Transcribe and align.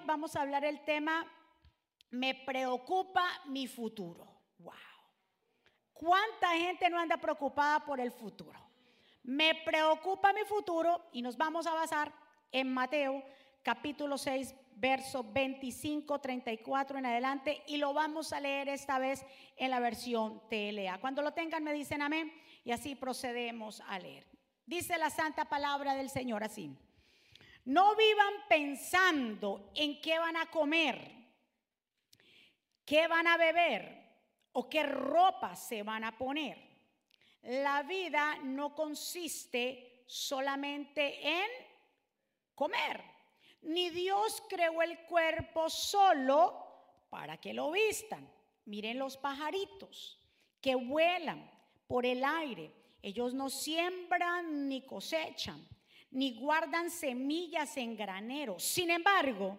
vamos 0.00 0.36
a 0.36 0.42
hablar 0.42 0.64
el 0.64 0.84
tema 0.84 1.26
Me 2.10 2.34
preocupa 2.34 3.24
mi 3.46 3.66
futuro. 3.66 4.26
Wow. 4.58 4.74
¿Cuánta 5.92 6.50
gente 6.50 6.88
no 6.90 6.98
anda 6.98 7.16
preocupada 7.16 7.84
por 7.84 8.00
el 8.00 8.12
futuro? 8.12 8.58
Me 9.22 9.54
preocupa 9.64 10.32
mi 10.32 10.44
futuro 10.44 11.08
y 11.12 11.22
nos 11.22 11.36
vamos 11.36 11.66
a 11.66 11.74
basar 11.74 12.12
en 12.52 12.72
Mateo 12.72 13.22
capítulo 13.62 14.18
6, 14.18 14.54
verso 14.76 15.24
25, 15.24 16.20
34 16.20 16.98
en 16.98 17.06
adelante 17.06 17.62
y 17.66 17.78
lo 17.78 17.94
vamos 17.94 18.32
a 18.32 18.40
leer 18.40 18.68
esta 18.68 18.98
vez 18.98 19.24
en 19.56 19.70
la 19.70 19.80
versión 19.80 20.42
TLA. 20.50 20.98
Cuando 21.00 21.22
lo 21.22 21.32
tengan 21.32 21.64
me 21.64 21.72
dicen 21.72 22.02
amén 22.02 22.30
y 22.64 22.72
así 22.72 22.94
procedemos 22.94 23.82
a 23.88 23.98
leer. 23.98 24.26
Dice 24.66 24.98
la 24.98 25.10
santa 25.10 25.46
palabra 25.46 25.94
del 25.94 26.10
Señor 26.10 26.44
así. 26.44 26.76
No 27.64 27.96
vivan 27.96 28.34
pensando 28.48 29.70
en 29.74 30.00
qué 30.00 30.18
van 30.18 30.36
a 30.36 30.50
comer, 30.50 31.10
qué 32.84 33.06
van 33.08 33.26
a 33.26 33.36
beber 33.36 34.02
o 34.52 34.68
qué 34.68 34.82
ropa 34.82 35.56
se 35.56 35.82
van 35.82 36.04
a 36.04 36.16
poner. 36.16 36.58
La 37.42 37.82
vida 37.82 38.36
no 38.42 38.74
consiste 38.74 40.04
solamente 40.06 41.26
en 41.26 41.50
comer 42.54 43.14
ni 43.64 43.90
Dios 43.90 44.42
creó 44.48 44.82
el 44.82 44.98
cuerpo 45.06 45.70
solo 45.70 46.54
para 47.08 47.38
que 47.38 47.54
lo 47.54 47.70
vistan. 47.70 48.30
Miren 48.66 48.98
los 48.98 49.16
pajaritos 49.16 50.18
que 50.60 50.74
vuelan 50.74 51.50
por 51.86 52.06
el 52.06 52.24
aire. 52.24 52.72
Ellos 53.02 53.34
no 53.34 53.50
siembran 53.50 54.68
ni 54.68 54.82
cosechan, 54.82 55.66
ni 56.14 56.38
guardan 56.38 56.90
semillas 56.90 57.76
en 57.76 57.96
granero. 57.96 58.58
Sin 58.58 58.90
embargo, 58.90 59.58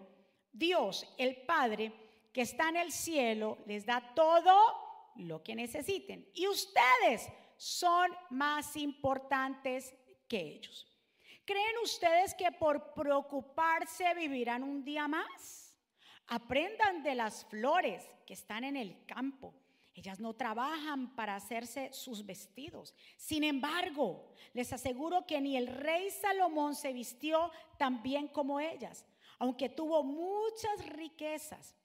Dios, 0.52 1.08
el 1.18 1.36
Padre, 1.42 1.92
que 2.32 2.42
está 2.42 2.70
en 2.70 2.78
el 2.78 2.92
cielo, 2.92 3.58
les 3.66 3.86
da 3.86 4.14
todo 4.16 5.12
lo 5.18 5.44
que 5.44 5.54
necesiten. 5.54 6.30
Y 6.34 6.48
ustedes 6.48 7.30
son 7.58 8.12
más 8.30 8.76
importantes 8.78 9.94
que 10.28 10.40
ellos. 10.40 10.88
¿Creen 11.46 11.76
ustedes 11.84 12.34
que 12.34 12.52
por 12.52 12.94
preocuparse 12.94 14.14
vivirán 14.16 14.64
un 14.64 14.84
día 14.84 15.08
más? 15.08 15.76
Aprendan 16.28 17.04
de 17.04 17.16
las 17.16 17.46
flores 17.46 18.10
que 18.26 18.34
están 18.34 18.64
en 18.64 18.78
el 18.78 19.06
campo. 19.06 19.54
Ellas 19.96 20.20
no 20.20 20.34
trabajan 20.34 21.16
para 21.16 21.36
hacerse 21.36 21.92
sus 21.94 22.26
vestidos. 22.26 22.94
Sin 23.16 23.44
embargo, 23.44 24.28
les 24.54 24.72
aseguro 24.74 25.26
que 25.26 25.40
ni 25.40 25.56
el 25.56 25.68
rey 25.68 26.12
Salomón 26.12 26.76
se 26.76 26.94
vistió 26.94 27.50
tan 27.78 28.04
bien 28.04 28.28
como 28.28 28.60
ellas, 28.60 29.06
aunque 29.40 29.70
tuvo 29.70 30.04
muchas 30.04 30.86
riquezas. 30.90 31.76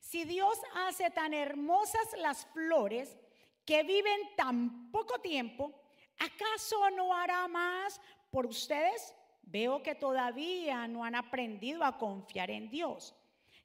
Si 0.00 0.24
Dios 0.24 0.58
hace 0.74 1.10
tan 1.10 1.34
hermosas 1.34 2.08
las 2.18 2.46
flores 2.46 3.14
que 3.66 3.82
viven 3.82 4.34
tan 4.34 4.90
poco 4.90 5.20
tiempo, 5.20 5.78
¿acaso 6.18 6.90
no 6.90 7.14
hará 7.14 7.46
más 7.48 8.00
por 8.30 8.46
ustedes, 8.46 9.14
veo 9.42 9.82
que 9.82 9.94
todavía 9.94 10.86
no 10.86 11.04
han 11.04 11.14
aprendido 11.14 11.84
a 11.84 11.98
confiar 11.98 12.50
en 12.50 12.70
Dios. 12.70 13.14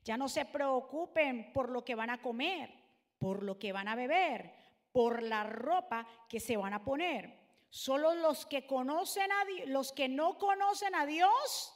Ya 0.04 0.18
no 0.18 0.28
se 0.28 0.46
preocupen 0.46 1.52
por 1.54 1.70
lo 1.70 1.84
que 1.84 1.96
van 1.96 2.10
a 2.10 2.22
comer, 2.22 2.83
por 3.24 3.42
lo 3.42 3.58
que 3.58 3.72
van 3.72 3.88
a 3.88 3.96
beber, 3.96 4.54
por 4.92 5.24
la 5.24 5.46
ropa 5.46 6.06
que 6.28 6.42
se 6.42 6.58
van 6.58 6.74
a 6.74 6.84
poner. 6.84 7.34
Solo 7.70 8.14
los 8.16 8.46
que 8.46 8.68
conocen 8.68 9.32
a 9.32 9.46
Dios, 9.46 9.70
los 9.70 9.94
que 9.94 10.10
no 10.10 10.38
conocen 10.38 10.94
a 10.94 11.06
Dios, 11.06 11.74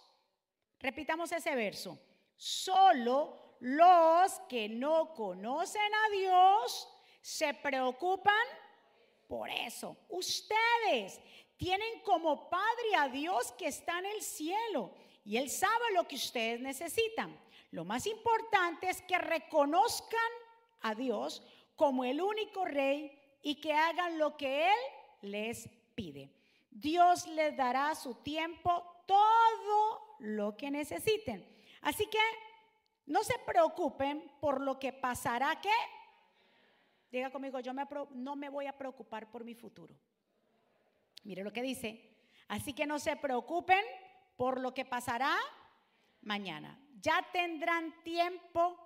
repitamos 0.78 1.32
ese 1.32 1.56
verso. 1.56 1.98
Solo 2.36 3.56
los 3.62 4.42
que 4.50 4.68
no 4.68 5.14
conocen 5.14 5.90
a 6.06 6.10
Dios 6.12 6.90
se 7.22 7.54
preocupan 7.54 8.46
por 9.26 9.50
eso. 9.50 9.96
Ustedes 10.10 11.18
tienen 11.56 12.02
como 12.02 12.50
Padre 12.50 12.96
a 12.98 13.08
Dios 13.08 13.54
que 13.54 13.68
está 13.68 14.00
en 14.00 14.08
el 14.08 14.22
cielo 14.22 14.92
y 15.24 15.38
Él 15.38 15.50
sabe 15.50 15.94
lo 15.94 16.10
que 16.10 16.18
ustedes 16.18 16.60
necesitan. 16.60 17.40
Lo 17.72 17.86
más 17.86 18.06
importante 18.06 18.90
es 18.90 19.02
que 19.04 19.18
reconozcan 19.18 20.20
a 20.82 20.96
Dios 20.96 21.44
como 21.76 22.04
el 22.04 22.22
único 22.22 22.66
rey 22.66 23.18
y 23.42 23.56
que 23.62 23.74
hagan 23.74 24.18
lo 24.18 24.36
que 24.36 24.68
Él 24.68 24.80
les 25.22 25.70
pide. 25.96 26.32
Dios 26.70 27.28
les 27.28 27.56
dará 27.56 27.92
a 27.92 27.96
su 27.96 28.16
tiempo 28.16 29.04
todo 29.06 30.16
lo 30.20 30.58
que 30.58 30.70
necesiten. 30.70 31.48
Así 31.82 32.06
que 32.08 32.20
no 33.06 33.24
se 33.24 33.38
preocupen 33.46 34.32
por 34.40 34.62
lo 34.62 34.80
que 34.80 34.94
pasará 34.94 35.60
que... 35.62 35.72
Diga 37.10 37.32
conmigo, 37.32 37.60
yo 37.62 37.72
no 38.12 38.36
me 38.36 38.50
voy 38.50 38.66
a 38.66 38.78
preocupar 38.78 39.32
por 39.32 39.44
mi 39.44 39.56
futuro. 39.56 39.96
Mire 41.24 41.44
lo 41.44 41.54
que 41.54 41.62
dice. 41.62 42.18
Así 42.48 42.74
que 42.74 42.86
no 42.86 43.00
se 43.00 43.16
preocupen 43.16 43.84
por 44.36 44.60
lo 44.60 44.74
que 44.74 44.86
pasará 44.86 45.36
mañana. 46.22 46.80
Ya 47.00 47.26
tendrán 47.32 48.04
tiempo 48.04 48.78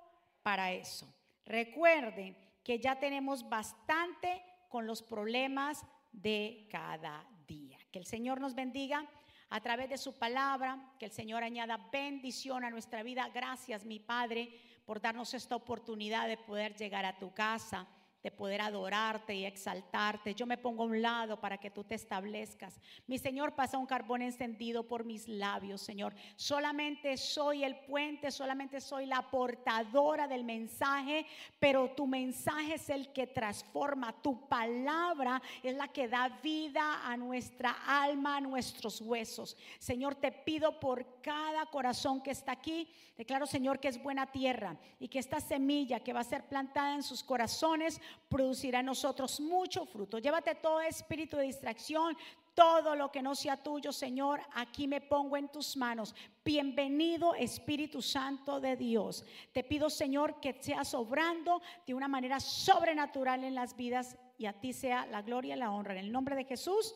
para 0.44 0.72
eso. 0.72 1.12
Recuerden 1.46 2.38
que 2.64 2.80
ya 2.80 3.00
tenemos 3.00 3.48
bastante 3.50 4.42
con 4.70 4.86
los 4.86 5.02
problemas 5.02 5.84
de 6.12 6.68
cada 6.70 7.26
día. 7.48 7.78
Que 7.92 8.00
el 8.00 8.06
Señor 8.06 8.40
nos 8.40 8.56
bendiga 8.56 9.06
a 9.50 9.60
través 9.60 9.90
de 9.90 9.98
su 9.98 10.18
palabra, 10.18 10.94
que 10.98 11.06
el 11.06 11.12
Señor 11.12 11.44
añada 11.44 11.90
bendición 11.92 12.64
a 12.64 12.70
nuestra 12.70 13.04
vida. 13.04 13.30
Gracias, 13.34 13.86
mi 13.86 14.00
Padre, 14.00 14.50
por 14.86 15.02
darnos 15.02 15.34
esta 15.34 15.56
oportunidad 15.56 16.28
de 16.28 16.38
poder 16.38 16.76
llegar 16.76 17.06
a 17.06 17.18
tu 17.18 17.34
casa 17.34 17.88
de 18.24 18.32
poder 18.32 18.62
adorarte 18.62 19.34
y 19.34 19.46
exaltarte. 19.46 20.36
Yo 20.36 20.46
me 20.46 20.58
pongo 20.58 20.84
a 20.84 20.88
un 20.88 21.02
lado 21.02 21.40
para 21.40 21.58
que 21.58 21.72
tú 21.72 21.84
te 21.84 21.96
establezcas. 21.96 22.80
Mi 23.08 23.18
Señor, 23.18 23.56
pasa 23.56 23.78
un 23.78 23.86
carbón 23.86 24.22
encendido 24.22 24.88
por 24.88 25.04
mis 25.04 25.28
labios, 25.28 25.82
Señor. 25.82 26.14
Solamente 26.36 27.18
soy 27.18 27.64
el 27.64 27.76
puente, 27.80 28.32
solamente 28.32 28.80
soy 28.80 29.06
la 29.06 29.24
portadora 29.30 30.28
del 30.28 30.44
mensaje, 30.44 31.26
pero 31.60 31.90
tu 31.92 32.06
mensaje 32.06 32.76
es 32.76 32.90
el 32.90 33.12
que 33.12 33.28
transforma. 33.28 34.14
Tu 34.22 34.48
palabra 34.48 35.42
es 35.64 35.76
la 35.76 35.88
que 35.88 36.08
da 36.08 36.30
vida 36.44 37.02
a 37.06 37.18
nuestra 37.18 37.72
alma, 37.88 38.38
a 38.38 38.42
nuestros 38.42 39.02
huesos. 39.02 39.58
Señor, 39.80 40.16
te 40.16 40.32
pido 40.32 40.80
por 40.80 41.22
cada 41.22 41.66
corazón 41.66 42.22
que 42.22 42.32
está 42.32 42.52
aquí. 42.52 42.88
Declaro, 43.18 43.46
Señor, 43.46 43.80
que 43.80 43.88
es 43.88 44.02
buena 44.02 44.32
tierra 44.32 44.78
y 45.00 45.08
que 45.08 45.20
esta 45.20 45.40
semilla 45.40 46.00
que 46.00 46.14
va 46.14 46.22
a 46.22 46.24
ser 46.24 46.48
plantada 46.48 46.96
en 46.96 47.04
sus 47.04 47.24
corazones 47.24 48.02
producirá 48.30 48.80
en 48.80 48.88
nosotros 48.88 49.40
mucho 49.40 49.86
fruto. 49.86 50.20
Llévate 50.20 50.56
todo 50.56 50.82
espíritu 50.82 51.38
de 51.38 51.44
distracción, 51.44 52.16
todo 52.54 52.96
lo 52.96 53.12
que 53.12 53.22
no 53.22 53.34
sea 53.34 53.56
tuyo, 53.56 53.94
Señor, 53.94 54.42
aquí 54.54 54.88
me 54.88 55.00
pongo 55.00 55.38
en 55.38 55.48
tus 55.48 55.78
manos. 55.78 56.14
Bienvenido 56.44 57.34
Espíritu 57.34 58.02
Santo 58.02 58.60
de 58.60 58.76
Dios. 58.76 59.24
Te 59.54 59.64
pido, 59.64 59.90
Señor, 59.90 60.42
que 60.42 60.58
seas 60.60 60.94
obrando 60.94 61.62
de 61.88 61.94
una 61.94 62.10
manera 62.10 62.40
sobrenatural 62.42 63.46
en 63.46 63.56
las 63.56 63.76
vidas 63.76 64.18
y 64.38 64.48
a 64.48 64.54
ti 64.54 64.74
sea 64.74 65.06
la 65.06 65.22
gloria 65.22 65.56
y 65.56 65.60
la 65.60 65.72
honra. 65.72 65.94
En 65.94 66.00
el 66.00 66.12
nombre 66.12 66.36
de 66.36 66.44
Jesús, 66.44 66.94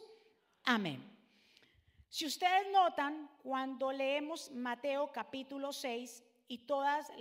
amén. 0.63 1.15
Si 2.09 2.25
ustedes 2.25 2.67
notan, 2.71 3.29
cuando 3.41 3.91
leemos 3.91 4.51
Mateo 4.51 5.11
capítulo 5.11 5.71
6, 5.71 6.23
y 6.47 6.59
todas, 6.59 7.11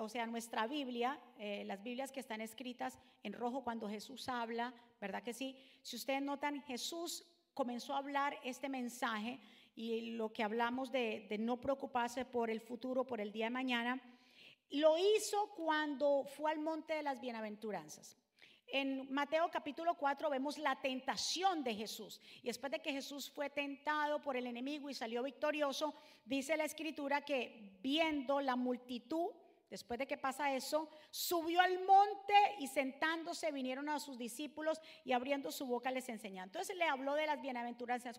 o 0.00 0.08
sea, 0.08 0.26
nuestra 0.26 0.66
Biblia, 0.66 1.18
eh, 1.38 1.64
las 1.64 1.82
Biblias 1.82 2.10
que 2.10 2.20
están 2.20 2.40
escritas 2.40 2.98
en 3.22 3.32
rojo 3.32 3.62
cuando 3.62 3.88
Jesús 3.88 4.28
habla, 4.28 4.74
¿verdad 5.00 5.22
que 5.22 5.32
sí? 5.32 5.56
Si 5.82 5.96
ustedes 5.96 6.22
notan, 6.22 6.62
Jesús 6.62 7.24
comenzó 7.54 7.94
a 7.94 7.98
hablar 7.98 8.36
este 8.42 8.68
mensaje 8.68 9.40
y 9.76 10.12
lo 10.12 10.32
que 10.32 10.42
hablamos 10.42 10.90
de, 10.90 11.26
de 11.28 11.38
no 11.38 11.60
preocuparse 11.60 12.24
por 12.24 12.50
el 12.50 12.60
futuro, 12.60 13.04
por 13.04 13.20
el 13.20 13.30
día 13.30 13.46
de 13.46 13.50
mañana, 13.50 14.02
lo 14.70 14.98
hizo 14.98 15.50
cuando 15.56 16.24
fue 16.24 16.50
al 16.50 16.58
monte 16.58 16.94
de 16.94 17.02
las 17.02 17.20
bienaventuranzas. 17.20 18.17
En 18.70 19.10
Mateo 19.12 19.50
capítulo 19.50 19.94
4 19.94 20.28
vemos 20.28 20.58
la 20.58 20.76
tentación 20.76 21.64
de 21.64 21.74
Jesús. 21.74 22.20
Y 22.42 22.48
después 22.48 22.70
de 22.70 22.80
que 22.80 22.92
Jesús 22.92 23.30
fue 23.30 23.48
tentado 23.48 24.20
por 24.20 24.36
el 24.36 24.46
enemigo 24.46 24.90
y 24.90 24.94
salió 24.94 25.22
victorioso, 25.22 25.94
dice 26.26 26.56
la 26.56 26.64
escritura 26.64 27.22
que 27.22 27.78
viendo 27.80 28.42
la 28.42 28.56
multitud, 28.56 29.30
después 29.70 29.98
de 29.98 30.06
que 30.06 30.18
pasa 30.18 30.54
eso, 30.54 30.90
subió 31.10 31.60
al 31.60 31.82
monte 31.84 32.34
y 32.58 32.66
sentándose 32.66 33.52
vinieron 33.52 33.88
a 33.88 34.00
sus 34.00 34.18
discípulos 34.18 34.80
y 35.02 35.12
abriendo 35.12 35.50
su 35.50 35.66
boca 35.66 35.90
les 35.90 36.08
enseñó. 36.10 36.42
Entonces 36.42 36.76
le 36.76 36.84
habló 36.84 37.14
de 37.14 37.26
las 37.26 37.40
bienaventuranzas. 37.40 38.18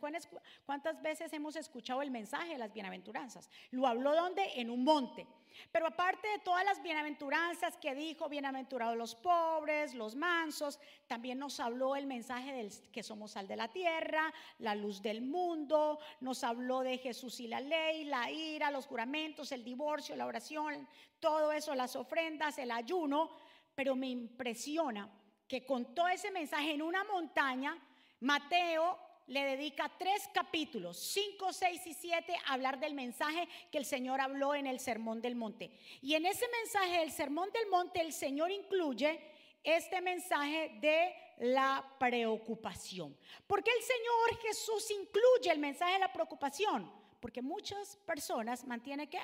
¿Cuántas 0.65 1.01
veces 1.03 1.31
hemos 1.31 1.55
escuchado 1.57 2.01
el 2.01 2.09
mensaje 2.09 2.53
de 2.53 2.57
las 2.57 2.73
bienaventuranzas? 2.73 3.49
Lo 3.69 3.85
habló 3.85 4.15
donde? 4.15 4.43
En 4.55 4.71
un 4.71 4.83
monte. 4.83 5.27
Pero 5.71 5.87
aparte 5.87 6.27
de 6.27 6.39
todas 6.39 6.63
las 6.65 6.81
bienaventuranzas 6.81 7.77
que 7.77 7.95
dijo, 7.95 8.29
bienaventurados 8.29 8.97
los 8.97 9.15
pobres, 9.15 9.93
los 9.93 10.15
mansos, 10.15 10.79
también 11.07 11.39
nos 11.39 11.59
habló 11.59 11.95
el 11.95 12.05
mensaje 12.05 12.53
del 12.53 12.71
que 12.91 13.03
somos 13.03 13.31
sal 13.31 13.47
de 13.47 13.55
la 13.55 13.67
tierra, 13.67 14.33
la 14.59 14.75
luz 14.75 15.01
del 15.01 15.21
mundo, 15.21 15.99
nos 16.21 16.43
habló 16.43 16.81
de 16.81 16.97
Jesús 16.97 17.39
y 17.39 17.47
la 17.47 17.61
ley, 17.61 18.05
la 18.05 18.31
ira, 18.31 18.71
los 18.71 18.87
juramentos, 18.87 19.51
el 19.51 19.63
divorcio, 19.63 20.15
la 20.15 20.25
oración, 20.25 20.87
todo 21.19 21.51
eso, 21.51 21.75
las 21.75 21.95
ofrendas, 21.95 22.57
el 22.57 22.71
ayuno, 22.71 23.29
pero 23.75 23.95
me 23.95 24.09
impresiona 24.09 25.09
que 25.47 25.65
con 25.65 25.95
todo 25.95 26.07
ese 26.07 26.31
mensaje 26.31 26.73
en 26.73 26.81
una 26.81 27.03
montaña, 27.03 27.77
Mateo 28.21 29.08
le 29.29 29.43
dedica 29.43 29.91
tres 29.97 30.27
capítulos, 30.33 30.97
cinco, 30.97 31.53
seis 31.53 31.85
y 31.85 31.93
siete, 31.93 32.35
a 32.47 32.53
hablar 32.53 32.79
del 32.79 32.95
mensaje 32.95 33.47
que 33.71 33.77
el 33.77 33.85
Señor 33.85 34.19
habló 34.19 34.55
en 34.55 34.65
el 34.65 34.79
Sermón 34.79 35.21
del 35.21 35.35
Monte. 35.35 35.71
Y 36.01 36.15
en 36.15 36.25
ese 36.25 36.47
mensaje 36.47 36.99
del 36.99 37.11
Sermón 37.11 37.51
del 37.51 37.69
Monte, 37.69 38.01
el 38.01 38.11
Señor 38.11 38.49
incluye 38.49 39.21
este 39.63 40.01
mensaje 40.01 40.77
de 40.81 41.13
la 41.39 41.85
preocupación. 41.99 43.15
¿Por 43.45 43.63
qué 43.63 43.71
el 43.71 43.83
Señor 43.83 44.41
Jesús 44.41 44.89
incluye 44.89 45.51
el 45.51 45.59
mensaje 45.59 45.93
de 45.93 45.99
la 45.99 46.11
preocupación? 46.11 46.91
Porque 47.19 47.41
muchas 47.41 47.97
personas 47.97 48.65
mantienen 48.65 49.07
que 49.07 49.19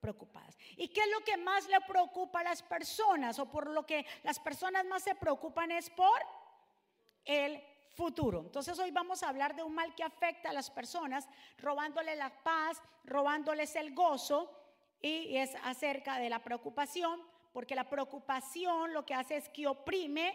preocupadas. 0.00 0.58
¿Y 0.76 0.88
qué 0.88 1.00
es 1.00 1.10
lo 1.10 1.20
que 1.20 1.38
más 1.38 1.66
le 1.66 1.80
preocupa 1.82 2.40
a 2.40 2.44
las 2.44 2.62
personas? 2.62 3.38
O 3.38 3.50
por 3.50 3.70
lo 3.70 3.86
que 3.86 4.04
las 4.22 4.38
personas 4.38 4.84
más 4.84 5.02
se 5.02 5.14
preocupan 5.14 5.70
es 5.70 5.88
por 5.88 6.20
el 7.24 7.62
futuro. 7.94 8.40
Entonces 8.40 8.78
hoy 8.78 8.90
vamos 8.90 9.22
a 9.22 9.28
hablar 9.28 9.54
de 9.54 9.62
un 9.62 9.74
mal 9.74 9.94
que 9.94 10.04
afecta 10.04 10.50
a 10.50 10.52
las 10.52 10.70
personas, 10.70 11.28
robándole 11.58 12.14
la 12.16 12.30
paz, 12.42 12.80
robándoles 13.04 13.74
el 13.76 13.94
gozo, 13.94 14.50
y 15.02 15.36
es 15.36 15.54
acerca 15.64 16.18
de 16.18 16.30
la 16.30 16.42
preocupación, 16.42 17.20
porque 17.52 17.74
la 17.74 17.88
preocupación 17.88 18.92
lo 18.92 19.04
que 19.04 19.14
hace 19.14 19.36
es 19.36 19.48
que 19.48 19.66
oprime, 19.66 20.34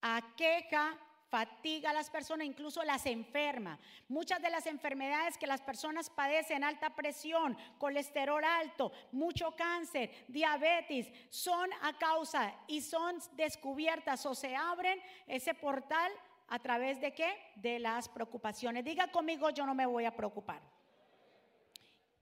aqueja, 0.00 0.96
fatiga 1.28 1.90
a 1.90 1.94
las 1.94 2.10
personas, 2.10 2.46
incluso 2.46 2.82
las 2.84 3.04
enferma. 3.06 3.78
Muchas 4.08 4.40
de 4.40 4.50
las 4.50 4.66
enfermedades 4.66 5.36
que 5.36 5.46
las 5.46 5.60
personas 5.60 6.10
padecen, 6.10 6.64
alta 6.64 6.94
presión, 6.94 7.56
colesterol 7.78 8.42
alto, 8.44 8.92
mucho 9.12 9.54
cáncer, 9.56 10.24
diabetes, 10.28 11.10
son 11.30 11.70
a 11.82 11.96
causa 11.98 12.54
y 12.66 12.80
son 12.80 13.18
descubiertas 13.32 14.24
o 14.26 14.34
se 14.34 14.56
abren 14.56 15.00
ese 15.26 15.54
portal 15.54 16.10
¿A 16.48 16.58
través 16.58 17.00
de 17.00 17.12
qué? 17.12 17.34
De 17.56 17.78
las 17.78 18.08
preocupaciones. 18.08 18.84
Diga 18.84 19.08
conmigo, 19.08 19.50
yo 19.50 19.66
no 19.66 19.74
me 19.74 19.86
voy 19.86 20.04
a 20.04 20.16
preocupar. 20.16 20.60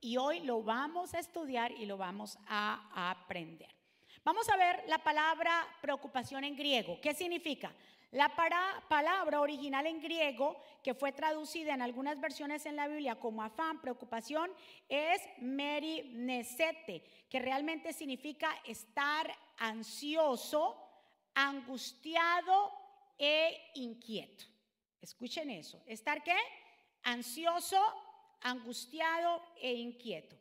Y 0.00 0.17
hoy 0.17 0.40
lo 0.40 0.62
vamos 0.62 1.14
a 1.14 1.19
estudiar 1.19 1.73
y 1.73 1.87
lo 1.87 1.96
vamos 1.96 2.38
a 2.49 3.11
aprender. 3.11 3.75
Vamos 4.25 4.49
a 4.49 4.56
ver 4.56 4.82
la 4.88 4.99
palabra 4.99 5.64
preocupación 5.81 6.43
en 6.43 6.56
griego. 6.56 7.00
¿Qué 7.00 7.14
significa? 7.14 7.73
La 8.11 8.34
palabra 8.88 9.40
original 9.40 9.87
en 9.87 10.00
griego, 10.00 10.61
que 10.82 10.94
fue 10.94 11.12
traducida 11.12 11.75
en 11.75 11.82
algunas 11.82 12.20
versiones 12.20 12.67
en 12.67 12.76
la 12.76 12.88
Biblia 12.88 13.20
como 13.20 13.43
afán, 13.43 13.81
preocupación, 13.81 14.50
es 14.88 15.20
merinesete, 15.38 17.05
que 17.28 17.38
realmente 17.38 17.93
significa 17.93 18.49
estar 18.64 19.32
ansioso, 19.58 20.76
angustiado 21.34 22.85
e 23.18 23.72
inquieto. 23.74 24.44
Escuchen 25.00 25.50
eso. 25.50 25.82
¿Estar 25.86 26.22
qué? 26.22 26.36
Ansioso, 27.02 27.80
angustiado 28.40 29.42
e 29.60 29.72
inquieto. 29.74 30.36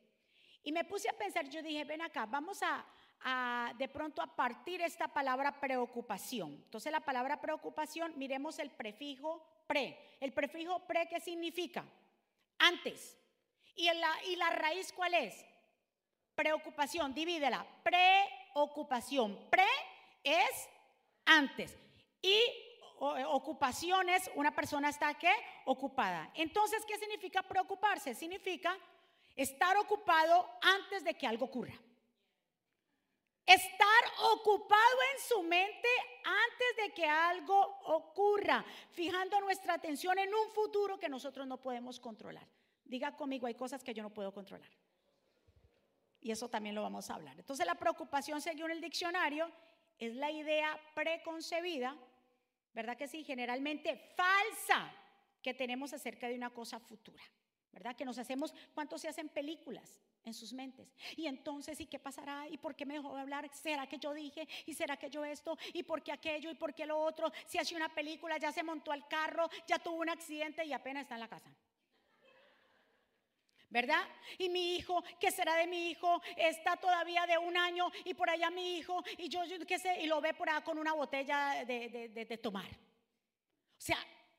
Y 0.63 0.71
me 0.71 0.83
puse 0.83 1.07
a 1.09 1.13
pensar, 1.13 1.47
yo 1.49 1.61
dije, 1.61 1.83
ven 1.83 2.01
acá, 2.01 2.25
vamos 2.25 2.59
a, 2.61 3.73
de 3.77 3.87
pronto 3.87 4.21
a 4.21 4.35
partir 4.35 4.81
esta 4.81 5.07
palabra 5.07 5.59
preocupación. 5.59 6.53
Entonces 6.53 6.91
la 6.91 7.01
palabra 7.01 7.39
preocupación, 7.39 8.13
miremos 8.17 8.57
el 8.59 8.71
prefijo 8.71 9.63
pre. 9.67 10.17
El 10.19 10.33
prefijo 10.33 10.79
pre, 10.87 11.07
¿qué 11.07 11.19
significa? 11.19 11.85
Antes. 12.57 13.17
¿Y 13.75 13.85
la, 13.85 14.23
y 14.27 14.35
la 14.35 14.49
raíz 14.49 14.91
cuál 14.93 15.13
es? 15.13 15.45
Preocupación, 16.33 17.13
divídela. 17.13 17.65
Preocupación. 17.83 19.49
Pre 19.49 19.67
es 20.23 20.69
antes. 21.25 21.77
Y 22.21 22.39
ocupaciones, 22.99 24.29
una 24.35 24.51
persona 24.51 24.89
está 24.89 25.13
¿qué? 25.15 25.31
Ocupada. 25.65 26.31
Entonces, 26.33 26.85
¿qué 26.85 26.97
significa 26.97 27.43
preocuparse? 27.43 28.13
Significa 28.13 28.77
estar 29.35 29.77
ocupado 29.77 30.49
antes 30.61 31.03
de 31.03 31.13
que 31.13 31.27
algo 31.27 31.45
ocurra. 31.45 31.73
Estar 33.45 34.03
ocupado 34.33 34.97
en 35.13 35.21
su 35.21 35.43
mente 35.43 35.87
antes 36.23 36.83
de 36.83 36.93
que 36.95 37.05
algo 37.05 37.59
ocurra, 37.85 38.65
fijando 38.91 39.39
nuestra 39.39 39.75
atención 39.75 40.17
en 40.17 40.33
un 40.33 40.49
futuro 40.49 40.97
que 40.97 41.09
nosotros 41.09 41.45
no 41.45 41.61
podemos 41.61 41.99
controlar. 41.99 42.47
Diga 42.83 43.15
conmigo, 43.15 43.45
hay 43.45 43.53
cosas 43.53 43.83
que 43.83 43.93
yo 43.93 44.01
no 44.01 44.09
puedo 44.09 44.33
controlar. 44.33 44.69
Y 46.21 46.31
eso 46.31 46.49
también 46.49 46.73
lo 46.73 46.81
vamos 46.81 47.11
a 47.11 47.15
hablar. 47.15 47.37
Entonces 47.37 47.67
la 47.67 47.75
preocupación, 47.75 48.41
según 48.41 48.71
el 48.71 48.81
diccionario, 48.81 49.51
es 49.99 50.15
la 50.15 50.31
idea 50.31 50.79
preconcebida 50.95 51.95
¿verdad 52.75 52.97
que 52.97 53.07
sí? 53.07 53.23
Generalmente 53.23 53.95
falsa 54.15 54.91
que 55.41 55.53
tenemos 55.53 55.93
acerca 55.93 56.27
de 56.27 56.35
una 56.35 56.49
cosa 56.49 56.79
futura, 56.79 57.23
¿verdad? 57.71 57.95
Que 57.95 58.03
nos 58.03 58.17
hacemos, 58.17 58.53
¿cuántos 58.73 59.01
se 59.01 59.07
hacen 59.07 59.29
películas 59.29 60.01
en 60.25 60.33
sus 60.33 60.51
mentes? 60.51 60.93
Y 61.15 61.25
entonces, 61.27 61.79
¿y 61.79 61.85
qué 61.85 61.99
pasará? 61.99 62.47
¿Y 62.49 62.57
por 62.57 62.75
qué 62.75 62.85
me 62.85 62.95
dejó 62.95 63.15
de 63.15 63.21
hablar? 63.21 63.49
¿Será 63.53 63.87
que 63.87 63.97
yo 63.97 64.13
dije? 64.13 64.47
¿Y 64.65 64.73
será 64.73 64.97
que 64.97 65.09
yo 65.09 65.23
esto? 65.23 65.57
¿Y 65.73 65.83
por 65.83 66.03
qué 66.03 66.11
aquello? 66.11 66.51
¿Y 66.51 66.55
por 66.55 66.73
qué 66.75 66.85
lo 66.85 66.99
otro? 66.99 67.31
Si 67.47 67.57
hace 67.57 67.75
una 67.75 67.87
película, 67.87 68.37
ya 68.37 68.51
se 68.51 68.61
montó 68.61 68.91
al 68.91 69.07
carro, 69.07 69.49
ya 69.65 69.79
tuvo 69.79 70.01
un 70.01 70.09
accidente 70.09 70.65
y 70.65 70.73
apenas 70.73 71.03
está 71.03 71.15
en 71.15 71.21
la 71.21 71.29
casa. 71.29 71.55
¿Verdad? 73.75 74.07
Y 74.37 74.47
mi 74.47 74.77
hijo, 74.77 75.03
¿qué 75.19 75.31
será 75.31 75.55
de 75.57 75.67
mi 75.67 75.89
hijo? 75.89 76.21
Está 76.37 76.77
todavía 76.77 77.25
de 77.25 77.37
un 77.37 77.57
año 77.57 77.91
y 78.05 78.13
por 78.13 78.29
allá 78.29 78.49
mi 78.49 78.77
hijo, 78.77 79.03
y 79.17 79.27
yo, 79.27 79.41
qué 79.67 79.77
sé, 79.77 79.99
y 79.99 80.05
lo 80.05 80.21
ve 80.21 80.33
por 80.33 80.49
allá 80.49 80.63
con 80.63 80.77
una 80.77 80.93
botella 80.93 81.65
de, 81.65 82.09
de 82.13 82.37
tomar. 82.37 82.65
O 82.67 83.81
sea, 83.87 83.97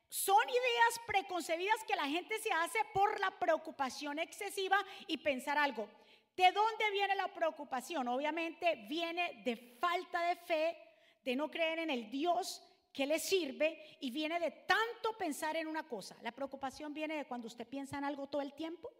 son 0.08 0.42
ideas 0.48 1.00
preconcebidas 1.06 1.76
que 1.86 1.96
la 1.96 2.06
gente 2.06 2.38
se 2.38 2.50
hace 2.50 2.78
por 2.94 3.20
la 3.20 3.30
preocupación 3.30 4.18
excesiva 4.18 4.78
y 5.06 5.18
pensar 5.18 5.58
algo. 5.58 5.86
¿De 6.34 6.50
dónde 6.52 6.90
viene 6.92 7.14
la 7.14 7.28
preocupación? 7.28 8.08
Obviamente 8.08 8.86
viene 8.88 9.42
de 9.44 9.56
falta 9.78 10.28
de 10.28 10.36
fe, 10.36 10.78
de 11.22 11.36
no 11.36 11.50
creer 11.50 11.80
en 11.80 11.90
el 11.90 12.10
Dios 12.10 12.62
que 12.96 13.06
le 13.06 13.18
sirve 13.18 13.98
y 14.00 14.10
viene 14.10 14.40
de 14.40 14.50
tanto 14.50 15.16
pensar 15.18 15.54
en 15.56 15.68
una 15.68 15.86
cosa. 15.86 16.16
La 16.22 16.32
preocupación 16.32 16.94
viene 16.94 17.16
de 17.16 17.26
cuando 17.26 17.46
usted 17.46 17.68
piensa 17.68 17.98
en 17.98 18.04
algo 18.04 18.26
todo 18.26 18.40
el 18.40 18.54
tiempo 18.54 18.90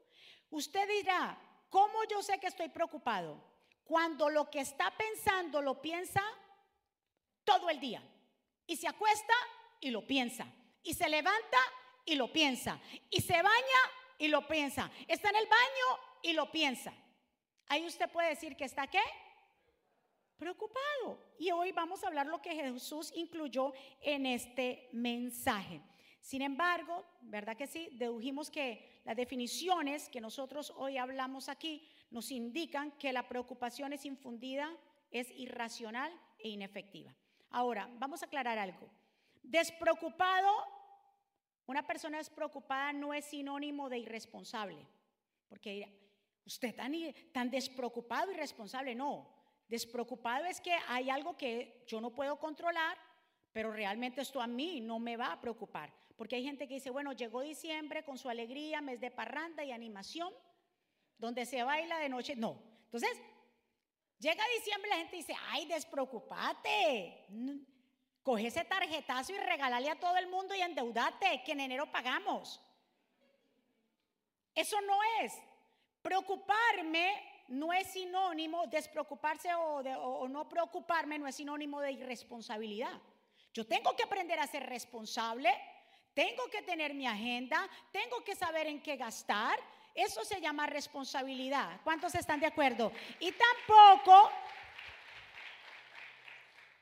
Usted 0.51 0.89
dirá, 0.89 1.39
¿cómo 1.69 2.05
yo 2.11 2.23
sé 2.23 2.39
que 2.39 2.47
estoy 2.47 2.69
preocupado? 2.69 3.43
Cuando 3.85 4.29
lo 4.31 4.51
que 4.51 4.61
está 4.61 4.93
pensando 4.97 5.61
lo 5.63 5.81
piensa 5.81 6.23
todo 7.45 7.71
el 7.71 7.81
día. 7.81 8.03
Y 8.67 8.77
se 8.77 8.89
acuesta 8.89 9.35
y 9.81 9.91
lo 9.91 10.07
piensa. 10.07 10.47
Y 10.83 10.95
se 10.95 11.09
levanta 11.09 11.59
y 12.05 12.15
lo 12.15 12.33
piensa. 12.33 12.81
Y 13.11 13.21
se 13.21 13.35
baña 13.35 13.81
y 14.19 14.29
lo 14.29 14.47
piensa. 14.47 14.91
Está 15.07 15.31
en 15.31 15.37
el 15.37 15.47
baño 15.47 16.03
y 16.23 16.33
lo 16.33 16.51
piensa. 16.51 16.93
Ahí 17.69 17.87
usted 17.87 18.09
puede 18.11 18.31
decir 18.31 18.57
que 18.57 18.65
está 18.65 18.87
qué? 18.87 19.03
Preocupado. 20.37 21.19
Y 21.39 21.51
hoy 21.51 21.73
vamos 21.73 22.05
a 22.05 22.09
hablar 22.09 22.27
lo 22.27 22.43
que 22.43 22.55
Jesús 22.55 23.13
incluyó 23.15 23.73
en 24.03 24.27
este 24.27 24.89
mensaje. 24.93 25.81
Sin 26.21 26.43
embargo, 26.43 27.05
¿verdad 27.23 27.57
que 27.57 27.67
sí? 27.67 27.89
Dedujimos 27.93 28.51
que 28.51 29.01
las 29.05 29.17
definiciones 29.17 30.09
que 30.09 30.21
nosotros 30.21 30.73
hoy 30.77 30.99
hablamos 30.99 31.49
aquí 31.49 31.89
nos 32.11 32.31
indican 32.31 32.91
que 32.99 33.13
la 33.13 33.29
preocupación 33.29 33.93
es 33.93 34.05
infundida, 34.05 34.77
es 35.11 35.31
irracional 35.31 36.13
e 36.39 36.49
inefectiva. 36.49 37.15
Ahora, 37.51 37.89
vamos 37.99 38.23
a 38.23 38.27
aclarar 38.27 38.59
algo. 38.59 38.91
Despreocupado, 39.43 40.51
una 41.67 41.87
persona 41.87 42.19
despreocupada 42.19 42.93
no 42.93 43.15
es 43.15 43.25
sinónimo 43.25 43.89
de 43.89 43.99
irresponsable, 43.99 44.87
porque 45.49 45.89
usted 46.45 46.75
tan, 46.75 46.93
tan 47.33 47.51
despreocupado, 47.51 48.33
irresponsable, 48.33 48.95
no. 48.95 49.36
Despreocupado 49.69 50.45
es 50.45 50.61
que 50.61 50.77
hay 50.89 51.11
algo 51.11 51.37
que 51.37 51.85
yo 51.87 52.01
no 52.01 52.11
puedo 52.11 52.39
controlar, 52.39 52.97
pero 53.53 53.73
realmente 53.73 54.21
esto 54.21 54.41
a 54.41 54.47
mí 54.47 54.81
no 54.81 54.99
me 54.99 55.17
va 55.17 55.33
a 55.33 55.41
preocupar. 55.41 55.93
Porque 56.17 56.37
hay 56.37 56.45
gente 56.45 56.69
que 56.69 56.75
dice, 56.75 56.91
bueno, 56.91 57.13
llegó 57.13 57.43
diciembre 57.43 58.05
con 58.05 58.17
su 58.17 58.29
alegría, 58.29 58.81
mes 58.81 59.01
de 59.01 59.11
parranda 59.11 59.65
y 59.65 59.73
animación, 59.73 60.33
donde 61.19 61.45
se 61.47 61.63
baila 61.63 61.99
de 61.99 62.09
noche. 62.09 62.37
No. 62.37 62.63
Entonces, 62.85 63.21
llega 64.19 64.43
diciembre 64.57 64.89
y 64.89 64.91
la 64.91 64.99
gente 64.99 65.17
dice, 65.17 65.35
ay, 65.49 65.67
despreocupate. 65.67 67.27
Coge 68.23 68.47
ese 68.47 68.65
tarjetazo 68.65 69.33
y 69.33 69.39
regálale 69.39 69.91
a 69.91 69.99
todo 69.99 70.17
el 70.17 70.29
mundo 70.29 70.55
y 70.55 70.61
endeudate, 70.61 71.43
que 71.45 71.53
en 71.53 71.61
enero 71.61 71.91
pagamos. 71.91 72.61
Eso 74.55 74.81
no 74.81 74.99
es. 75.21 75.35
Preocuparme 76.03 77.36
no 77.49 77.73
es 77.73 77.87
sinónimo, 77.89 78.67
despreocuparse 78.67 79.55
o, 79.55 79.79
o 79.79 80.29
no 80.29 80.49
preocuparme 80.49 81.19
no 81.19 81.27
es 81.27 81.37
sinónimo 81.37 81.81
de 81.81 81.93
irresponsabilidad. 81.93 83.01
Yo 83.53 83.67
tengo 83.67 83.95
que 83.97 84.03
aprender 84.03 84.39
a 84.39 84.47
ser 84.47 84.67
responsable, 84.67 85.51
tengo 86.15 86.49
que 86.51 86.63
tener 86.63 86.95
mi 86.95 87.07
agenda, 87.07 87.69
tengo 87.93 88.23
que 88.25 88.35
saber 88.35 88.67
en 88.67 88.83
qué 88.83 88.97
gastar. 88.97 89.59
Eso 89.95 90.25
se 90.25 90.41
llama 90.41 90.67
responsabilidad. 90.67 91.81
¿Cuántos 91.83 92.15
están 92.15 92.39
de 92.41 92.47
acuerdo? 92.47 92.93
Y 93.19 93.33
tampoco 93.33 94.31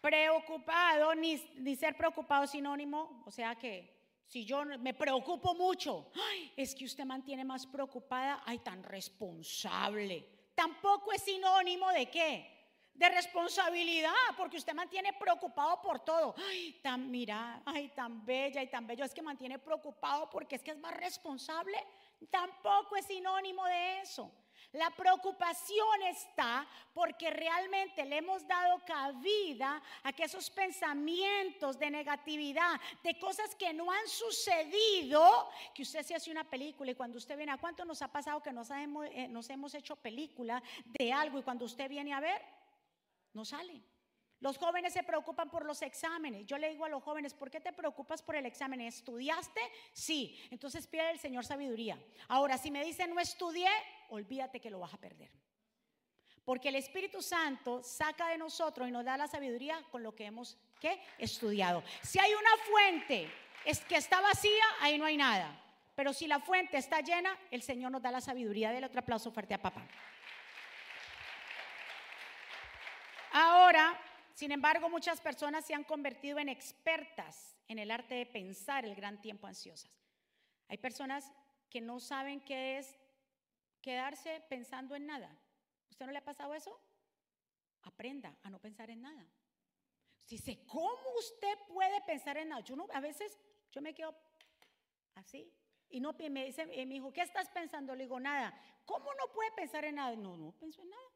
preocupado, 0.00 1.14
ni, 1.14 1.36
ni 1.56 1.76
ser 1.76 1.96
preocupado 1.96 2.46
sinónimo, 2.46 3.22
o 3.24 3.30
sea 3.30 3.54
que 3.54 3.94
si 4.26 4.44
yo 4.44 4.64
me 4.64 4.94
preocupo 4.94 5.54
mucho, 5.54 6.10
es 6.56 6.74
que 6.74 6.84
usted 6.84 7.04
mantiene 7.04 7.44
más 7.44 7.66
preocupada, 7.66 8.42
ay, 8.44 8.58
tan 8.58 8.82
responsable. 8.82 10.28
Tampoco 10.54 11.12
es 11.12 11.22
sinónimo 11.22 11.90
de 11.90 12.06
qué? 12.10 12.50
De 12.94 13.08
responsabilidad, 13.08 14.12
porque 14.36 14.56
usted 14.56 14.72
mantiene 14.72 15.12
preocupado 15.12 15.82
por 15.82 16.00
todo. 16.00 16.34
Ay, 16.48 16.78
tan 16.80 17.10
mira, 17.10 17.60
ay, 17.64 17.88
tan 17.88 18.24
bella 18.24 18.62
y 18.62 18.68
tan 18.68 18.86
bello. 18.86 19.04
Es 19.04 19.12
que 19.12 19.22
mantiene 19.22 19.58
preocupado 19.58 20.30
porque 20.30 20.56
es 20.56 20.62
que 20.62 20.70
es 20.70 20.78
más 20.78 20.94
responsable. 20.96 21.76
Tampoco 22.30 22.96
es 22.96 23.04
sinónimo 23.06 23.64
de 23.64 24.00
eso. 24.00 24.30
La 24.74 24.90
preocupación 24.90 26.02
está 26.02 26.66
porque 26.92 27.30
realmente 27.30 28.04
le 28.04 28.16
hemos 28.16 28.44
dado 28.44 28.84
cabida 28.84 29.80
a 30.02 30.12
que 30.12 30.24
esos 30.24 30.50
pensamientos 30.50 31.78
de 31.78 31.90
negatividad, 31.90 32.80
de 33.04 33.16
cosas 33.20 33.54
que 33.54 33.72
no 33.72 33.92
han 33.92 34.08
sucedido, 34.08 35.48
que 35.72 35.82
usted 35.82 36.02
se 36.02 36.16
hace 36.16 36.32
una 36.32 36.42
película 36.42 36.90
y 36.90 36.96
cuando 36.96 37.18
usted 37.18 37.36
viene, 37.36 37.52
¿a 37.52 37.58
cuánto 37.58 37.84
nos 37.84 38.02
ha 38.02 38.08
pasado 38.08 38.42
que 38.42 38.52
nos 38.52 38.68
hemos, 38.70 39.06
eh, 39.06 39.28
nos 39.28 39.48
hemos 39.48 39.72
hecho 39.74 39.94
película 39.94 40.60
de 40.86 41.12
algo 41.12 41.38
y 41.38 41.44
cuando 41.44 41.66
usted 41.66 41.88
viene 41.88 42.12
a 42.12 42.18
ver, 42.18 42.42
no 43.32 43.44
sale? 43.44 43.80
Los 44.40 44.58
jóvenes 44.58 44.92
se 44.92 45.02
preocupan 45.04 45.50
por 45.50 45.64
los 45.64 45.80
exámenes. 45.82 46.44
Yo 46.46 46.58
le 46.58 46.68
digo 46.68 46.84
a 46.84 46.88
los 46.88 47.02
jóvenes, 47.02 47.32
¿por 47.32 47.50
qué 47.50 47.60
te 47.60 47.72
preocupas 47.72 48.22
por 48.22 48.36
el 48.36 48.44
examen? 48.44 48.80
¿Estudiaste? 48.80 49.60
Sí. 49.92 50.38
Entonces 50.50 50.86
pide 50.86 51.02
al 51.02 51.18
Señor 51.18 51.46
sabiduría. 51.46 51.98
Ahora, 52.28 52.58
si 52.58 52.70
me 52.70 52.84
dice 52.84 53.06
no 53.06 53.20
estudié, 53.20 53.70
olvídate 54.10 54.60
que 54.60 54.70
lo 54.70 54.78
vas 54.78 54.94
a 54.94 54.98
perder. 54.98 55.30
Porque 56.44 56.68
el 56.68 56.76
Espíritu 56.76 57.22
Santo 57.22 57.82
saca 57.82 58.28
de 58.28 58.38
nosotros 58.38 58.86
y 58.88 58.90
nos 58.92 59.04
da 59.04 59.16
la 59.16 59.26
sabiduría 59.26 59.82
con 59.90 60.02
lo 60.02 60.14
que 60.14 60.26
hemos 60.26 60.58
¿qué? 60.78 61.00
estudiado. 61.18 61.82
Si 62.02 62.18
hay 62.18 62.32
una 62.34 62.56
fuente 62.70 63.30
es 63.64 63.80
que 63.80 63.96
está 63.96 64.20
vacía, 64.20 64.64
ahí 64.80 64.98
no 64.98 65.06
hay 65.06 65.16
nada. 65.16 65.58
Pero 65.94 66.12
si 66.12 66.26
la 66.26 66.40
fuente 66.40 66.76
está 66.76 67.00
llena, 67.00 67.38
el 67.50 67.62
Señor 67.62 67.92
nos 67.92 68.02
da 68.02 68.10
la 68.10 68.20
sabiduría. 68.20 68.72
Del 68.72 68.84
otro 68.84 69.00
aplauso 69.00 69.30
fuerte 69.30 69.54
a 69.54 69.62
papá. 69.62 69.86
Ahora, 73.32 73.98
sin 74.34 74.52
embargo, 74.52 74.90
muchas 74.90 75.20
personas 75.20 75.64
se 75.64 75.74
han 75.74 75.84
convertido 75.84 76.38
en 76.38 76.48
expertas 76.48 77.56
en 77.68 77.78
el 77.78 77.90
arte 77.90 78.14
de 78.16 78.26
pensar 78.26 78.84
el 78.84 78.94
gran 78.94 79.20
tiempo 79.20 79.46
ansiosas. 79.46 79.90
Hay 80.68 80.78
personas 80.78 81.32
que 81.70 81.80
no 81.80 82.00
saben 82.00 82.40
qué 82.40 82.78
es 82.78 82.96
quedarse 83.84 84.40
pensando 84.48 84.96
en 84.96 85.04
nada. 85.04 85.30
¿Usted 85.90 86.06
no 86.06 86.12
le 86.12 86.16
ha 86.18 86.24
pasado 86.24 86.54
eso? 86.54 86.74
Aprenda 87.82 88.34
a 88.42 88.48
no 88.48 88.58
pensar 88.58 88.88
en 88.88 89.02
nada. 89.02 89.26
Dice, 90.26 90.64
¿cómo 90.66 91.06
usted 91.18 91.58
puede 91.68 92.00
pensar 92.00 92.38
en 92.38 92.48
nada? 92.48 92.62
Yo 92.62 92.76
no, 92.76 92.86
a 92.94 93.00
veces 93.00 93.38
yo 93.70 93.82
me 93.82 93.94
quedo 93.94 94.16
así 95.16 95.52
y 95.90 96.00
no 96.00 96.14
me 96.30 96.46
dice 96.46 96.64
mi 96.86 96.96
hijo, 96.96 97.12
¿qué 97.12 97.20
estás 97.20 97.50
pensando? 97.50 97.94
Le 97.94 98.04
digo, 98.04 98.18
nada. 98.18 98.58
¿Cómo 98.86 99.12
no 99.12 99.30
puede 99.34 99.52
pensar 99.52 99.84
en 99.84 99.96
nada? 99.96 100.16
No, 100.16 100.34
no 100.38 100.52
pienso 100.52 100.80
en 100.80 100.88
nada. 100.88 101.10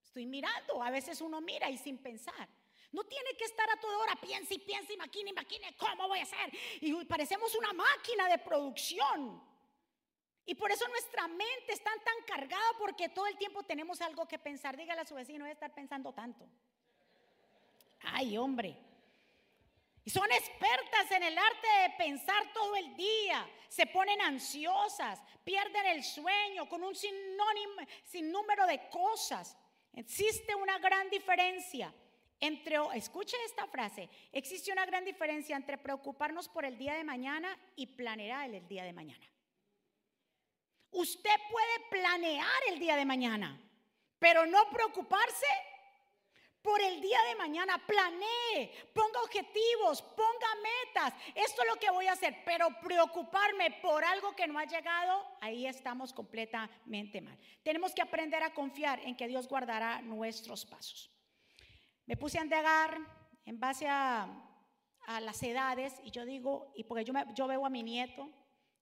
Estoy 0.00 0.26
mirando. 0.26 0.80
A 0.80 0.90
veces 0.92 1.20
uno 1.20 1.40
mira 1.40 1.68
y 1.70 1.76
sin 1.76 1.98
pensar. 1.98 2.48
No 2.92 3.02
tiene 3.02 3.30
que 3.36 3.46
estar 3.46 3.68
a 3.68 3.80
toda 3.80 3.98
hora, 3.98 4.14
piensa 4.20 4.54
y 4.54 4.58
piensa 4.60 4.92
y 4.92 4.96
maquina 4.96 5.30
y 5.30 5.32
maquina, 5.32 5.66
¿cómo 5.76 6.06
voy 6.06 6.20
a 6.20 6.22
hacer? 6.22 6.52
Y 6.82 7.04
parecemos 7.06 7.52
una 7.56 7.72
máquina 7.72 8.28
de 8.28 8.38
producción. 8.38 9.51
Y 10.44 10.54
por 10.54 10.72
eso 10.72 10.86
nuestra 10.88 11.28
mente 11.28 11.72
está 11.72 11.90
tan 12.04 12.24
cargada 12.26 12.72
porque 12.78 13.08
todo 13.08 13.26
el 13.26 13.36
tiempo 13.36 13.62
tenemos 13.62 14.00
algo 14.00 14.26
que 14.26 14.38
pensar. 14.38 14.76
Dígale 14.76 15.02
a 15.02 15.06
su 15.06 15.14
vecino, 15.14 15.44
de 15.44 15.52
estar 15.52 15.72
pensando 15.72 16.12
tanto. 16.12 16.48
Ay, 18.00 18.36
hombre. 18.36 18.76
Y 20.04 20.10
son 20.10 20.30
expertas 20.32 21.10
en 21.12 21.22
el 21.22 21.38
arte 21.38 21.68
de 21.82 21.90
pensar 21.96 22.52
todo 22.52 22.74
el 22.74 22.96
día. 22.96 23.48
Se 23.68 23.86
ponen 23.86 24.20
ansiosas, 24.20 25.22
pierden 25.44 25.86
el 25.86 26.02
sueño 26.02 26.68
con 26.68 26.82
un 26.82 26.94
sinnúmero 26.94 28.66
de 28.66 28.88
cosas. 28.90 29.56
Existe 29.94 30.54
una 30.56 30.78
gran 30.78 31.08
diferencia 31.08 31.94
entre, 32.40 32.76
escuche 32.94 33.36
esta 33.46 33.68
frase, 33.68 34.08
existe 34.32 34.72
una 34.72 34.84
gran 34.84 35.04
diferencia 35.04 35.54
entre 35.54 35.78
preocuparnos 35.78 36.48
por 36.48 36.64
el 36.64 36.76
día 36.76 36.94
de 36.94 37.04
mañana 37.04 37.56
y 37.76 37.86
planear 37.86 38.52
el 38.52 38.66
día 38.66 38.82
de 38.82 38.92
mañana. 38.92 39.24
Usted 40.92 41.36
puede 41.50 41.88
planear 41.90 42.62
el 42.68 42.78
día 42.78 42.96
de 42.96 43.04
mañana, 43.04 43.58
pero 44.18 44.46
no 44.46 44.68
preocuparse 44.70 45.46
por 46.62 46.80
el 46.80 47.00
día 47.00 47.18
de 47.28 47.34
mañana. 47.36 47.84
Planee, 47.86 48.70
ponga 48.94 49.20
objetivos, 49.22 50.02
ponga 50.02 50.48
metas. 50.62 51.14
Esto 51.34 51.62
es 51.62 51.68
lo 51.68 51.76
que 51.76 51.90
voy 51.90 52.06
a 52.06 52.12
hacer, 52.12 52.36
pero 52.44 52.68
preocuparme 52.80 53.70
por 53.82 54.04
algo 54.04 54.34
que 54.36 54.46
no 54.46 54.58
ha 54.58 54.64
llegado, 54.64 55.26
ahí 55.40 55.66
estamos 55.66 56.12
completamente 56.12 57.20
mal. 57.20 57.38
Tenemos 57.62 57.94
que 57.94 58.02
aprender 58.02 58.42
a 58.42 58.54
confiar 58.54 59.00
en 59.00 59.16
que 59.16 59.28
Dios 59.28 59.48
guardará 59.48 60.00
nuestros 60.02 60.64
pasos. 60.64 61.10
Me 62.06 62.16
puse 62.16 62.38
a 62.38 62.44
indagar 62.44 62.98
en 63.44 63.58
base 63.58 63.88
a, 63.88 64.48
las 65.20 65.42
edades 65.42 66.00
y 66.04 66.12
yo 66.12 66.24
digo, 66.24 66.72
y 66.76 66.84
porque 66.84 67.04
yo, 67.04 67.12
yo 67.34 67.48
veo 67.48 67.66
a 67.66 67.70
mi 67.70 67.82
nieto, 67.82 68.30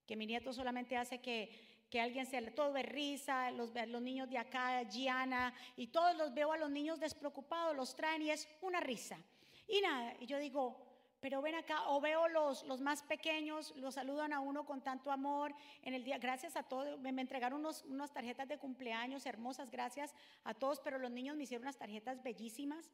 que 0.07 0.17
mi 0.17 0.27
nieto 0.27 0.53
solamente 0.53 0.95
hace 0.95 1.19
que, 1.19 1.70
que 1.91 2.01
alguien 2.01 2.25
se 2.25 2.41
todo 2.53 2.73
de 2.73 2.83
risa, 2.83 3.51
los, 3.51 3.73
los 3.89 4.03
niños 4.03 4.31
de 4.31 4.39
acá, 4.39 4.83
Gianna, 4.89 5.53
y 5.77 5.89
todos 5.89 6.17
los 6.17 6.33
veo 6.33 6.53
a 6.53 6.57
los 6.57 6.71
niños 6.71 7.01
despreocupados, 7.01 7.77
los 7.77 7.95
traen 7.97 8.23
y 8.23 8.31
es 8.31 8.49
una 8.63 8.81
risa. 8.81 9.19
Y 9.67 9.81
nada, 9.81 10.15
y 10.21 10.27
yo 10.27 10.39
digo, 10.39 10.91
pero 11.21 11.43
ven 11.43 11.55
acá, 11.55 11.89
o 11.89 12.01
veo 12.01 12.29
los, 12.29 12.65
los 12.65 12.81
más 12.81 13.03
pequeños, 13.03 13.75
los 13.77 13.95
saludan 13.95 14.33
a 14.33 14.41
uno 14.41 14.65
con 14.65 14.81
tanto 14.81 15.13
amor 15.13 15.55
en 15.83 15.93
el 15.95 16.03
día, 16.03 16.19
gracias 16.19 16.57
a 16.57 16.63
todos, 16.63 16.99
me, 17.01 17.11
entregaron 17.21 17.61
unos, 17.61 17.85
unas 17.85 18.13
tarjetas 18.13 18.49
de 18.49 18.59
cumpleaños 18.59 19.27
hermosas, 19.27 19.71
gracias 19.71 20.15
a 20.45 20.55
todos, 20.55 20.81
pero 20.81 20.99
los 20.99 21.11
niños 21.11 21.37
me 21.37 21.43
hicieron 21.43 21.65
unas 21.65 21.77
tarjetas 21.77 22.23
bellísimas. 22.23 22.91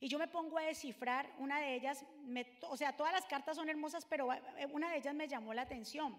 Y 0.00 0.08
yo 0.08 0.18
me 0.18 0.28
pongo 0.28 0.58
a 0.58 0.62
descifrar 0.62 1.28
una 1.38 1.58
de 1.58 1.74
ellas, 1.74 2.06
o 2.62 2.76
sea, 2.76 2.96
todas 2.96 3.12
las 3.12 3.26
cartas 3.26 3.56
son 3.56 3.68
hermosas, 3.68 4.06
pero 4.06 4.32
eh, 4.32 4.68
una 4.70 4.90
de 4.90 4.98
ellas 4.98 5.14
me 5.14 5.26
llamó 5.26 5.52
la 5.52 5.62
atención. 5.62 6.16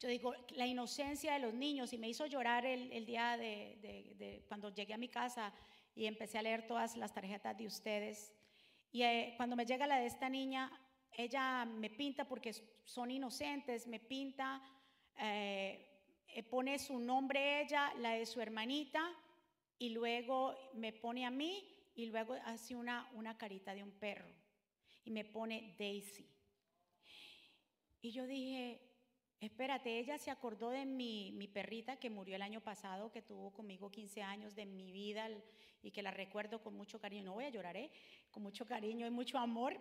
Yo 0.00 0.08
digo, 0.08 0.32
la 0.50 0.66
inocencia 0.66 1.32
de 1.32 1.40
los 1.40 1.52
niños, 1.54 1.92
y 1.92 1.98
me 1.98 2.08
hizo 2.08 2.26
llorar 2.26 2.64
el, 2.64 3.04
día 3.04 3.36
de, 3.36 4.44
cuando 4.46 4.72
llegué 4.72 4.94
a 4.94 4.98
mi 4.98 5.08
casa 5.08 5.52
y 5.94 6.06
empecé 6.06 6.38
a 6.38 6.42
leer 6.42 6.68
todas 6.68 6.96
las 6.96 7.12
tarjetas 7.12 7.56
de 7.58 7.66
ustedes. 7.66 8.32
Y 8.92 9.02
eh, 9.02 9.34
cuando 9.36 9.56
me 9.56 9.66
llega 9.66 9.88
la 9.88 9.98
de 9.98 10.06
esta 10.06 10.28
niña, 10.28 10.70
ella 11.12 11.64
me 11.64 11.90
pinta 11.90 12.24
porque 12.24 12.52
son 12.84 13.10
inocentes, 13.10 13.88
me 13.88 13.98
pinta, 13.98 14.62
eh, 15.18 15.84
pone 16.48 16.78
su 16.78 17.00
nombre 17.00 17.62
ella, 17.62 17.92
la 17.98 18.12
de 18.12 18.24
su 18.24 18.40
hermanita, 18.40 19.02
y 19.78 19.90
luego 19.90 20.56
me 20.74 20.92
pone 20.92 21.26
a 21.26 21.30
mí 21.30 21.74
y 21.96 22.06
luego 22.06 22.34
hace 22.44 22.76
una, 22.76 23.10
una 23.14 23.36
carita 23.36 23.74
de 23.74 23.82
un 23.82 23.90
perro 23.90 24.28
y 25.04 25.10
me 25.10 25.24
pone 25.24 25.74
Daisy. 25.76 26.28
Y 28.00 28.12
yo 28.12 28.26
dije, 28.26 28.87
espérate, 29.40 29.98
ella 29.98 30.18
se 30.18 30.30
acordó 30.30 30.70
de 30.70 30.84
mi, 30.84 31.32
mi, 31.32 31.46
perrita 31.46 31.96
que 31.96 32.10
murió 32.10 32.36
el 32.36 32.42
año 32.42 32.60
pasado, 32.60 33.12
que 33.12 33.22
tuvo 33.22 33.52
conmigo 33.52 33.90
15 33.90 34.22
años 34.22 34.54
de 34.54 34.66
mi 34.66 34.90
vida 34.90 35.28
y 35.82 35.90
que 35.90 36.02
la 36.02 36.10
recuerdo 36.10 36.60
con 36.60 36.74
mucho 36.74 37.00
cariño. 37.00 37.24
No 37.24 37.34
voy 37.34 37.44
a 37.44 37.50
llorar, 37.50 37.76
¿eh? 37.76 37.90
con 38.30 38.42
mucho 38.42 38.66
cariño 38.66 39.06
y 39.06 39.10
mucho 39.10 39.38
amor. 39.38 39.78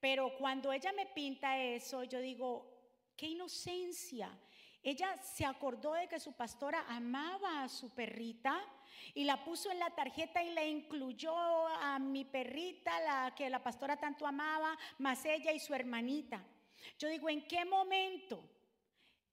Pero 0.00 0.36
cuando 0.38 0.72
ella 0.72 0.92
me 0.92 1.06
pinta 1.06 1.58
eso, 1.58 2.04
yo 2.04 2.20
digo, 2.20 2.74
qué 3.16 3.26
inocencia. 3.26 4.30
Ella 4.82 5.16
se 5.22 5.46
acordó 5.46 5.94
de 5.94 6.08
que 6.08 6.20
su 6.20 6.32
pastora 6.34 6.84
amaba 6.88 7.62
a 7.62 7.68
su 7.68 7.94
perrita 7.94 8.60
y 9.14 9.24
la 9.24 9.42
puso 9.42 9.70
en 9.70 9.78
la 9.78 9.90
tarjeta 9.90 10.42
y 10.42 10.52
la 10.52 10.64
incluyó 10.64 11.34
a 11.36 11.98
mi 11.98 12.24
perrita, 12.24 13.00
la 13.00 13.34
que 13.34 13.48
la 13.48 13.62
pastora 13.62 13.96
tanto 13.96 14.26
amaba, 14.26 14.76
más 14.98 15.24
ella 15.24 15.52
y 15.52 15.58
su 15.58 15.74
hermanita. 15.74 16.44
Yo 16.98 17.08
digo, 17.08 17.30
¿en 17.30 17.46
qué 17.46 17.64
momento 17.64 18.53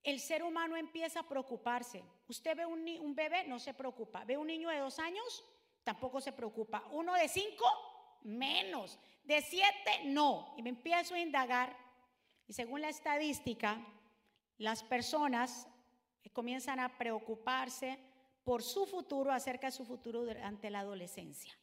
el 0.04 0.20
ser 0.20 0.44
humano 0.44 0.76
empieza 0.76 1.22
a 1.22 1.28
preocuparse? 1.28 2.04
Usted 2.28 2.58
ve 2.58 2.66
un, 2.66 3.16
bebé, 3.16 3.46
no 3.48 3.60
se 3.60 3.74
preocupa. 3.74 4.24
Ve 4.26 4.38
un 4.38 4.48
niño 4.48 4.70
de 4.70 4.80
dos 4.80 5.00
años, 5.00 5.44
tampoco 5.84 6.22
se 6.22 6.32
preocupa. 6.32 6.84
Uno 6.92 7.14
de 7.14 7.28
cinco, 7.28 7.66
menos. 8.24 8.98
De 9.24 9.42
siete, 9.42 10.06
no. 10.06 10.54
Y 10.58 10.64
me 10.64 10.70
empiezo 10.70 11.16
a 11.16 11.20
indagar. 11.20 11.78
Y 12.48 12.54
según 12.54 12.82
la 12.82 12.90
estadística, 12.90 13.86
las 14.58 14.84
personas 14.84 15.68
comienzan 16.32 16.80
a 16.80 16.98
preocuparse 16.98 18.00
por 18.44 18.64
su 18.64 18.86
futuro, 18.86 19.32
acerca 19.32 19.68
de 19.68 19.72
su 19.72 19.86
futuro 19.86 20.24
durante 20.24 20.70
la 20.70 20.80
adolescencia. 20.80 21.54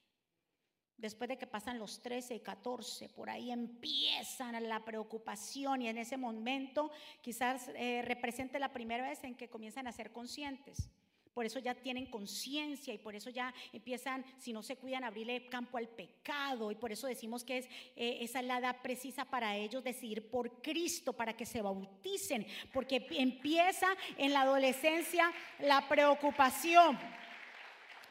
Después 0.98 1.28
de 1.28 1.38
que 1.38 1.46
pasan 1.46 1.78
los 1.78 2.02
13 2.02 2.34
y 2.34 2.40
14, 2.40 3.08
por 3.10 3.30
ahí 3.30 3.52
empiezan 3.52 4.68
la 4.68 4.84
preocupación 4.84 5.80
y 5.82 5.88
en 5.88 5.96
ese 5.96 6.16
momento 6.16 6.90
quizás 7.22 7.70
eh, 7.76 8.02
represente 8.04 8.58
la 8.58 8.72
primera 8.72 9.08
vez 9.08 9.22
en 9.22 9.36
que 9.36 9.48
comienzan 9.48 9.86
a 9.86 9.92
ser 9.92 10.10
conscientes. 10.10 10.90
Por 11.32 11.46
eso 11.46 11.60
ya 11.60 11.72
tienen 11.72 12.06
conciencia 12.06 12.92
y 12.92 12.98
por 12.98 13.14
eso 13.14 13.30
ya 13.30 13.54
empiezan, 13.72 14.24
si 14.38 14.52
no 14.52 14.60
se 14.60 14.74
cuidan, 14.74 15.04
a 15.04 15.06
abrirle 15.06 15.48
campo 15.48 15.78
al 15.78 15.86
pecado. 15.86 16.72
Y 16.72 16.74
por 16.74 16.90
eso 16.90 17.06
decimos 17.06 17.44
que 17.44 17.58
es, 17.58 17.66
eh, 17.94 18.18
esa 18.22 18.40
es 18.40 18.46
la 18.46 18.58
edad 18.58 18.82
precisa 18.82 19.24
para 19.24 19.54
ellos 19.54 19.84
decidir 19.84 20.28
por 20.28 20.60
Cristo, 20.60 21.12
para 21.12 21.36
que 21.36 21.46
se 21.46 21.62
bauticen. 21.62 22.44
Porque 22.72 23.06
empieza 23.12 23.86
en 24.16 24.32
la 24.32 24.40
adolescencia 24.40 25.32
la 25.60 25.88
preocupación 25.88 26.98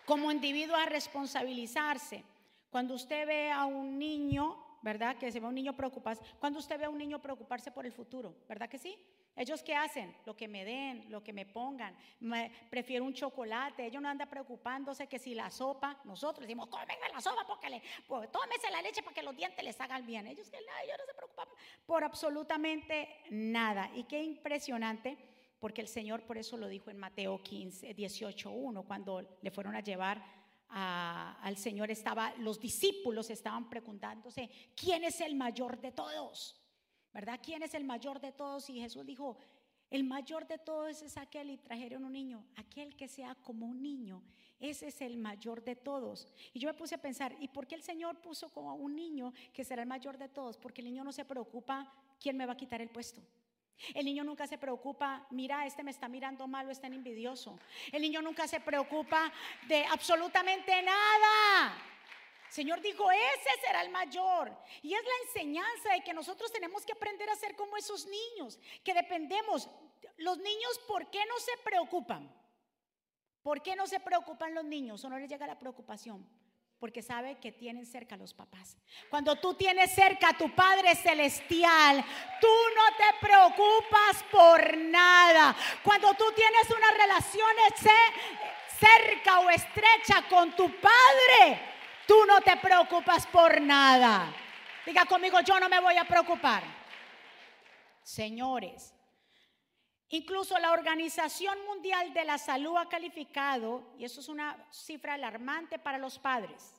como 0.05 0.31
individuo 0.31 0.77
a 0.77 0.85
responsabilizarse. 0.85 2.23
Cuando 2.69 2.93
usted 2.93 3.25
ve 3.25 3.51
a 3.51 3.65
un 3.65 3.97
niño, 3.97 4.57
¿verdad? 4.81 5.17
Que 5.17 5.31
se 5.31 5.39
ve 5.39 5.45
a 5.45 5.49
un 5.49 5.55
niño 5.55 5.75
preocuparse. 5.75 6.23
Cuando 6.39 6.59
usted 6.59 6.77
ve 6.79 6.85
a 6.85 6.89
un 6.89 6.97
niño 6.97 7.21
preocuparse 7.21 7.71
por 7.71 7.85
el 7.85 7.91
futuro, 7.91 8.35
¿verdad 8.47 8.69
que 8.69 8.77
sí? 8.77 8.97
¿Ellos 9.37 9.61
qué 9.61 9.75
hacen? 9.75 10.15
Lo 10.25 10.35
que 10.35 10.47
me 10.47 10.65
den, 10.65 11.11
lo 11.11 11.23
que 11.23 11.31
me 11.31 11.45
pongan. 11.45 11.95
prefiero 12.71 13.05
un 13.05 13.13
chocolate. 13.13 13.85
Ellos 13.85 14.01
no 14.01 14.09
andan 14.09 14.27
preocupándose 14.27 15.05
que 15.07 15.19
si 15.19 15.35
la 15.35 15.51
sopa, 15.51 15.99
nosotros 16.05 16.41
decimos, 16.41 16.67
cómenme 16.67 17.07
la 17.13 17.21
sopa 17.21 17.45
porque 17.45 17.69
le, 17.69 17.83
pues, 18.07 18.31
tómese 18.31 18.71
la 18.71 18.81
leche 18.81 19.03
para 19.03 19.13
que 19.13 19.21
los 19.21 19.35
dientes 19.35 19.63
les 19.63 19.79
hagan 19.79 20.05
bien. 20.07 20.25
Ellos, 20.25 20.47
ellos 20.51 20.95
no 20.97 21.05
se 21.05 21.13
preocupan 21.13 21.47
por 21.85 22.03
absolutamente 22.03 23.09
nada. 23.29 23.91
Y 23.93 24.05
qué 24.05 24.23
impresionante, 24.23 25.17
porque 25.59 25.81
el 25.81 25.87
Señor 25.87 26.23
por 26.23 26.39
eso 26.39 26.57
lo 26.57 26.67
dijo 26.67 26.89
en 26.89 26.97
Mateo 26.97 27.41
15, 27.43 27.93
18, 27.93 28.49
1, 28.49 28.83
cuando 28.83 29.37
le 29.41 29.51
fueron 29.51 29.75
a 29.75 29.81
llevar 29.81 30.36
al 30.69 31.57
Señor, 31.57 31.91
estaba, 31.91 32.33
los 32.37 32.59
discípulos 32.59 33.29
estaban 33.29 33.69
preguntándose, 33.69 34.49
¿quién 34.75 35.03
es 35.03 35.21
el 35.21 35.35
mayor 35.35 35.79
de 35.79 35.91
todos? 35.91 36.61
¿verdad? 37.17 37.39
¿Quién 37.41 37.63
es 37.63 37.73
el 37.73 37.83
mayor 37.83 38.19
de 38.19 38.31
todos? 38.31 38.69
Y 38.69 38.79
Jesús 38.79 39.03
dijo, 39.03 39.37
el 39.89 40.03
mayor 40.03 40.47
de 40.47 40.59
todos 40.59 41.01
es 41.01 41.17
aquel 41.17 41.49
y 41.49 41.57
trajeron 41.57 42.05
un 42.05 42.13
niño, 42.13 42.45
aquel 42.55 42.95
que 42.95 43.07
sea 43.07 43.33
como 43.33 43.65
un 43.65 43.81
niño. 43.81 44.21
Ese 44.59 44.87
es 44.89 45.01
el 45.01 45.17
mayor 45.17 45.63
de 45.63 45.75
todos. 45.75 46.27
Y 46.53 46.59
yo 46.59 46.67
me 46.67 46.75
puse 46.75 46.93
a 46.93 47.01
pensar, 47.01 47.35
¿y 47.39 47.47
por 47.47 47.65
qué 47.65 47.73
el 47.73 47.81
Señor 47.81 48.21
puso 48.21 48.49
como 48.49 48.75
un 48.75 48.95
niño 48.95 49.33
que 49.51 49.63
será 49.63 49.81
el 49.81 49.87
mayor 49.87 50.17
de 50.19 50.29
todos? 50.29 50.57
Porque 50.57 50.81
el 50.81 50.85
niño 50.85 51.03
no 51.03 51.11
se 51.11 51.25
preocupa 51.25 51.91
quién 52.19 52.37
me 52.37 52.45
va 52.45 52.53
a 52.53 52.57
quitar 52.57 52.81
el 52.81 52.89
puesto. 52.89 53.19
El 53.93 54.05
niño 54.05 54.23
nunca 54.23 54.47
se 54.47 54.57
preocupa, 54.57 55.25
mira, 55.29 55.65
este 55.65 55.83
me 55.83 55.91
está 55.91 56.07
mirando 56.07 56.47
mal 56.47 56.67
o 56.67 56.71
está 56.71 56.87
envidioso. 56.87 57.59
El 57.91 58.01
niño 58.01 58.21
nunca 58.21 58.47
se 58.47 58.59
preocupa 58.59 59.31
de 59.67 59.85
absolutamente 59.85 60.81
nada. 60.81 61.77
Señor 62.49 62.81
dijo, 62.81 63.11
ese 63.11 63.61
será 63.65 63.81
el 63.81 63.89
mayor. 63.89 64.55
Y 64.81 64.93
es 64.93 65.03
la 65.03 65.27
enseñanza 65.27 65.93
de 65.93 66.01
que 66.01 66.13
nosotros 66.13 66.51
tenemos 66.51 66.85
que 66.85 66.93
aprender 66.93 67.29
a 67.29 67.35
ser 67.35 67.55
como 67.55 67.77
esos 67.77 68.07
niños, 68.07 68.59
que 68.83 68.93
dependemos. 68.93 69.69
Los 70.17 70.37
niños, 70.37 70.79
¿por 70.87 71.09
qué 71.09 71.23
no 71.25 71.37
se 71.39 71.57
preocupan? 71.63 72.33
¿Por 73.43 73.61
qué 73.61 73.75
no 73.75 73.85
se 73.87 73.99
preocupan 73.99 74.53
los 74.53 74.65
niños 74.65 75.03
o 75.03 75.09
no 75.09 75.19
les 75.19 75.29
llega 75.29 75.47
la 75.47 75.59
preocupación? 75.59 76.27
Porque 76.79 77.01
sabe 77.01 77.37
que 77.39 77.51
tienen 77.51 77.85
cerca 77.85 78.15
a 78.15 78.17
los 78.17 78.33
papás. 78.33 78.77
Cuando 79.09 79.35
tú 79.35 79.55
tienes 79.55 79.91
cerca 79.93 80.29
a 80.29 80.37
tu 80.37 80.53
Padre 80.53 80.95
Celestial, 80.95 82.03
tú 82.39 82.47
no 82.47 82.97
te 82.97 83.25
preocupas 83.25 84.23
por 84.31 84.77
nada. 84.77 85.55
Cuando 85.83 86.13
tú 86.13 86.25
tienes 86.35 86.69
una 86.69 86.91
relación 86.91 87.47
cerca 88.79 89.39
o 89.39 89.49
estrecha 89.49 90.27
con 90.29 90.55
tu 90.55 90.71
Padre, 90.79 91.77
Tú 92.07 92.15
no 92.25 92.39
te 92.39 92.55
preocupas 92.55 93.27
por 93.27 93.61
nada. 93.61 94.33
Diga 94.85 95.05
conmigo, 95.05 95.41
yo 95.41 95.59
no 95.59 95.67
me 95.67 95.81
voy 95.81 95.97
a 95.97 96.05
preocupar. 96.05 96.63
Señores, 98.01 98.93
incluso 100.09 100.57
la 100.59 100.71
Organización 100.71 101.57
Mundial 101.65 102.13
de 102.13 102.25
la 102.25 102.37
Salud 102.37 102.77
ha 102.77 102.89
calificado, 102.89 103.93
y 103.97 104.05
eso 104.05 104.21
es 104.21 104.29
una 104.29 104.67
cifra 104.71 105.15
alarmante 105.15 105.79
para 105.79 105.97
los 105.97 106.19
padres, 106.19 106.73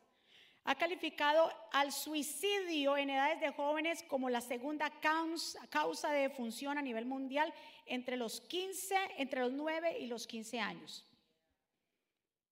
ha 0.64 0.74
calificado 0.74 1.50
al 1.72 1.92
suicidio 1.92 2.96
en 2.96 3.10
edades 3.10 3.40
de 3.40 3.52
jóvenes 3.52 4.02
como 4.02 4.28
la 4.28 4.40
segunda 4.40 4.90
causa, 5.00 6.12
de 6.12 6.28
función 6.30 6.76
a 6.76 6.82
nivel 6.82 7.06
mundial 7.06 7.54
entre 7.86 8.16
los 8.16 8.40
15, 8.42 8.94
entre 9.16 9.40
los 9.40 9.52
9 9.52 9.98
y 9.98 10.06
los 10.06 10.26
15 10.26 10.60
años. 10.60 11.06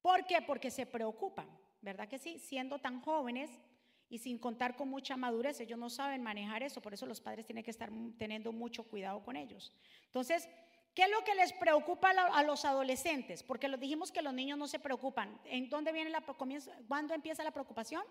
¿Por 0.01 0.25
qué? 0.27 0.41
Porque 0.41 0.71
se 0.71 0.87
preocupan. 0.87 1.47
¿verdad 1.87 2.09
que 2.09 2.19
sí? 2.19 2.41
Siendo 2.41 2.81
tan 2.81 3.01
jóvenes 3.01 3.49
y 4.09 4.19
sin 4.19 4.39
contar 4.39 4.77
con 4.77 4.89
mucha 4.89 5.17
madurez, 5.17 5.61
ellos 5.61 5.79
no 5.79 5.89
saben 5.89 6.21
manejar 6.21 6.65
eso, 6.65 6.83
por 6.83 6.93
eso 6.93 7.07
los 7.07 7.21
padres 7.21 7.47
tienen 7.47 7.63
que 7.63 7.71
estar 7.71 7.91
teniendo 8.19 8.51
mucho 8.51 8.83
cuidado 8.89 9.23
con 9.23 9.37
ellos. 9.37 9.73
Entonces, 10.07 10.49
¿qué 10.97 11.03
es 11.03 11.11
lo 11.11 11.23
que 11.23 11.35
les 11.35 11.53
preocupa 11.53 12.11
a 12.11 12.43
los 12.43 12.65
adolescentes? 12.65 13.43
Porque 13.43 13.69
los 13.69 13.79
dijimos 13.79 14.11
que 14.11 14.23
los 14.23 14.33
niños 14.33 14.59
no 14.59 14.67
se 14.67 14.81
preocupan. 14.81 15.39
¿En 15.45 15.69
dónde 15.69 15.93
viene 15.93 16.09
la 16.09 16.23
cuándo 16.89 17.15
empieza 17.15 17.45
la 17.45 17.51
preocupación? 17.53 18.03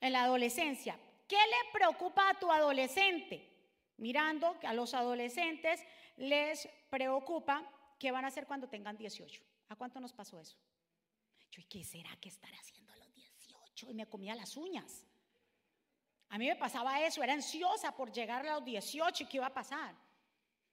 En 0.00 0.12
la 0.12 0.24
adolescencia. 0.24 0.98
¿Qué 1.28 1.36
le 1.36 1.72
preocupa 1.72 2.30
a 2.30 2.34
tu 2.34 2.50
adolescente? 2.50 3.52
Mirando 3.98 4.56
a 4.64 4.72
los 4.72 4.94
adolescentes 4.94 5.84
les 6.16 6.66
preocupa 6.88 7.62
qué 7.98 8.10
van 8.10 8.24
a 8.24 8.28
hacer 8.28 8.46
cuando 8.46 8.68
tengan 8.68 8.96
18. 8.96 9.42
¿A 9.68 9.76
cuánto 9.76 10.00
nos 10.00 10.14
pasó 10.14 10.40
eso? 10.40 10.56
¿y 11.58 11.64
qué 11.64 11.84
será 11.84 12.14
que 12.20 12.28
estará 12.28 12.56
haciendo 12.58 12.92
a 12.92 12.96
los 12.96 13.14
18? 13.14 13.90
Y 13.90 13.94
me 13.94 14.06
comía 14.06 14.34
las 14.34 14.56
uñas. 14.56 15.04
A 16.28 16.38
mí 16.38 16.46
me 16.46 16.56
pasaba 16.56 17.00
eso, 17.02 17.22
era 17.22 17.32
ansiosa 17.32 17.94
por 17.94 18.12
llegar 18.12 18.46
a 18.46 18.54
los 18.54 18.64
18 18.64 19.24
y 19.24 19.26
qué 19.26 19.36
iba 19.38 19.46
a 19.46 19.54
pasar. 19.54 19.94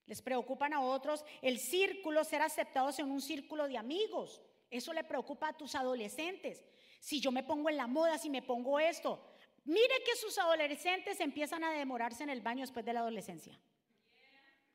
Les 0.06 0.22
preocupan 0.22 0.74
a 0.74 0.82
otros 0.82 1.24
el 1.42 1.60
círculo, 1.60 2.24
ser 2.24 2.42
aceptados 2.42 3.00
en 3.00 3.10
un 3.10 3.22
círculo 3.22 3.68
de 3.68 3.78
amigos. 3.78 4.42
Eso 4.70 4.92
le 4.94 5.04
preocupa 5.04 5.50
a 5.50 5.58
tus 5.58 5.76
adolescentes. 5.76 6.64
Si 7.00 7.22
yo 7.22 7.32
me 7.32 7.44
pongo 7.44 7.70
en 7.70 7.78
la 7.78 7.88
moda, 7.88 8.18
si 8.18 8.30
me 8.30 8.42
pongo 8.42 8.80
esto. 8.80 9.24
Mire 9.66 10.04
que 10.06 10.16
sus 10.16 10.38
adolescentes 10.38 11.20
empiezan 11.20 11.64
a 11.64 11.72
demorarse 11.72 12.24
en 12.24 12.30
el 12.30 12.42
baño 12.42 12.62
después 12.62 12.86
de 12.86 12.94
la 12.94 13.00
adolescencia. 13.00 13.58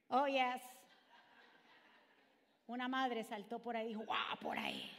Oh, 0.08 0.26
yes. 0.26 0.62
Una 2.66 2.88
madre 2.88 3.24
saltó 3.24 3.58
por 3.58 3.76
ahí 3.76 3.86
y 3.86 3.88
dijo, 3.88 4.04
¡guau! 4.04 4.38
Por 4.40 4.58
ahí. 4.58 4.90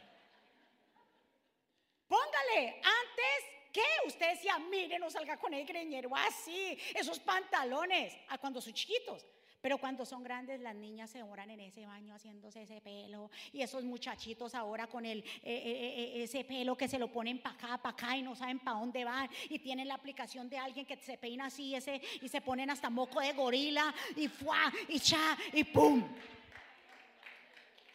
Póngale, 2.06 2.80
antes 2.82 3.72
que 3.72 3.84
usted 4.06 4.30
decía, 4.30 4.58
mire, 4.58 4.98
no 4.98 5.10
salga 5.10 5.36
con 5.36 5.54
el 5.54 5.64
greñero 5.64 6.10
así, 6.14 6.76
esos 6.94 7.20
pantalones, 7.20 8.16
a 8.28 8.38
cuando 8.38 8.60
son 8.60 8.72
chiquitos. 8.72 9.24
Pero 9.60 9.78
cuando 9.78 10.06
son 10.06 10.22
grandes, 10.22 10.60
las 10.60 10.74
niñas 10.74 11.10
se 11.10 11.18
demoran 11.18 11.50
en 11.50 11.60
ese 11.60 11.84
baño 11.86 12.14
haciéndose 12.14 12.62
ese 12.62 12.80
pelo. 12.80 13.30
Y 13.52 13.62
esos 13.62 13.84
muchachitos 13.84 14.54
ahora 14.54 14.86
con 14.86 15.04
el, 15.04 15.18
eh, 15.18 15.24
eh, 15.42 16.14
eh, 16.14 16.22
ese 16.22 16.44
pelo 16.44 16.76
que 16.76 16.88
se 16.88 16.98
lo 16.98 17.12
ponen 17.12 17.40
para 17.40 17.54
acá, 17.54 17.78
para 17.78 17.92
acá 17.92 18.16
y 18.16 18.22
no 18.22 18.34
saben 18.34 18.58
para 18.58 18.78
dónde 18.78 19.04
van. 19.04 19.28
Y 19.48 19.58
tienen 19.58 19.88
la 19.88 19.94
aplicación 19.94 20.48
de 20.48 20.58
alguien 20.58 20.86
que 20.86 20.96
se 20.96 21.18
peina 21.18 21.46
así 21.46 21.74
ese, 21.74 22.00
y 22.22 22.28
se 22.28 22.40
ponen 22.40 22.70
hasta 22.70 22.88
moco 22.88 23.20
de 23.20 23.32
gorila 23.32 23.94
y 24.16 24.28
fuá, 24.28 24.72
y 24.88 24.98
cha, 24.98 25.36
y 25.52 25.64
pum. 25.64 26.02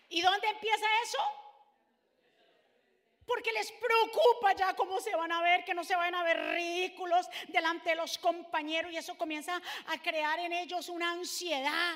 ¿Y 0.10 0.22
dónde 0.22 0.48
empieza 0.48 0.86
eso? 1.04 1.45
Porque 3.26 3.52
les 3.52 3.72
preocupa 3.72 4.54
ya 4.56 4.76
cómo 4.76 5.00
se 5.00 5.16
van 5.16 5.32
a 5.32 5.42
ver, 5.42 5.64
que 5.66 5.74
no 5.74 5.84
se 5.84 5.96
van 5.96 6.14
a 6.14 6.24
ver 6.24 6.38
ridículos 6.54 7.28
delante 7.48 7.90
de 7.90 7.96
los 7.96 8.18
compañeros 8.18 8.92
y 8.92 8.98
eso 8.98 9.18
comienza 9.18 9.60
a 9.88 10.02
crear 10.02 10.40
en 10.40 10.54
ellos 10.54 10.90
una 10.90 11.12
ansiedad. 11.12 11.96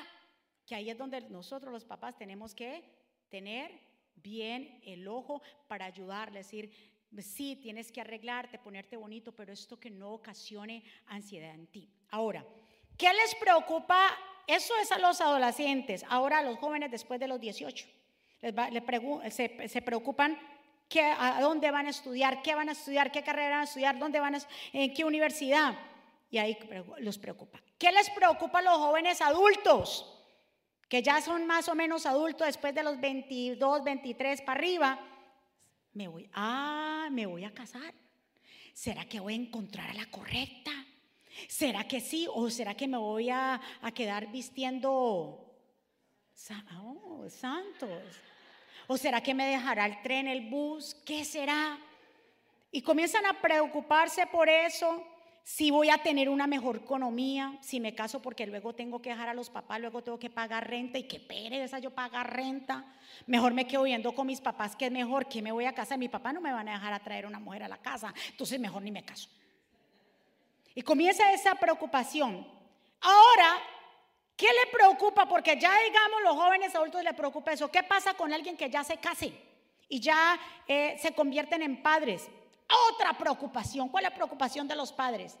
Que 0.66 0.74
ahí 0.74 0.90
es 0.90 0.98
donde 0.98 1.20
nosotros 1.22 1.72
los 1.72 1.84
papás 1.84 2.16
tenemos 2.16 2.54
que 2.54 2.82
tener 3.28 3.80
bien 4.16 4.80
el 4.84 5.06
ojo 5.08 5.40
para 5.68 5.86
ayudarles, 5.86 6.46
decir, 6.46 6.70
sí, 7.18 7.56
tienes 7.56 7.90
que 7.90 8.00
arreglarte, 8.00 8.58
ponerte 8.58 8.96
bonito, 8.96 9.32
pero 9.32 9.52
esto 9.52 9.78
que 9.78 9.90
no 9.90 10.12
ocasione 10.12 10.84
ansiedad 11.06 11.54
en 11.54 11.66
ti. 11.66 11.88
Ahora, 12.10 12.44
¿qué 12.96 13.12
les 13.12 13.34
preocupa? 13.36 14.16
Eso 14.46 14.74
es 14.82 14.90
a 14.92 14.98
los 14.98 15.20
adolescentes, 15.20 16.04
ahora 16.08 16.38
a 16.38 16.42
los 16.42 16.58
jóvenes 16.58 16.90
después 16.90 17.20
de 17.20 17.28
los 17.28 17.40
18. 17.40 17.86
Les 18.42 19.34
se, 19.34 19.68
se 19.68 19.82
preocupan 19.82 20.38
a 20.98 21.40
dónde 21.40 21.70
van 21.70 21.86
a 21.86 21.90
estudiar, 21.90 22.42
qué 22.42 22.54
van 22.54 22.68
a 22.68 22.72
estudiar, 22.72 23.12
qué 23.12 23.22
carrera 23.22 23.50
van 23.50 23.60
a 23.60 23.64
estudiar, 23.64 23.98
dónde 23.98 24.18
van 24.18 24.34
a, 24.34 24.38
en 24.72 24.92
qué 24.92 25.04
universidad. 25.04 25.74
Y 26.30 26.38
ahí 26.38 26.58
los 26.98 27.18
preocupa. 27.18 27.60
¿Qué 27.78 27.90
les 27.92 28.10
preocupa 28.10 28.60
a 28.60 28.62
los 28.62 28.76
jóvenes 28.76 29.20
adultos? 29.20 30.06
Que 30.88 31.02
ya 31.02 31.20
son 31.20 31.46
más 31.46 31.68
o 31.68 31.74
menos 31.74 32.06
adultos 32.06 32.46
después 32.46 32.74
de 32.74 32.82
los 32.82 33.00
22, 33.00 33.84
23 33.84 34.42
para 34.42 34.58
arriba. 34.58 35.00
Me 35.92 36.08
voy, 36.08 36.28
ah, 36.34 37.08
me 37.10 37.26
voy 37.26 37.44
a 37.44 37.52
casar. 37.52 37.94
¿Será 38.72 39.04
que 39.06 39.20
voy 39.20 39.34
a 39.34 39.36
encontrar 39.36 39.90
a 39.90 39.94
la 39.94 40.06
correcta? 40.06 40.72
¿Será 41.48 41.86
que 41.86 42.00
sí? 42.00 42.26
¿O 42.32 42.50
será 42.50 42.74
que 42.76 42.86
me 42.86 42.98
voy 42.98 43.30
a, 43.30 43.60
quedar 43.94 44.30
vistiendo 44.30 44.80
oh, 46.80 47.26
santos? 47.28 48.02
¿O 48.92 48.96
será 48.96 49.20
que 49.20 49.34
me 49.34 49.46
dejará 49.46 49.86
el 49.86 50.02
tren, 50.02 50.26
el 50.26 50.50
bus? 50.50 50.96
¿Qué 51.06 51.24
será? 51.24 51.78
Y 52.72 52.82
comienzan 52.82 53.24
a 53.24 53.40
preocuparse 53.40 54.26
por 54.26 54.48
eso 54.48 55.06
si 55.44 55.70
voy 55.70 55.90
a 55.90 55.98
tener 55.98 56.28
una 56.28 56.48
mejor 56.48 56.78
economía, 56.78 57.56
si 57.60 57.78
me 57.78 57.94
caso 57.94 58.20
porque 58.20 58.48
luego 58.48 58.74
tengo 58.74 59.00
que 59.00 59.10
dejar 59.10 59.28
a 59.28 59.34
los 59.34 59.48
papás, 59.48 59.78
luego 59.78 60.02
tengo 60.02 60.18
que 60.18 60.28
pagar 60.28 60.68
renta 60.68 60.98
y 60.98 61.04
qué 61.04 61.20
pereza 61.20 61.78
yo 61.78 61.92
pagar 61.92 62.34
renta. 62.34 62.84
Mejor 63.28 63.54
me 63.54 63.68
quedo 63.68 63.84
viendo 63.84 64.12
con 64.12 64.26
mis 64.26 64.40
papás 64.40 64.74
que 64.74 64.86
es 64.86 64.92
mejor 64.92 65.28
que 65.28 65.40
me 65.40 65.52
voy 65.52 65.66
a 65.66 65.72
casa. 65.72 65.96
Mi 65.96 66.08
papá 66.08 66.32
no 66.32 66.40
me 66.40 66.52
van 66.52 66.68
a 66.68 66.72
dejar 66.72 66.92
a 66.92 66.98
traer 66.98 67.26
una 67.26 67.38
mujer 67.38 67.62
a 67.62 67.68
la 67.68 67.78
casa, 67.78 68.12
entonces 68.28 68.58
mejor 68.58 68.82
ni 68.82 68.90
me 68.90 69.04
caso. 69.04 69.28
Y 70.74 70.82
comienza 70.82 71.32
esa 71.32 71.54
preocupación. 71.54 72.44
Ahora, 73.00 73.56
¿qué 74.40 74.46
le 74.46 74.72
preocupa? 74.72 75.26
Porque 75.28 75.58
ya 75.58 75.70
digamos 75.84 76.22
los 76.24 76.34
jóvenes 76.34 76.74
adultos 76.74 77.04
le 77.04 77.12
preocupa 77.12 77.52
eso. 77.52 77.70
¿Qué 77.70 77.82
pasa 77.82 78.14
con 78.14 78.32
alguien 78.32 78.56
que 78.56 78.70
ya 78.70 78.82
se 78.82 78.96
case 78.96 79.34
y 79.86 80.00
ya 80.00 80.40
eh, 80.66 80.96
se 80.98 81.12
convierten 81.12 81.60
en 81.60 81.82
padres? 81.82 82.26
Otra 82.90 83.12
preocupación. 83.12 83.90
¿Cuál 83.90 84.04
es 84.04 84.10
la 84.10 84.16
preocupación 84.16 84.66
de 84.66 84.76
los 84.76 84.92
padres? 84.92 85.36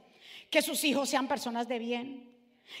Que 0.50 0.60
sus 0.60 0.84
hijos 0.84 1.08
sean 1.08 1.26
personas 1.26 1.66
de 1.66 1.78
bien, 1.78 2.30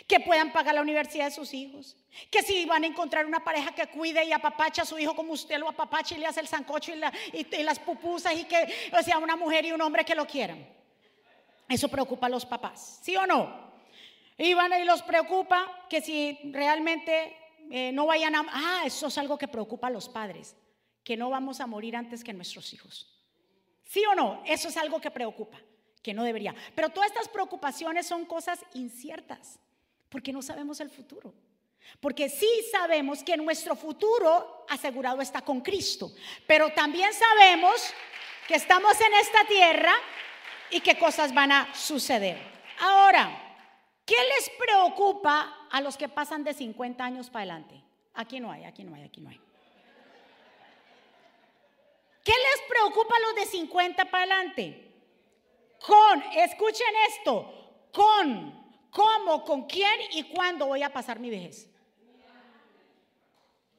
que 0.06 0.20
puedan 0.20 0.52
pagar 0.52 0.74
la 0.74 0.82
universidad 0.82 1.24
de 1.26 1.30
sus 1.30 1.54
hijos, 1.54 1.96
que 2.30 2.42
si 2.42 2.66
van 2.66 2.84
a 2.84 2.88
encontrar 2.88 3.24
una 3.24 3.42
pareja 3.42 3.72
que 3.72 3.86
cuide 3.86 4.22
y 4.24 4.32
apapacha 4.32 4.82
a 4.82 4.84
su 4.84 4.98
hijo 4.98 5.16
como 5.16 5.32
usted 5.32 5.58
lo 5.58 5.70
apapacha 5.70 6.16
y 6.16 6.18
le 6.18 6.26
hace 6.26 6.40
el 6.40 6.48
sancocho 6.48 6.92
y, 6.92 7.62
las 7.62 7.78
pupusas 7.78 8.34
y 8.34 8.44
que 8.44 8.90
sea 9.02 9.16
una 9.16 9.36
mujer 9.36 9.64
y 9.64 9.72
un 9.72 9.80
hombre 9.80 10.04
que 10.04 10.14
lo 10.14 10.26
quieran. 10.26 10.68
Eso 11.66 11.88
preocupa 11.88 12.26
a 12.26 12.30
los 12.30 12.44
papás, 12.44 12.98
¿sí 13.02 13.16
o 13.16 13.26
no? 13.26 13.69
Y 14.42 14.54
van 14.54 14.72
y 14.72 14.84
los 14.84 15.02
preocupa 15.02 15.84
que 15.90 16.00
si 16.00 16.38
realmente 16.44 17.36
eh, 17.70 17.92
no 17.92 18.06
vayan 18.06 18.34
a... 18.34 18.46
Ah, 18.50 18.82
eso 18.86 19.08
es 19.08 19.18
algo 19.18 19.36
que 19.36 19.46
preocupa 19.46 19.88
a 19.88 19.90
los 19.90 20.08
padres, 20.08 20.56
que 21.04 21.14
no 21.14 21.28
vamos 21.28 21.60
a 21.60 21.66
morir 21.66 21.94
antes 21.94 22.24
que 22.24 22.32
nuestros 22.32 22.72
hijos. 22.72 23.06
¿Sí 23.84 24.02
o 24.06 24.14
no? 24.14 24.42
Eso 24.46 24.68
es 24.68 24.78
algo 24.78 24.98
que 24.98 25.10
preocupa, 25.10 25.60
que 26.02 26.14
no 26.14 26.24
debería. 26.24 26.54
Pero 26.74 26.88
todas 26.88 27.10
estas 27.10 27.28
preocupaciones 27.28 28.06
son 28.06 28.24
cosas 28.24 28.64
inciertas, 28.72 29.58
porque 30.08 30.32
no 30.32 30.40
sabemos 30.40 30.80
el 30.80 30.88
futuro. 30.88 31.34
Porque 32.00 32.30
sí 32.30 32.48
sabemos 32.72 33.22
que 33.22 33.36
nuestro 33.36 33.76
futuro 33.76 34.64
asegurado 34.70 35.20
está 35.20 35.42
con 35.42 35.60
Cristo, 35.60 36.14
pero 36.46 36.70
también 36.70 37.10
sabemos 37.12 37.92
que 38.48 38.54
estamos 38.54 38.98
en 39.02 39.14
esta 39.20 39.44
tierra 39.46 39.92
y 40.70 40.80
que 40.80 40.96
cosas 40.96 41.34
van 41.34 41.52
a 41.52 41.74
suceder. 41.74 42.38
Ahora, 42.78 43.49
¿qué 44.10 44.16
les 44.34 44.50
preocupa 44.58 45.68
a 45.70 45.80
los 45.80 45.96
que 45.96 46.08
pasan 46.08 46.42
de 46.42 46.52
50 46.52 47.04
años 47.04 47.30
para 47.30 47.42
adelante? 47.42 47.80
Aquí 48.14 48.40
no 48.40 48.50
hay, 48.50 48.64
aquí 48.64 48.82
no 48.82 48.96
hay, 48.96 49.04
aquí 49.04 49.20
no 49.20 49.30
hay. 49.30 49.40
¿Qué 52.24 52.32
les 52.32 52.68
preocupa 52.68 53.14
a 53.16 53.20
los 53.20 53.34
de 53.36 53.46
50 53.46 54.04
para 54.06 54.24
adelante? 54.24 54.92
Con, 55.86 56.22
escuchen 56.34 56.88
esto, 57.08 57.86
con, 57.92 58.88
cómo, 58.90 59.44
con 59.44 59.66
quién 59.66 60.00
y 60.12 60.24
cuándo 60.24 60.66
voy 60.66 60.82
a 60.82 60.92
pasar 60.92 61.20
mi 61.20 61.30
vejez. 61.30 61.68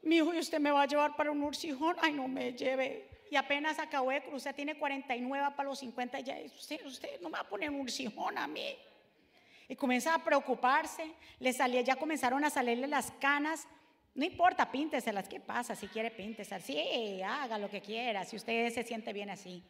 Mi 0.03 0.15
hijo, 0.15 0.33
¿y 0.33 0.39
usted 0.39 0.59
me 0.59 0.71
va 0.71 0.83
a 0.83 0.87
llevar 0.87 1.15
para 1.17 1.29
un 1.29 1.43
ursijón? 1.43 1.97
Ay, 2.01 2.13
no 2.13 2.29
me 2.29 2.53
lleve. 2.53 3.25
Y 3.29 3.35
apenas 3.35 3.79
acabó 3.79 4.11
de 4.11 4.23
cruzar, 4.23 4.53
tiene 4.53 4.79
49 4.79 5.53
para 5.57 5.69
los 5.69 5.79
50, 5.79 6.21
ya 6.21 6.37
usted, 6.55 6.85
usted 6.85 7.19
no 7.19 7.29
me 7.29 7.33
va 7.33 7.41
a 7.41 7.49
poner 7.49 7.69
un 7.69 7.81
ursijón 7.81 8.37
a 8.37 8.47
mí. 8.47 8.77
Y 9.71 9.77
comienza 9.77 10.13
a 10.13 10.19
preocuparse, 10.21 11.13
le 11.39 11.53
salía, 11.53 11.79
ya 11.79 11.95
comenzaron 11.95 12.43
a 12.43 12.49
salirle 12.49 12.87
las 12.87 13.09
canas, 13.21 13.69
no 14.13 14.25
importa, 14.25 14.69
pínteselas, 14.69 15.29
¿qué 15.29 15.39
pasa? 15.39 15.77
Si 15.77 15.87
quiere, 15.87 16.11
pínteselas. 16.11 16.65
Sí, 16.65 17.21
haga 17.21 17.57
lo 17.57 17.69
que 17.69 17.79
quiera, 17.79 18.25
si 18.25 18.35
usted 18.35 18.69
se 18.73 18.83
siente 18.83 19.13
bien 19.13 19.29
así. 19.29 19.63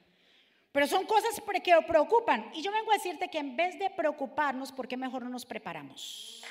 Pero 0.71 0.87
son 0.87 1.05
cosas 1.05 1.39
que 1.63 1.75
preocupan. 1.85 2.49
Y 2.55 2.63
yo 2.63 2.71
vengo 2.71 2.89
a 2.89 2.95
decirte 2.95 3.29
que 3.29 3.37
en 3.37 3.55
vez 3.55 3.77
de 3.77 3.91
preocuparnos, 3.91 4.71
¿por 4.71 4.87
qué 4.87 4.97
mejor 4.97 5.21
no 5.21 5.29
nos 5.29 5.45
preparamos? 5.45 6.43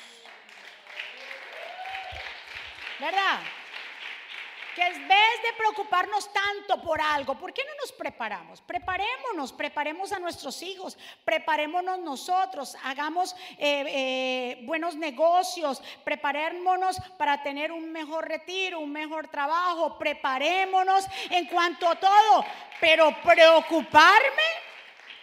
¿Verdad? 3.00 3.40
Que 4.74 4.82
en 4.82 5.08
vez 5.08 5.42
de 5.42 5.52
preocuparnos 5.56 6.30
tanto 6.32 6.82
por 6.82 7.00
algo, 7.00 7.34
¿por 7.34 7.52
qué 7.52 7.62
no 7.64 7.74
nos 7.80 7.92
preparamos? 7.92 8.60
Preparémonos, 8.60 9.52
preparemos 9.52 10.12
a 10.12 10.18
nuestros 10.18 10.62
hijos, 10.62 10.96
preparémonos 11.24 11.98
nosotros, 11.98 12.76
hagamos 12.84 13.34
eh, 13.58 13.84
eh, 13.88 14.60
buenos 14.64 14.96
negocios, 14.96 15.82
preparémonos 16.04 16.96
para 17.18 17.42
tener 17.42 17.72
un 17.72 17.90
mejor 17.90 18.28
retiro, 18.28 18.80
un 18.80 18.92
mejor 18.92 19.28
trabajo, 19.28 19.98
preparémonos 19.98 21.06
en 21.30 21.46
cuanto 21.46 21.88
a 21.88 21.96
todo, 21.96 22.44
pero 22.80 23.14
preocuparme, 23.22 24.42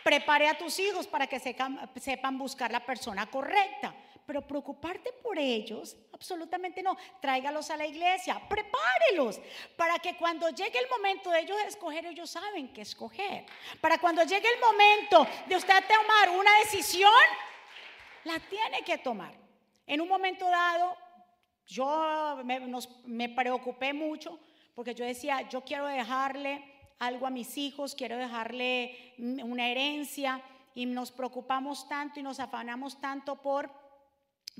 prepare 0.03 0.47
a 0.47 0.57
tus 0.57 0.79
hijos 0.79 1.07
para 1.07 1.27
que 1.27 1.39
sepan 1.39 2.37
buscar 2.37 2.71
la 2.71 2.79
persona 2.79 3.25
correcta 3.27 3.93
pero 4.27 4.45
preocuparte 4.45 5.13
por 5.23 5.39
ellos, 5.39 5.95
absolutamente 6.11 6.83
no. 6.83 6.97
Tráigalos 7.21 7.71
a 7.71 7.77
la 7.77 7.87
iglesia, 7.87 8.41
prepárelos 8.49 9.39
para 9.77 9.97
que 9.99 10.17
cuando 10.17 10.49
llegue 10.49 10.77
el 10.77 10.89
momento 10.89 11.31
de 11.31 11.39
ellos 11.39 11.57
escoger, 11.65 12.05
ellos 12.05 12.29
saben 12.29 12.73
qué 12.73 12.81
escoger. 12.81 13.45
Para 13.79 13.97
cuando 13.99 14.21
llegue 14.23 14.49
el 14.53 14.59
momento 14.59 15.25
de 15.47 15.55
usted 15.55 15.81
tomar 15.87 16.37
una 16.37 16.59
decisión, 16.59 17.09
la 18.25 18.37
tiene 18.41 18.81
que 18.83 18.97
tomar. 18.97 19.33
En 19.87 20.01
un 20.01 20.09
momento 20.09 20.45
dado, 20.49 20.97
yo 21.65 22.41
me, 22.43 22.59
me 23.05 23.29
preocupé 23.29 23.93
mucho 23.93 24.41
porque 24.75 24.93
yo 24.93 25.05
decía, 25.05 25.47
yo 25.47 25.61
quiero 25.61 25.87
dejarle 25.87 26.65
algo 26.99 27.27
a 27.27 27.29
mis 27.29 27.57
hijos, 27.57 27.95
quiero 27.95 28.17
dejarle 28.17 29.13
una 29.17 29.69
herencia 29.69 30.41
y 30.75 30.85
nos 30.85 31.13
preocupamos 31.13 31.87
tanto 31.87 32.19
y 32.19 32.23
nos 32.23 32.41
afanamos 32.41 32.99
tanto 32.99 33.41
por 33.41 33.86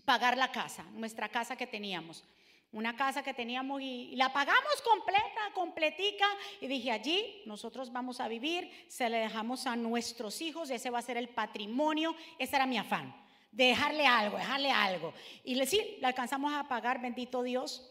pagar 0.05 0.38
la 0.38 0.51
casa, 0.51 0.83
nuestra 0.93 1.29
casa 1.29 1.55
que 1.55 1.67
teníamos. 1.67 2.23
Una 2.71 2.95
casa 2.95 3.23
que 3.23 3.33
teníamos 3.33 3.81
y, 3.81 4.15
la 4.17 4.33
pagamos 4.33 4.81
completa, 4.83 5.51
completica. 5.53 6.25
Y 6.60 6.67
dije, 6.67 6.91
allí 6.91 7.43
nosotros 7.45 7.91
vamos 7.91 8.19
a 8.19 8.27
vivir, 8.27 8.69
se 8.89 9.10
le 9.10 9.19
dejamos 9.19 9.65
a 9.67 9.75
nuestros 9.75 10.41
hijos, 10.41 10.69
ese 10.69 10.89
va 10.89 10.99
a 10.99 11.03
ser 11.03 11.17
el 11.17 11.29
patrimonio. 11.29 12.15
Ese 12.38 12.57
era 12.57 12.65
mi 12.65 12.77
afán, 12.77 13.15
de 13.51 13.65
dejarle 13.65 14.05
algo, 14.05 14.38
dejarle 14.38 14.71
algo. 14.71 15.13
Y 15.43 15.55
le, 15.55 15.65
sí, 15.65 15.97
le 15.99 16.07
alcanzamos 16.07 16.53
a 16.53 16.67
pagar, 16.67 17.01
bendito 17.01 17.41
Dios. 17.41 17.89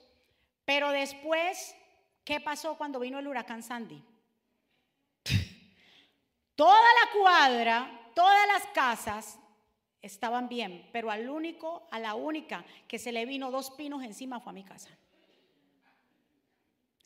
Pero 0.67 0.91
después, 0.91 1.75
¿qué 2.25 2.41
pasó 2.41 2.77
cuando 2.77 3.01
vino 3.01 3.19
el 3.19 3.27
huracán 3.27 3.63
Sandy? 3.63 4.03
Toda 6.55 6.81
la 6.81 7.19
cuadra, 7.19 8.11
todas 8.15 8.47
las 8.49 8.67
casas 8.69 9.39
estaban 10.03 10.49
bien, 10.49 10.89
pero 10.93 11.11
al 11.11 11.29
único, 11.29 11.89
a 11.91 11.99
la 11.99 12.15
única 12.15 12.65
que 12.87 12.99
se 12.99 13.13
le 13.13 13.27
vino 13.27 13.51
dos 13.51 13.71
pinos 13.73 14.03
encima 14.03 14.41
fue 14.41 14.51
a 14.51 14.55
mi 14.55 14.65
casa. 14.65 14.91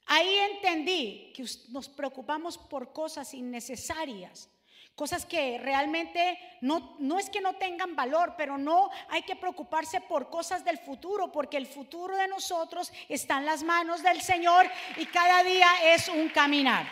Ahí 0.06 0.34
entendí 0.52 1.32
que 1.34 1.44
nos 1.68 1.88
preocupamos 1.88 2.58
por 2.58 2.92
cosas 2.92 3.32
innecesarias, 3.32 4.50
cosas 4.96 5.24
que 5.24 5.56
realmente 5.58 6.36
no, 6.60 6.96
no 6.98 7.18
es 7.18 7.30
que 7.30 7.40
no 7.40 7.54
tengan 7.54 7.94
valor, 7.94 8.34
pero 8.36 8.58
no 8.58 8.90
hay 9.08 9.22
que 9.22 9.36
preocuparse 9.36 10.00
por 10.00 10.28
cosas 10.28 10.64
del 10.64 10.78
futuro, 10.78 11.30
porque 11.30 11.56
el 11.56 11.66
futuro 11.66 12.16
de 12.16 12.26
nosotros 12.26 12.92
está 13.08 13.38
en 13.38 13.46
las 13.46 13.62
manos 13.62 14.02
del 14.02 14.20
Señor 14.20 14.68
y 14.96 15.06
cada 15.06 15.44
día 15.44 15.94
es 15.94 16.08
un 16.08 16.28
caminar. 16.28 16.86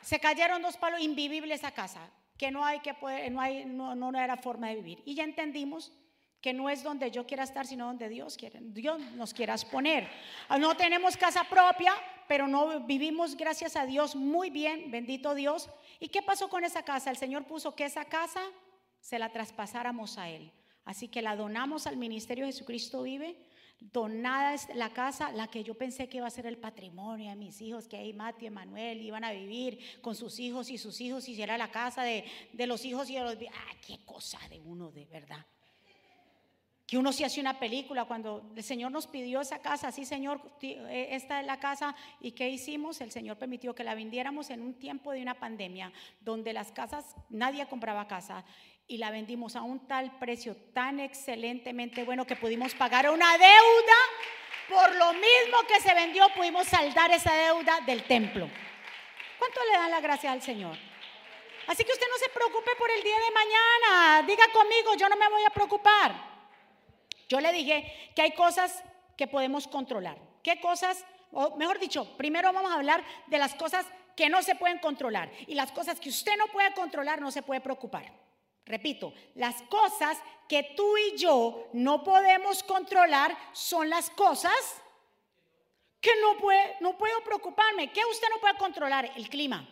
Se 0.00 0.20
cayeron 0.20 0.62
dos 0.62 0.76
palos 0.76 1.00
invivibles 1.00 1.64
a 1.64 1.72
casa 1.72 2.08
que 2.40 2.50
no 2.50 2.64
hay 2.64 2.80
que 2.80 2.94
poder, 2.94 3.30
no 3.30 3.38
hay, 3.38 3.66
no, 3.66 3.94
no 3.94 4.18
era 4.18 4.34
forma 4.38 4.68
de 4.68 4.76
vivir. 4.76 5.02
Y 5.04 5.14
ya 5.14 5.24
entendimos 5.24 5.92
que 6.40 6.54
no 6.54 6.70
es 6.70 6.82
donde 6.82 7.10
yo 7.10 7.26
quiera 7.26 7.44
estar, 7.44 7.66
sino 7.66 7.84
donde 7.84 8.08
Dios 8.08 8.38
quiere, 8.38 8.60
Dios 8.62 8.98
nos 9.12 9.34
quiera 9.34 9.54
poner. 9.70 10.08
No 10.58 10.74
tenemos 10.74 11.18
casa 11.18 11.44
propia, 11.44 11.92
pero 12.28 12.48
no 12.48 12.80
vivimos, 12.86 13.36
gracias 13.36 13.76
a 13.76 13.84
Dios, 13.84 14.16
muy 14.16 14.48
bien, 14.48 14.90
bendito 14.90 15.34
Dios. 15.34 15.68
¿Y 15.98 16.08
qué 16.08 16.22
pasó 16.22 16.48
con 16.48 16.64
esa 16.64 16.82
casa? 16.82 17.10
El 17.10 17.18
Señor 17.18 17.44
puso 17.44 17.74
que 17.74 17.84
esa 17.84 18.06
casa 18.06 18.40
se 19.00 19.18
la 19.18 19.30
traspasáramos 19.30 20.16
a 20.16 20.30
Él. 20.30 20.50
Así 20.86 21.08
que 21.08 21.20
la 21.20 21.36
donamos 21.36 21.86
al 21.86 21.98
Ministerio 21.98 22.46
Jesucristo 22.46 23.02
Vive 23.02 23.36
donada 23.80 24.54
es 24.54 24.68
la 24.74 24.90
casa, 24.90 25.32
la 25.32 25.48
que 25.48 25.64
yo 25.64 25.74
pensé 25.74 26.08
que 26.08 26.18
iba 26.18 26.26
a 26.26 26.30
ser 26.30 26.46
el 26.46 26.58
patrimonio 26.58 27.30
de 27.30 27.36
mis 27.36 27.60
hijos, 27.60 27.88
que 27.88 27.96
ahí 27.96 28.12
Mati 28.12 28.46
y 28.46 28.50
Manuel 28.50 29.00
iban 29.00 29.24
a 29.24 29.32
vivir 29.32 29.78
con 30.02 30.14
sus 30.14 30.38
hijos 30.38 30.70
y 30.70 30.78
sus 30.78 31.00
hijos, 31.00 31.28
y 31.28 31.40
era 31.40 31.56
la 31.56 31.70
casa 31.70 32.02
de, 32.02 32.24
los 32.66 32.84
hijos 32.84 33.08
y 33.08 33.14
de 33.14 33.20
los... 33.20 33.34
¡Ah, 33.34 33.74
qué 33.86 34.04
cosa 34.04 34.38
de 34.50 34.60
uno 34.60 34.90
de 34.90 35.06
verdad! 35.06 35.44
Que 36.86 36.98
uno 36.98 37.12
se 37.12 37.24
hace 37.24 37.40
una 37.40 37.58
película 37.58 38.04
cuando 38.04 38.52
el 38.54 38.64
Señor 38.64 38.90
nos 38.90 39.06
pidió 39.06 39.40
esa 39.40 39.60
casa, 39.60 39.92
sí 39.92 40.04
Señor, 40.04 40.42
eh, 40.60 41.08
esta 41.12 41.40
es 41.40 41.46
la 41.46 41.58
casa, 41.58 41.94
¿y 42.20 42.32
qué 42.32 42.50
hicimos? 42.50 43.00
El 43.00 43.12
Señor 43.12 43.38
permitió 43.38 43.74
que 43.74 43.84
la 43.84 43.94
vendiéramos 43.94 44.50
en 44.50 44.60
un 44.60 44.74
tiempo 44.74 45.12
de 45.12 45.22
una 45.22 45.38
pandemia, 45.38 45.92
donde 46.20 46.52
las 46.52 46.72
casas, 46.72 47.14
nadie 47.30 47.66
compraba 47.66 48.08
casa, 48.08 48.44
y 48.90 48.98
la 48.98 49.12
vendimos 49.12 49.54
a 49.54 49.62
un 49.62 49.86
tal 49.86 50.18
precio 50.18 50.56
tan 50.74 50.98
excelentemente 50.98 52.02
bueno 52.02 52.26
que 52.26 52.34
pudimos 52.34 52.74
pagar 52.74 53.08
una 53.08 53.38
deuda 53.38 53.96
por 54.68 54.94
lo 54.96 55.12
mismo 55.12 55.58
que 55.68 55.80
se 55.80 55.94
vendió, 55.94 56.28
pudimos 56.34 56.66
saldar 56.66 57.10
esa 57.12 57.32
deuda 57.32 57.80
del 57.86 58.02
templo. 58.02 58.48
¿Cuánto 59.38 59.60
le 59.64 59.78
dan 59.78 59.92
la 59.92 60.00
gracia 60.00 60.32
al 60.32 60.42
Señor? 60.42 60.76
Así 61.68 61.84
que 61.84 61.92
usted 61.92 62.06
no 62.10 62.18
se 62.18 62.30
preocupe 62.30 62.72
por 62.78 62.90
el 62.90 63.02
día 63.02 63.16
de 63.16 63.30
mañana. 63.30 64.26
Diga 64.26 64.44
conmigo, 64.52 64.94
yo 64.96 65.08
no 65.08 65.16
me 65.16 65.28
voy 65.28 65.44
a 65.44 65.50
preocupar. 65.50 66.12
Yo 67.28 67.40
le 67.40 67.52
dije 67.52 68.12
que 68.16 68.22
hay 68.22 68.32
cosas 68.32 68.82
que 69.16 69.28
podemos 69.28 69.68
controlar. 69.68 70.18
¿Qué 70.42 70.60
cosas? 70.60 71.04
O 71.30 71.56
mejor 71.56 71.78
dicho, 71.78 72.16
primero 72.16 72.52
vamos 72.52 72.72
a 72.72 72.74
hablar 72.74 73.04
de 73.28 73.38
las 73.38 73.54
cosas 73.54 73.86
que 74.16 74.28
no 74.28 74.42
se 74.42 74.56
pueden 74.56 74.78
controlar. 74.78 75.30
Y 75.46 75.54
las 75.54 75.70
cosas 75.70 76.00
que 76.00 76.08
usted 76.08 76.36
no 76.36 76.48
puede 76.48 76.72
controlar 76.74 77.20
no 77.20 77.30
se 77.30 77.42
puede 77.42 77.60
preocupar. 77.60 78.29
Repito, 78.66 79.12
las 79.34 79.62
cosas 79.62 80.18
que 80.48 80.74
tú 80.76 80.96
y 80.96 81.16
yo 81.16 81.68
no 81.72 82.02
podemos 82.02 82.62
controlar 82.62 83.36
son 83.52 83.88
las 83.88 84.10
cosas 84.10 84.80
que 86.00 86.10
no, 86.20 86.38
puede, 86.38 86.76
no 86.80 86.96
puedo 86.96 87.22
preocuparme. 87.22 87.92
¿Qué 87.92 88.04
usted 88.04 88.28
no 88.30 88.40
puede 88.40 88.56
controlar? 88.56 89.12
El 89.16 89.28
clima. 89.28 89.68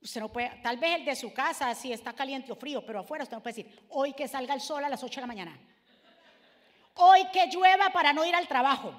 Usted 0.00 0.20
no 0.20 0.30
puede, 0.30 0.50
tal 0.62 0.76
vez 0.76 0.96
el 0.96 1.04
de 1.04 1.16
su 1.16 1.32
casa, 1.32 1.74
si 1.74 1.92
está 1.92 2.12
caliente 2.12 2.52
o 2.52 2.56
frío, 2.56 2.84
pero 2.84 3.00
afuera 3.00 3.24
usted 3.24 3.36
no 3.36 3.42
puede 3.42 3.56
decir, 3.56 3.86
hoy 3.88 4.12
que 4.12 4.28
salga 4.28 4.52
el 4.52 4.60
sol 4.60 4.84
a 4.84 4.88
las 4.88 5.02
8 5.02 5.14
de 5.14 5.20
la 5.22 5.26
mañana. 5.26 5.58
Hoy 6.96 7.26
que 7.32 7.46
llueva 7.46 7.90
para 7.90 8.12
no 8.12 8.24
ir 8.24 8.34
al 8.34 8.46
trabajo. 8.46 8.94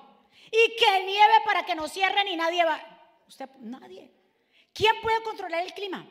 Y 0.48 0.76
que 0.76 1.06
nieve 1.06 1.34
para 1.46 1.64
que 1.66 1.76
no 1.76 1.88
cierren 1.88 2.28
y 2.28 2.36
nadie 2.36 2.64
va. 2.66 2.80
Usted, 3.28 3.50
nadie. 3.60 4.12
¿Quién 4.74 5.00
puede 5.02 5.22
controlar 5.24 5.64
el 5.64 5.74
clima? 5.74 6.06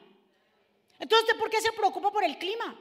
Entonces, 0.98 1.34
¿por 1.34 1.50
qué 1.50 1.60
se 1.60 1.72
preocupa 1.72 2.10
por 2.10 2.24
el 2.24 2.38
clima? 2.38 2.74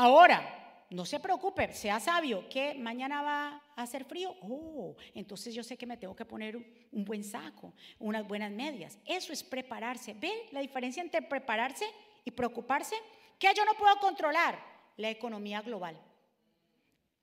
Ahora, 0.00 0.86
no 0.90 1.04
se 1.04 1.18
preocupe, 1.18 1.72
sea 1.74 1.98
sabio, 1.98 2.48
que 2.48 2.72
mañana 2.74 3.20
va 3.20 3.62
a 3.74 3.82
hacer 3.82 4.04
frío. 4.04 4.32
Oh, 4.42 4.94
entonces 5.12 5.52
yo 5.52 5.64
sé 5.64 5.76
que 5.76 5.86
me 5.86 5.96
tengo 5.96 6.14
que 6.14 6.24
poner 6.24 6.56
un 6.92 7.04
buen 7.04 7.24
saco, 7.24 7.74
unas 7.98 8.24
buenas 8.24 8.52
medias. 8.52 8.96
Eso 9.04 9.32
es 9.32 9.42
prepararse. 9.42 10.14
¿Ven 10.14 10.38
la 10.52 10.60
diferencia 10.60 11.02
entre 11.02 11.22
prepararse 11.22 11.84
y 12.24 12.30
preocuparse? 12.30 12.94
Que 13.40 13.52
yo 13.56 13.64
no 13.64 13.74
puedo 13.74 13.98
controlar 13.98 14.56
la 14.96 15.10
economía 15.10 15.62
global. 15.62 16.00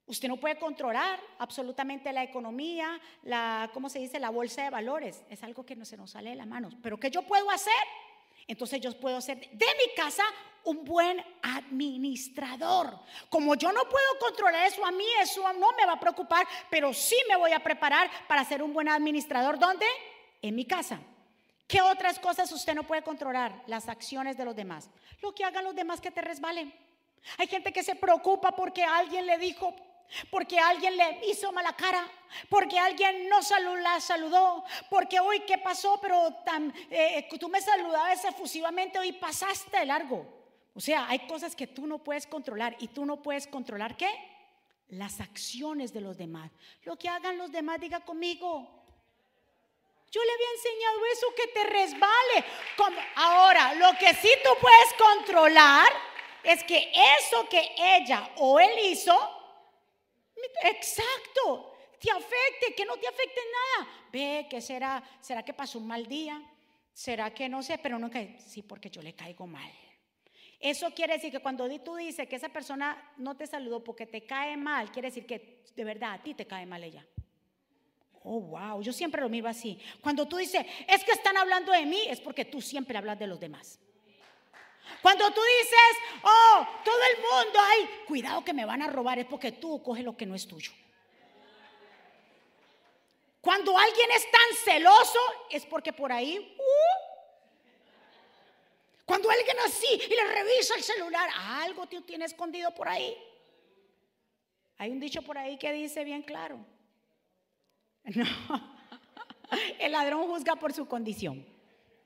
Usted 0.06 0.28
no 0.28 0.36
puede 0.36 0.58
controlar 0.58 1.18
absolutamente 1.40 2.12
la 2.12 2.24
economía, 2.24 3.00
la, 3.24 3.72
¿cómo 3.74 3.88
se 3.88 4.00
dice? 4.00 4.20
La 4.20 4.32
bolsa 4.32 4.66
de 4.66 4.70
valores. 4.70 5.24
Es 5.30 5.44
algo 5.44 5.66
que 5.66 5.78
no 5.78 5.86
se 5.86 5.96
nos 5.96 6.12
sale 6.12 6.32
de 6.32 6.36
las 6.36 6.48
manos. 6.48 6.76
Pero 6.84 7.00
¿qué 7.00 7.10
yo 7.10 7.22
puedo 7.22 7.50
hacer? 7.50 7.72
Entonces 8.48 8.80
yo 8.82 8.98
puedo 9.00 9.20
ser 9.22 9.40
de 9.40 9.66
mi 9.66 9.96
casa 9.96 10.24
un 10.66 10.84
buen 10.84 11.24
administrador. 11.42 13.00
Como 13.30 13.56
yo 13.56 13.72
no 13.72 13.84
puedo 13.84 14.20
controlar 14.20 14.66
eso 14.66 14.86
a 14.86 14.92
mí, 14.92 15.06
eso 15.22 15.42
no 15.54 15.72
me 15.74 15.86
va 15.86 15.94
a 15.94 16.00
preocupar, 16.00 16.46
pero 16.70 16.94
sí 16.94 17.16
me 17.30 17.36
voy 17.36 17.52
a 17.52 17.64
preparar 17.64 18.10
para 18.28 18.44
ser 18.44 18.62
un 18.62 18.74
buen 18.74 18.90
administrador. 18.90 19.58
¿Dónde? 19.58 19.86
En 20.42 20.56
mi 20.56 20.66
casa. 20.66 21.00
¿Qué 21.68 21.82
otras 21.82 22.20
cosas 22.20 22.52
usted 22.52 22.76
no 22.76 22.84
puede 22.84 23.02
controlar? 23.02 23.64
Las 23.68 23.90
acciones 23.90 24.38
de 24.38 24.46
los 24.46 24.56
demás. 24.56 24.90
Lo 25.22 25.34
que 25.34 25.44
hagan 25.44 25.64
los 25.64 25.76
demás 25.76 26.02
que 26.02 26.12
te 26.12 26.22
resbalen. 26.22 26.74
Hay 27.38 27.48
gente 27.48 27.74
que 27.74 27.84
se 27.84 27.96
preocupa 27.96 28.56
porque 28.56 28.84
alguien 28.84 29.26
le 29.26 29.38
dijo, 29.40 29.76
porque 30.30 30.60
alguien 30.60 30.98
le 30.98 31.22
hizo 31.28 31.52
mala 31.52 31.76
cara, 31.76 32.08
porque 32.50 32.78
alguien 32.80 33.28
no 33.30 33.40
la 33.82 34.00
saludó, 34.00 34.64
porque 34.90 35.20
hoy 35.20 35.42
qué 35.42 35.58
pasó, 35.58 36.00
pero 36.02 36.34
tan, 36.46 36.74
eh, 36.90 37.28
tú 37.40 37.50
me 37.50 37.62
saludabas 37.62 38.24
efusivamente, 38.26 39.00
hoy 39.00 39.14
pasaste 39.14 39.80
de 39.80 39.86
largo. 39.86 40.26
O 40.74 40.82
sea, 40.82 41.08
hay 41.08 41.20
cosas 41.20 41.56
que 41.56 41.68
tú 41.68 41.88
no 41.88 42.00
puedes 42.00 42.28
controlar 42.28 42.76
y 42.80 42.90
tú 42.90 43.06
no 43.06 43.22
puedes 43.22 43.48
controlar 43.48 43.96
qué? 43.96 44.10
Las 44.90 45.22
acciones 45.22 45.94
de 45.94 46.02
los 46.02 46.18
demás. 46.18 46.52
Lo 46.84 46.98
que 46.98 47.08
hagan 47.08 47.38
los 47.38 47.52
demás, 47.52 47.80
diga 47.80 48.02
conmigo. 48.02 48.84
Yo 50.12 50.22
le 50.24 50.32
había 50.32 50.48
enseñado 50.56 51.06
eso 51.14 51.28
que 51.36 51.48
te 51.48 51.64
resbale. 51.64 52.46
Ahora, 53.16 53.74
lo 53.76 53.98
que 53.98 54.14
sí 54.16 54.30
tú 54.44 54.50
puedes 54.62 54.94
controlar 54.98 55.88
es 56.44 56.64
que 56.64 56.92
eso 57.20 57.50
que 57.50 57.72
ella 57.78 58.30
o 58.38 58.60
él 58.60 58.72
hizo 58.84 59.35
Exacto. 60.64 61.74
Te 62.00 62.12
afecte, 62.12 62.76
que 62.76 62.86
no 62.86 62.98
te 62.98 63.08
afecte 63.08 63.42
nada. 63.52 63.90
Ve, 64.12 64.48
que 64.50 64.62
será? 64.62 65.04
¿Será 65.22 65.44
que 65.44 65.54
pasó 65.54 65.80
un 65.80 65.88
mal 65.88 66.06
día? 66.06 66.42
¿Será 66.94 67.34
que 67.34 67.50
no 67.50 67.64
sé? 67.64 67.78
Pero 67.78 68.00
no 68.00 68.10
que 68.10 68.38
sí, 68.40 68.62
porque 68.62 68.90
yo 68.90 69.02
le 69.02 69.14
caigo 69.14 69.48
mal. 69.48 69.72
Eso 70.60 70.92
quiere 70.92 71.14
decir 71.14 71.32
que 71.32 71.40
cuando 71.40 71.68
tú 71.82 71.96
dices 71.96 72.28
que 72.28 72.38
esa 72.38 72.50
persona 72.50 73.14
no 73.18 73.36
te 73.36 73.46
saludó 73.46 73.84
porque 73.84 74.06
te 74.06 74.26
cae 74.26 74.56
mal, 74.58 74.92
quiere 74.92 75.10
decir 75.10 75.26
que 75.26 75.64
de 75.76 75.84
verdad 75.84 76.14
a 76.14 76.24
ti 76.24 76.34
te 76.34 76.48
cae 76.48 76.66
mal 76.66 76.84
ella. 76.84 77.06
Oh, 78.24 78.40
wow, 78.40 78.82
yo 78.82 78.92
siempre 78.92 79.22
lo 79.22 79.30
miro 79.30 79.48
así. 79.48 79.80
Cuando 80.02 80.28
tú 80.28 80.38
dices, 80.38 80.66
es 80.88 81.04
que 81.04 81.12
están 81.12 81.38
hablando 81.38 81.72
de 81.72 81.86
mí, 81.86 82.02
es 82.10 82.20
porque 82.20 82.46
tú 82.46 82.62
siempre 82.62 82.98
hablas 82.98 83.20
de 83.20 83.28
los 83.28 83.40
demás. 83.40 83.80
Cuando 85.02 85.30
tú 85.32 85.42
dices, 85.62 86.20
oh, 86.24 86.68
todo 86.84 87.00
el 87.14 87.22
mundo, 87.22 87.60
ay, 87.62 87.90
cuidado 88.08 88.44
que 88.44 88.54
me 88.54 88.66
van 88.66 88.82
a 88.82 88.88
robar, 88.88 89.20
es 89.20 89.26
porque 89.26 89.52
tú 89.52 89.82
coges 89.84 90.04
lo 90.04 90.16
que 90.16 90.26
no 90.26 90.36
es 90.36 90.48
tuyo. 90.48 90.72
Cuando 93.42 93.78
alguien 93.78 94.10
es 94.12 94.26
tan 94.32 94.58
celoso, 94.64 95.20
es 95.52 95.66
porque 95.68 95.94
por 95.94 96.12
ahí, 96.12 96.40
uh, 96.58 97.06
cuando 99.06 99.30
alguien 99.30 99.58
así 99.66 99.88
y 100.10 100.16
le 100.16 100.26
revisa 100.26 100.76
el 100.76 100.84
celular, 100.84 101.30
algo 101.36 101.86
tú 101.86 102.02
tiene 102.02 102.26
escondido 102.26 102.74
por 102.74 102.88
ahí. 102.88 103.16
Hay 104.78 104.90
un 104.90 105.00
dicho 105.00 105.22
por 105.22 105.38
ahí 105.38 105.58
que 105.58 105.72
dice 105.72 106.04
bien 106.04 106.24
claro. 106.24 106.60
No, 108.16 108.76
el 109.78 109.92
ladrón 109.92 110.28
juzga 110.28 110.56
por 110.56 110.74
su 110.74 110.88
condición. 110.88 111.46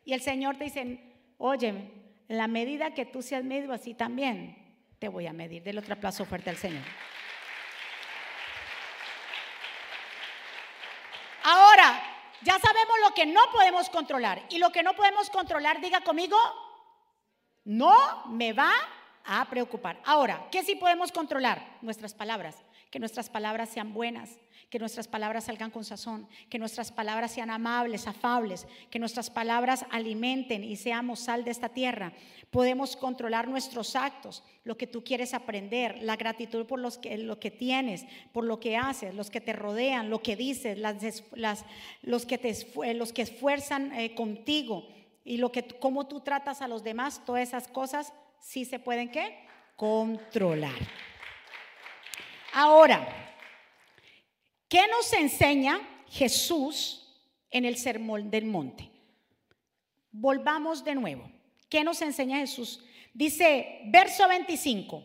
Y 0.04 0.12
el 0.14 0.22
Señor 0.22 0.58
te 0.58 0.66
dice, 0.66 1.00
óyeme, 1.38 1.99
en 2.30 2.38
la 2.38 2.48
medida 2.48 2.94
que 2.94 3.06
tú 3.06 3.22
seas 3.22 3.44
medido, 3.44 3.74
así 3.74 3.96
también 3.96 4.56
te 5.00 5.10
voy 5.10 5.26
a 5.26 5.34
medir. 5.34 5.64
Del 5.64 5.80
otro 5.80 5.96
aplauso 5.96 6.26
fuerte 6.26 6.52
al 6.52 6.58
Señor. 6.58 6.84
Ahora, 11.44 12.02
ya 12.42 12.60
sabemos 12.60 12.96
lo 13.08 13.14
que 13.16 13.26
no 13.26 13.42
podemos 13.52 13.90
controlar. 13.90 14.44
Y 14.50 14.60
lo 14.60 14.72
que 14.72 14.84
no 14.84 14.94
podemos 14.94 15.30
controlar, 15.32 15.82
diga 15.82 16.02
conmigo, 16.02 16.38
no 17.66 18.26
me 18.28 18.54
va 18.54 18.72
a 19.26 19.50
preocupar. 19.50 20.00
Ahora, 20.06 20.48
¿qué 20.52 20.64
sí 20.64 20.76
podemos 20.76 21.12
controlar? 21.12 21.78
Nuestras 21.82 22.14
palabras. 22.14 22.64
Que 22.90 23.00
nuestras 23.00 23.30
palabras 23.30 23.70
sean 23.70 23.94
buenas, 23.94 24.40
que 24.70 24.80
nuestras 24.80 25.08
palabras 25.08 25.46
salgan 25.46 25.72
con 25.72 25.84
sazón, 25.84 26.28
que 26.50 26.60
nuestras 26.60 26.92
palabras 26.92 27.32
sean 27.32 27.50
amables, 27.50 28.08
afables, 28.08 28.68
que 28.92 29.00
nuestras 29.00 29.30
palabras 29.30 29.86
alimenten 29.90 30.64
y 30.64 30.76
seamos 30.76 31.22
sal 31.22 31.44
de 31.44 31.52
esta 31.52 31.70
tierra. 31.70 32.14
Podemos 32.52 32.96
controlar 32.96 33.48
nuestros 33.48 33.96
actos, 33.96 34.44
lo 34.64 34.78
que 34.78 34.86
tú 34.86 35.04
quieres 35.04 35.34
aprender, 35.34 36.02
la 36.04 36.16
gratitud 36.16 36.66
por 36.68 36.80
los 36.80 37.00
que, 37.00 37.18
lo 37.18 37.40
que 37.40 37.50
tienes, 37.50 38.06
por 38.32 38.44
lo 38.44 38.60
que 38.60 38.78
haces, 38.78 39.16
los 39.16 39.32
que 39.32 39.42
te 39.42 39.54
rodean, 39.54 40.10
lo 40.10 40.22
que 40.22 40.36
dices, 40.36 40.78
los, 40.78 42.26
que 42.26 42.38
te, 42.38 42.94
los 42.94 43.14
que 43.14 43.22
esfuerzan 43.24 43.92
eh, 43.94 44.14
contigo 44.14 44.88
y 45.24 45.38
lo 45.38 45.52
que, 45.52 45.64
cómo 45.64 46.08
tú 46.08 46.22
tratas 46.22 46.62
a 46.62 46.68
los 46.68 46.84
demás, 46.84 47.24
todas 47.26 47.48
esas 47.48 47.68
cosas 47.68 48.14
sí 48.40 48.66
se 48.66 48.80
pueden 48.80 49.10
¿qué? 49.10 49.48
controlar. 49.76 51.09
Ahora, 52.54 53.20
¿Qué 54.70 54.88
nos 54.88 55.12
enseña 55.14 55.82
Jesús 56.08 57.04
en 57.50 57.66
el 57.66 57.76
sermón 57.76 58.30
del 58.30 58.46
monte? 58.46 58.92
Volvamos 60.12 60.84
de 60.84 60.94
nuevo. 60.94 61.30
¿Qué 61.68 61.84
nos 61.84 62.04
enseña 62.04 62.38
Jesús? 62.38 62.86
Dice, 63.12 63.82
verso 63.88 64.28
25, 64.28 65.04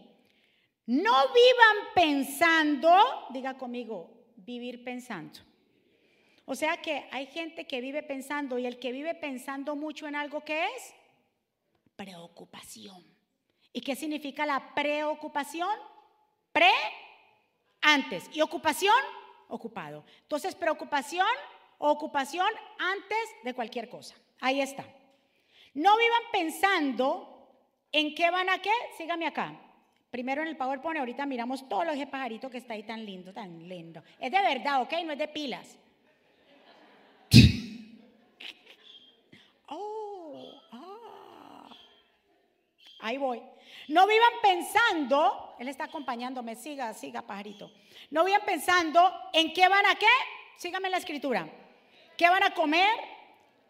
no 0.87 1.12
vivan 1.28 1.76
pensando, 1.94 2.94
diga 3.30 3.57
conmigo, 3.57 4.26
vivir 4.37 4.85
pensando. 4.85 5.40
O 6.44 6.54
sea 6.54 6.76
que 6.76 7.07
hay 7.11 7.24
gente 7.26 7.66
que 7.66 7.80
vive 7.80 8.02
pensando 8.02 8.59
y 8.59 8.66
el 8.66 8.78
que 8.78 8.92
vive 8.92 9.14
pensando 9.14 9.76
mucho 9.76 10.07
en 10.07 10.14
algo 10.14 10.44
que 10.44 10.62
es 10.62 10.94
preocupación. 11.96 13.02
¿Y 13.72 13.80
qué 13.80 13.96
significa 13.96 14.44
la 14.44 14.74
preocupación? 14.74 15.74
Pre 16.52 16.70
antes 17.85 18.29
y 18.33 18.40
ocupación 18.40 18.97
ocupado. 19.49 20.05
Entonces, 20.23 20.55
preocupación 20.55 21.27
ocupación 21.79 22.49
antes 22.79 23.29
de 23.42 23.55
cualquier 23.55 23.88
cosa. 23.88 24.14
Ahí 24.40 24.61
está. 24.61 24.85
No 25.75 25.97
vivan 25.97 26.23
pensando 26.33 27.49
en 27.92 28.14
qué 28.14 28.31
van 28.31 28.49
a 28.49 28.59
qué. 28.59 28.70
Sígame 28.97 29.27
acá. 29.27 29.61
Primero 30.11 30.42
en 30.42 30.49
el 30.49 30.57
PowerPoint, 30.57 30.99
ahorita 30.99 31.27
miramos 31.27 31.68
todo 31.68 31.83
ese 31.90 32.07
pajarito 32.07 32.49
que 32.49 32.59
está 32.59 32.75
ahí 32.75 32.85
tan 32.85 33.05
lindo, 33.05 33.33
tan 33.33 33.68
lindo. 33.68 34.03
Es 34.20 34.31
de 34.31 34.40
verdad, 34.40 34.83
¿ok? 34.83 34.92
No 35.05 35.12
es 35.12 35.18
de 35.18 35.29
pilas. 35.29 35.77
oh, 39.68 40.53
ah. 40.70 41.03
Ahí 43.00 43.16
voy. 43.16 43.42
No 43.88 44.07
vivan 44.07 44.33
pensando, 44.42 45.57
él 45.59 45.68
está 45.68 45.85
acompañándome, 45.85 46.57
siga, 46.57 46.94
siga, 46.94 47.22
pajarito. 47.22 47.70
No 48.11 48.24
vivan 48.24 48.42
pensando 48.46 49.12
en 49.33 49.52
qué 49.52 49.68
van 49.68 49.87
a 49.87 49.94
qué, 49.96 50.07
Sígame 50.57 50.88
la 50.88 50.98
escritura. 50.98 51.48
¿Qué 52.16 52.28
van 52.28 52.42
a 52.42 52.54
comer? 52.54 52.90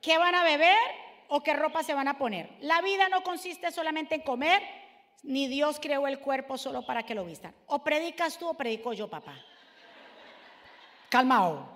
¿Qué 0.00 0.18
van 0.18 0.34
a 0.34 0.44
beber? 0.44 0.76
¿O 1.28 1.42
qué 1.42 1.54
ropa 1.54 1.82
se 1.82 1.94
van 1.94 2.08
a 2.08 2.18
poner? 2.18 2.50
La 2.60 2.82
vida 2.82 3.08
no 3.08 3.22
consiste 3.22 3.72
solamente 3.72 4.14
en 4.16 4.20
comer, 4.20 4.62
ni 5.22 5.48
Dios 5.48 5.80
creó 5.80 6.06
el 6.06 6.20
cuerpo 6.20 6.58
solo 6.58 6.84
para 6.84 7.04
que 7.04 7.14
lo 7.14 7.24
vistan. 7.24 7.54
O 7.66 7.82
predicas 7.82 8.38
tú 8.38 8.48
o 8.48 8.54
predico 8.54 8.92
yo, 8.92 9.08
papá. 9.08 9.34
Calmao. 11.08 11.66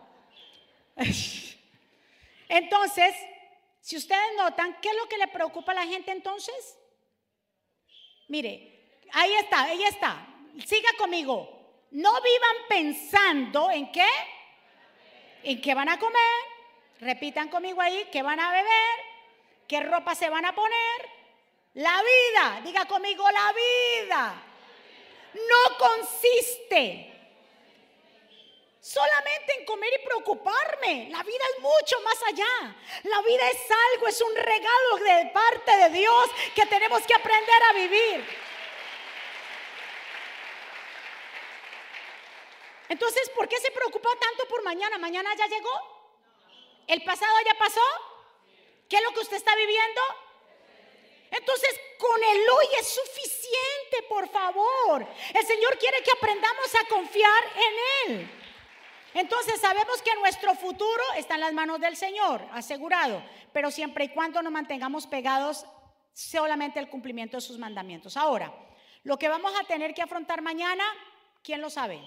Entonces, 2.49 3.15
si 3.81 3.97
ustedes 3.97 4.37
notan, 4.37 4.77
¿qué 4.81 4.91
es 4.91 4.97
lo 4.97 5.09
que 5.09 5.19
le 5.19 5.29
preocupa 5.29 5.73
a 5.73 5.77
la 5.77 5.87
gente 5.87 6.13
entonces? 6.13 6.78
Mire, 8.29 9.01
ahí 9.13 9.35
está, 9.35 9.63
ahí 9.65 9.83
está. 9.85 10.27
Siga 10.65 10.91
conmigo. 10.97 11.57
No 11.91 12.21
vivan 12.21 12.57
pensando 12.69 13.71
en 13.71 13.91
qué, 13.91 14.07
en 15.43 15.61
qué 15.61 15.75
van 15.75 15.89
a 15.89 15.99
comer. 15.99 16.19
Repitan 17.01 17.49
conmigo 17.49 17.81
ahí, 17.81 18.09
qué 18.13 18.23
van 18.23 18.41
a 18.41 18.51
beber, 18.51 18.99
qué 19.67 19.81
ropa 19.81 20.15
se 20.15 20.29
van 20.29 20.45
a 20.45 20.55
poner. 20.55 21.19
La 21.75 22.03
vida, 22.03 22.61
diga 22.65 22.87
conmigo, 22.87 23.25
la 23.31 23.53
vida 23.53 24.43
no 25.35 25.79
consiste 25.79 27.18
solamente 28.89 29.53
en 29.59 29.67
comer 29.67 29.91
y 30.01 30.05
preocuparme. 30.05 31.09
La 31.11 31.23
vida 31.23 31.45
es 31.55 31.61
mucho 31.61 32.01
más 32.01 32.23
allá. 32.23 32.75
La 33.03 33.21
vida 33.21 33.51
es 33.51 33.61
algo, 33.93 34.09
es 34.09 34.21
un 34.23 34.35
regalo 34.35 34.97
de 34.97 35.31
parte 35.33 35.77
de 35.77 35.91
Dios 35.91 36.31
que 36.55 36.65
tenemos 36.65 37.03
que 37.03 37.15
aprender 37.15 37.63
a 37.65 37.73
vivir. 37.75 38.25
Entonces, 42.89 43.29
¿por 43.31 43.47
qué 43.47 43.61
se 43.61 43.71
preocupa 43.71 44.09
tanto 44.19 44.49
por 44.49 44.63
mañana? 44.63 44.97
¿Mañana 44.97 45.35
ya 45.37 45.47
llegó? 45.47 45.71
¿El 46.87 47.05
pasado 47.05 47.37
ya 47.45 47.55
pasó? 47.59 47.85
¿Qué 48.89 48.97
es 48.97 49.03
lo 49.03 49.13
que 49.13 49.21
usted 49.21 49.37
está 49.37 49.55
viviendo? 49.55 50.01
Entonces, 51.31 51.79
con 51.99 52.25
el 52.25 52.49
hoy 52.49 52.67
es 52.79 52.87
suficiente, 52.89 54.03
por 54.09 54.27
favor. 54.31 55.07
El 55.35 55.47
Señor 55.47 55.77
quiere 55.77 56.03
que 56.03 56.13
aprendamos 56.13 56.75
a 56.75 56.89
confiar 56.89 57.45
en 57.55 58.13
Él. 58.13 58.48
Entonces 59.15 59.61
sabemos 59.61 60.03
que 60.03 60.15
nuestro 60.17 60.55
futuro 60.55 61.03
está 61.17 61.35
en 61.35 61.41
las 61.41 61.53
manos 61.53 61.81
del 61.81 61.97
Señor, 61.97 62.47
asegurado, 62.53 63.23
pero 63.53 63.71
siempre 63.71 64.05
y 64.05 64.09
cuando 64.11 64.43
nos 64.43 64.53
mantengamos 64.53 65.07
pegados 65.07 65.67
solamente 66.13 66.79
al 66.79 66.91
cumplimiento 66.91 67.37
de 67.37 67.41
sus 67.41 67.59
mandamientos. 67.59 68.17
Ahora, 68.17 68.53
lo 69.05 69.19
que 69.19 69.29
vamos 69.29 69.53
a 69.59 69.65
tener 69.65 69.95
que 69.95 70.03
afrontar 70.03 70.43
mañana, 70.43 70.85
¿quién 71.43 71.61
lo 71.61 71.71
sabe? 71.71 72.01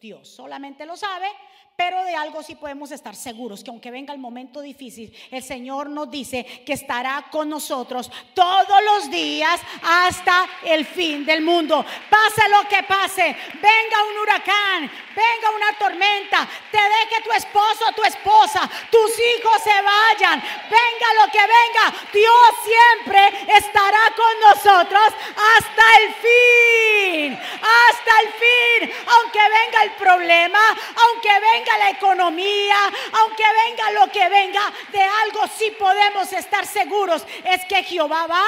Dios 0.00 0.28
solamente 0.28 0.84
lo 0.84 0.96
sabe, 0.96 1.28
pero 1.76 2.04
de 2.04 2.14
algo 2.14 2.42
sí 2.42 2.54
podemos 2.54 2.92
estar 2.92 3.16
seguros, 3.16 3.64
que 3.64 3.70
aunque 3.70 3.90
venga 3.90 4.12
el 4.12 4.20
momento 4.20 4.60
difícil, 4.60 5.12
el 5.30 5.42
Señor 5.42 5.88
nos 5.90 6.10
dice 6.10 6.44
que 6.64 6.72
estará 6.72 7.26
con 7.30 7.48
nosotros 7.48 8.10
todos 8.32 8.84
los 8.84 9.10
días 9.10 9.60
hasta 9.82 10.46
el 10.64 10.84
fin 10.86 11.26
del 11.26 11.42
mundo. 11.42 11.84
Pase 12.08 12.48
lo 12.48 12.68
que 12.68 12.82
pase, 12.84 13.36
venga 13.54 14.04
un 14.10 14.18
huracán, 14.22 14.90
venga 15.14 15.50
una 15.56 15.78
tormenta, 15.78 16.48
te 16.70 16.78
deje 16.78 17.22
tu 17.24 17.32
esposo 17.32 17.84
tu 17.94 18.04
esposa, 18.04 18.68
tus 18.90 19.10
hijos 19.18 19.62
se 19.62 19.82
vayan, 19.82 20.40
venga 20.40 21.24
lo 21.24 21.30
que 21.30 21.40
venga, 21.40 21.94
Dios 22.12 22.50
siempre 22.64 23.56
estará 23.56 24.12
con 24.16 24.40
nosotros 24.40 25.14
hasta 25.56 25.82
el 26.00 26.14
fin, 26.14 27.38
hasta 27.62 28.20
el 28.20 28.28
fin, 28.32 28.94
aunque 29.06 29.38
venga 29.38 29.82
el 29.84 29.90
problema, 29.92 30.60
aunque 30.68 31.28
venga 31.40 31.63
la 31.78 31.90
economía, 31.90 32.76
aunque 33.20 33.42
venga 33.66 33.90
lo 33.92 34.12
que 34.12 34.28
venga, 34.28 34.72
de 34.92 35.00
algo 35.00 35.46
sí 35.48 35.72
podemos 35.78 36.32
estar 36.32 36.66
seguros, 36.66 37.26
es 37.44 37.64
que 37.66 37.82
Jehová 37.82 38.26
va 38.26 38.44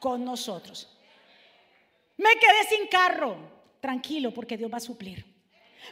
con 0.00 0.24
nosotros. 0.24 0.88
Me 2.16 2.30
quedé 2.36 2.64
sin 2.68 2.88
carro, 2.88 3.36
tranquilo, 3.80 4.32
porque 4.32 4.56
Dios 4.56 4.72
va 4.72 4.78
a 4.78 4.80
suplir. 4.80 5.24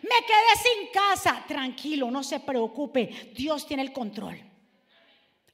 Me 0.03 0.27
quedé 0.27 0.57
sin 0.63 0.89
casa, 0.93 1.45
tranquilo, 1.47 2.11
no 2.11 2.23
se 2.23 2.41
preocupe, 2.41 3.33
Dios 3.35 3.67
tiene 3.67 3.83
el 3.83 3.93
control. 3.93 4.41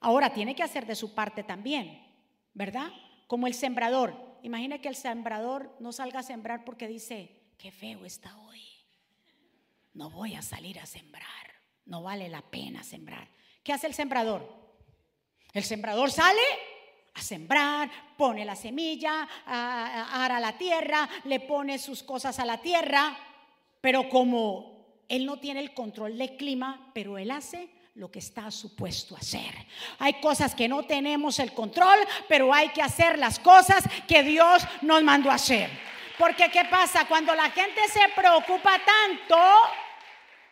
Ahora 0.01 0.33
tiene 0.33 0.55
que 0.55 0.63
hacer 0.63 0.85
de 0.85 0.95
su 0.95 1.13
parte 1.13 1.43
también, 1.43 2.05
¿verdad? 2.53 2.89
Como 3.27 3.47
el 3.47 3.53
sembrador. 3.53 4.15
Imagina 4.43 4.79
que 4.79 4.87
el 4.87 4.95
sembrador 4.95 5.75
no 5.79 5.91
salga 5.91 6.19
a 6.19 6.23
sembrar 6.23 6.63
porque 6.63 6.87
dice, 6.87 7.35
qué 7.57 7.71
feo 7.71 8.05
está 8.05 8.37
hoy 8.37 8.68
no 9.99 10.09
voy 10.09 10.33
a 10.33 10.41
salir 10.41 10.79
a 10.79 10.85
sembrar, 10.85 11.27
no 11.87 12.01
vale 12.01 12.29
la 12.29 12.41
pena 12.41 12.85
sembrar. 12.85 13.27
¿Qué 13.61 13.73
hace 13.73 13.85
el 13.85 13.93
sembrador? 13.93 14.47
El 15.51 15.65
sembrador 15.65 16.09
sale 16.09 16.39
a 17.15 17.21
sembrar, 17.21 17.91
pone 18.17 18.45
la 18.45 18.55
semilla, 18.55 19.27
ara 19.45 20.39
la 20.39 20.57
tierra, 20.57 21.09
le 21.25 21.41
pone 21.41 21.77
sus 21.77 22.01
cosas 22.01 22.39
a 22.39 22.45
la 22.45 22.61
tierra, 22.61 23.13
pero 23.81 24.07
como 24.07 25.03
él 25.09 25.25
no 25.25 25.37
tiene 25.37 25.59
el 25.59 25.73
control 25.73 26.17
del 26.17 26.37
clima, 26.37 26.91
pero 26.93 27.17
él 27.17 27.29
hace 27.29 27.69
lo 27.95 28.09
que 28.09 28.19
está 28.19 28.49
supuesto 28.51 29.17
hacer. 29.17 29.53
Hay 29.97 30.21
cosas 30.21 30.55
que 30.55 30.69
no 30.69 30.83
tenemos 30.83 31.39
el 31.39 31.51
control, 31.51 31.99
pero 32.29 32.53
hay 32.53 32.69
que 32.69 32.81
hacer 32.81 33.19
las 33.19 33.37
cosas 33.37 33.83
que 34.07 34.23
Dios 34.23 34.63
nos 34.81 35.03
mandó 35.03 35.29
hacer. 35.29 35.69
Porque 36.17 36.49
¿qué 36.49 36.63
pasa? 36.71 37.05
Cuando 37.05 37.35
la 37.35 37.49
gente 37.49 37.81
se 37.89 38.07
preocupa 38.15 38.79
tanto, 38.85 39.37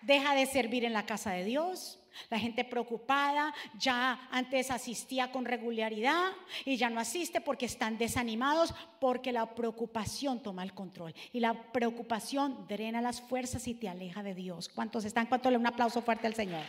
deja 0.01 0.33
de 0.33 0.45
servir 0.45 0.85
en 0.85 0.93
la 0.93 1.05
casa 1.05 1.31
de 1.31 1.43
Dios. 1.43 1.99
La 2.29 2.39
gente 2.39 2.63
preocupada 2.65 3.53
ya 3.77 4.27
antes 4.31 4.71
asistía 4.71 5.31
con 5.31 5.45
regularidad 5.45 6.31
y 6.65 6.77
ya 6.77 6.89
no 6.89 6.99
asiste 6.99 7.41
porque 7.41 7.67
están 7.67 7.97
desanimados 7.97 8.73
porque 8.99 9.31
la 9.31 9.53
preocupación 9.53 10.41
toma 10.41 10.63
el 10.63 10.73
control 10.73 11.13
y 11.31 11.39
la 11.39 11.53
preocupación 11.71 12.67
drena 12.67 13.01
las 13.01 13.21
fuerzas 13.21 13.67
y 13.67 13.75
te 13.75 13.87
aleja 13.87 14.23
de 14.23 14.33
Dios. 14.33 14.67
¿Cuántos 14.69 15.05
están? 15.05 15.27
¿Cuánto 15.27 15.51
le 15.51 15.57
un 15.57 15.67
aplauso 15.67 16.01
fuerte 16.01 16.27
al 16.27 16.33
Señor? 16.33 16.63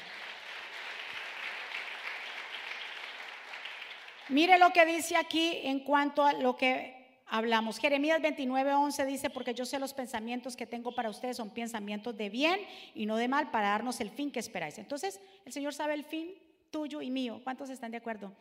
Mire 4.29 4.59
lo 4.59 4.71
que 4.75 4.85
dice 4.85 5.17
aquí 5.17 5.61
en 5.65 5.81
cuanto 5.81 6.23
a 6.23 6.35
lo 6.35 6.55
que 6.55 6.98
hablamos. 7.29 7.79
Jeremías 7.79 8.21
29, 8.21 8.75
11 8.75 9.07
dice, 9.07 9.31
porque 9.31 9.55
yo 9.55 9.65
sé 9.65 9.79
los 9.79 9.95
pensamientos 9.95 10.57
que 10.57 10.67
tengo 10.67 10.95
para 10.95 11.11
ustedes 11.11 11.37
son 11.37 11.51
pensamientos 11.51 12.17
de 12.17 12.31
bien 12.31 12.61
y 12.95 13.07
no 13.07 13.17
de 13.17 13.29
mal 13.29 13.51
para 13.51 13.69
darnos 13.69 14.01
el 14.01 14.11
fin 14.11 14.31
que 14.31 14.41
esperáis. 14.41 14.79
Entonces, 14.79 15.21
el 15.45 15.53
Señor 15.53 15.75
sabe 15.75 15.95
el 15.95 16.05
fin 16.05 16.35
tuyo 16.71 17.03
y 17.03 17.11
mío. 17.11 17.41
¿Cuántos 17.45 17.71
están 17.71 17.91
de 17.91 17.99
acuerdo? 17.99 18.33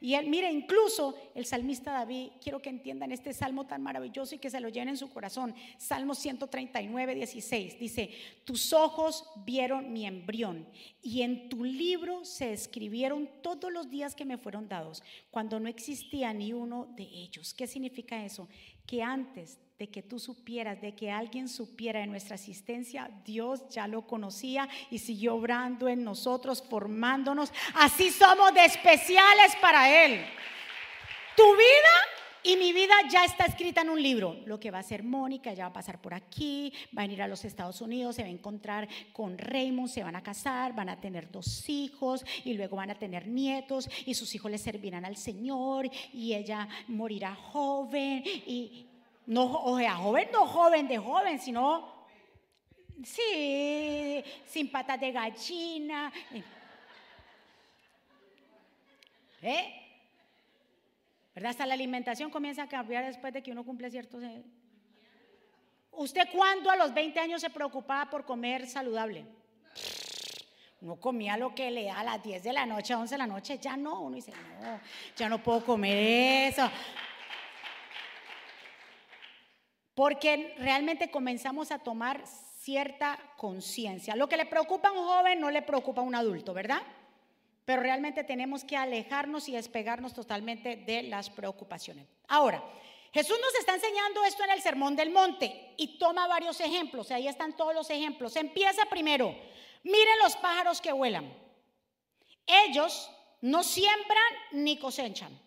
Y 0.00 0.14
él, 0.14 0.28
mire, 0.28 0.50
incluso 0.50 1.14
el 1.34 1.44
salmista 1.44 1.92
David, 1.92 2.30
quiero 2.42 2.62
que 2.62 2.70
entiendan 2.70 3.12
este 3.12 3.34
salmo 3.34 3.66
tan 3.66 3.82
maravilloso 3.82 4.34
y 4.34 4.38
que 4.38 4.48
se 4.48 4.60
lo 4.60 4.70
llenen 4.70 4.90
en 4.90 4.96
su 4.96 5.10
corazón. 5.10 5.54
Salmo 5.76 6.14
139, 6.14 7.14
16. 7.14 7.78
Dice, 7.78 8.10
tus 8.44 8.72
ojos 8.72 9.24
vieron 9.44 9.92
mi 9.92 10.06
embrión 10.06 10.66
y 11.02 11.20
en 11.20 11.50
tu 11.50 11.64
libro 11.64 12.24
se 12.24 12.52
escribieron 12.52 13.28
todos 13.42 13.70
los 13.70 13.90
días 13.90 14.14
que 14.14 14.24
me 14.24 14.38
fueron 14.38 14.68
dados, 14.68 15.02
cuando 15.30 15.60
no 15.60 15.68
existía 15.68 16.32
ni 16.32 16.54
uno 16.54 16.86
de 16.96 17.02
ellos. 17.02 17.52
¿Qué 17.52 17.66
significa 17.66 18.24
eso? 18.24 18.48
Que 18.86 19.02
antes 19.02 19.58
de 19.80 19.88
que 19.88 20.02
tú 20.02 20.18
supieras, 20.18 20.78
de 20.82 20.94
que 20.94 21.10
alguien 21.10 21.48
supiera 21.48 22.00
de 22.00 22.06
nuestra 22.06 22.34
existencia, 22.34 23.10
Dios 23.24 23.66
ya 23.70 23.88
lo 23.88 24.06
conocía 24.06 24.68
y 24.90 24.98
siguió 24.98 25.34
obrando 25.34 25.88
en 25.88 26.04
nosotros, 26.04 26.62
formándonos. 26.68 27.50
Así 27.74 28.10
somos 28.10 28.52
de 28.52 28.66
especiales 28.66 29.56
para 29.58 30.04
Él. 30.04 30.20
Tu 31.34 31.44
vida 31.52 32.20
y 32.42 32.58
mi 32.58 32.74
vida 32.74 32.92
ya 33.10 33.24
está 33.24 33.46
escrita 33.46 33.80
en 33.80 33.88
un 33.88 34.02
libro. 34.02 34.36
Lo 34.44 34.60
que 34.60 34.70
va 34.70 34.76
a 34.76 34.80
hacer 34.82 35.02
Mónica, 35.02 35.54
ya 35.54 35.64
va 35.64 35.70
a 35.70 35.72
pasar 35.72 35.98
por 35.98 36.12
aquí, 36.12 36.74
va 36.96 37.02
a 37.02 37.06
ir 37.06 37.22
a 37.22 37.28
los 37.28 37.46
Estados 37.46 37.80
Unidos, 37.80 38.16
se 38.16 38.22
va 38.22 38.28
a 38.28 38.32
encontrar 38.32 38.86
con 39.14 39.38
Raymond, 39.38 39.88
se 39.88 40.02
van 40.02 40.16
a 40.16 40.22
casar, 40.22 40.74
van 40.74 40.90
a 40.90 41.00
tener 41.00 41.30
dos 41.30 41.66
hijos 41.70 42.22
y 42.44 42.52
luego 42.52 42.76
van 42.76 42.90
a 42.90 42.98
tener 42.98 43.28
nietos 43.28 43.88
y 44.04 44.12
sus 44.12 44.34
hijos 44.34 44.50
le 44.50 44.58
servirán 44.58 45.06
al 45.06 45.16
Señor 45.16 45.88
y 46.12 46.34
ella 46.34 46.68
morirá 46.88 47.34
joven 47.34 48.22
y, 48.26 48.86
no, 49.26 49.62
o 49.62 49.78
sea, 49.78 49.96
joven, 49.96 50.28
no 50.32 50.46
joven 50.46 50.88
de 50.88 50.98
joven, 50.98 51.38
sino, 51.38 52.06
sí, 53.04 54.22
sin 54.46 54.70
patas 54.70 55.00
de 55.00 55.12
gallina. 55.12 56.12
¿Eh? 59.42 59.76
¿Verdad? 61.34 61.50
Hasta 61.50 61.66
la 61.66 61.74
alimentación 61.74 62.30
comienza 62.30 62.64
a 62.64 62.68
cambiar 62.68 63.04
después 63.04 63.32
de 63.32 63.42
que 63.42 63.52
uno 63.52 63.64
cumple 63.64 63.90
ciertos... 63.90 64.22
Eh. 64.22 64.42
¿Usted 65.92 66.28
cuándo 66.32 66.70
a 66.70 66.76
los 66.76 66.94
20 66.94 67.18
años 67.20 67.40
se 67.40 67.50
preocupaba 67.50 68.08
por 68.10 68.24
comer 68.24 68.66
saludable? 68.66 69.24
Uno 70.82 70.96
comía 70.96 71.36
lo 71.36 71.54
que 71.54 71.70
le 71.70 71.84
da 71.84 72.00
a 72.00 72.04
las 72.04 72.22
10 72.22 72.42
de 72.42 72.52
la 72.52 72.64
noche, 72.64 72.94
a 72.94 72.98
11 72.98 73.14
de 73.14 73.18
la 73.18 73.26
noche, 73.26 73.58
ya 73.58 73.76
no, 73.76 74.00
uno 74.00 74.16
dice, 74.16 74.32
no, 74.62 74.80
ya 75.14 75.28
no 75.28 75.42
puedo 75.42 75.64
comer 75.64 76.48
eso. 76.50 76.70
Porque 80.00 80.54
realmente 80.56 81.10
comenzamos 81.10 81.70
a 81.70 81.78
tomar 81.78 82.22
cierta 82.26 83.18
conciencia. 83.36 84.16
Lo 84.16 84.30
que 84.30 84.38
le 84.38 84.46
preocupa 84.46 84.88
a 84.88 84.92
un 84.92 85.04
joven 85.04 85.38
no 85.38 85.50
le 85.50 85.60
preocupa 85.60 86.00
a 86.00 86.04
un 86.04 86.14
adulto, 86.14 86.54
¿verdad? 86.54 86.80
Pero 87.66 87.82
realmente 87.82 88.24
tenemos 88.24 88.64
que 88.64 88.78
alejarnos 88.78 89.46
y 89.50 89.52
despegarnos 89.52 90.14
totalmente 90.14 90.76
de 90.76 91.02
las 91.02 91.28
preocupaciones. 91.28 92.06
Ahora, 92.28 92.64
Jesús 93.12 93.36
nos 93.42 93.54
está 93.56 93.74
enseñando 93.74 94.24
esto 94.24 94.42
en 94.42 94.52
el 94.52 94.62
Sermón 94.62 94.96
del 94.96 95.10
Monte 95.10 95.74
y 95.76 95.98
toma 95.98 96.26
varios 96.26 96.58
ejemplos. 96.60 97.10
Ahí 97.10 97.28
están 97.28 97.54
todos 97.54 97.74
los 97.74 97.90
ejemplos. 97.90 98.36
Empieza 98.36 98.86
primero. 98.86 99.36
Miren 99.82 100.18
los 100.22 100.34
pájaros 100.36 100.80
que 100.80 100.92
vuelan. 100.92 101.30
Ellos 102.46 103.10
no 103.42 103.62
siembran 103.62 104.32
ni 104.52 104.78
cosechan, 104.78 105.38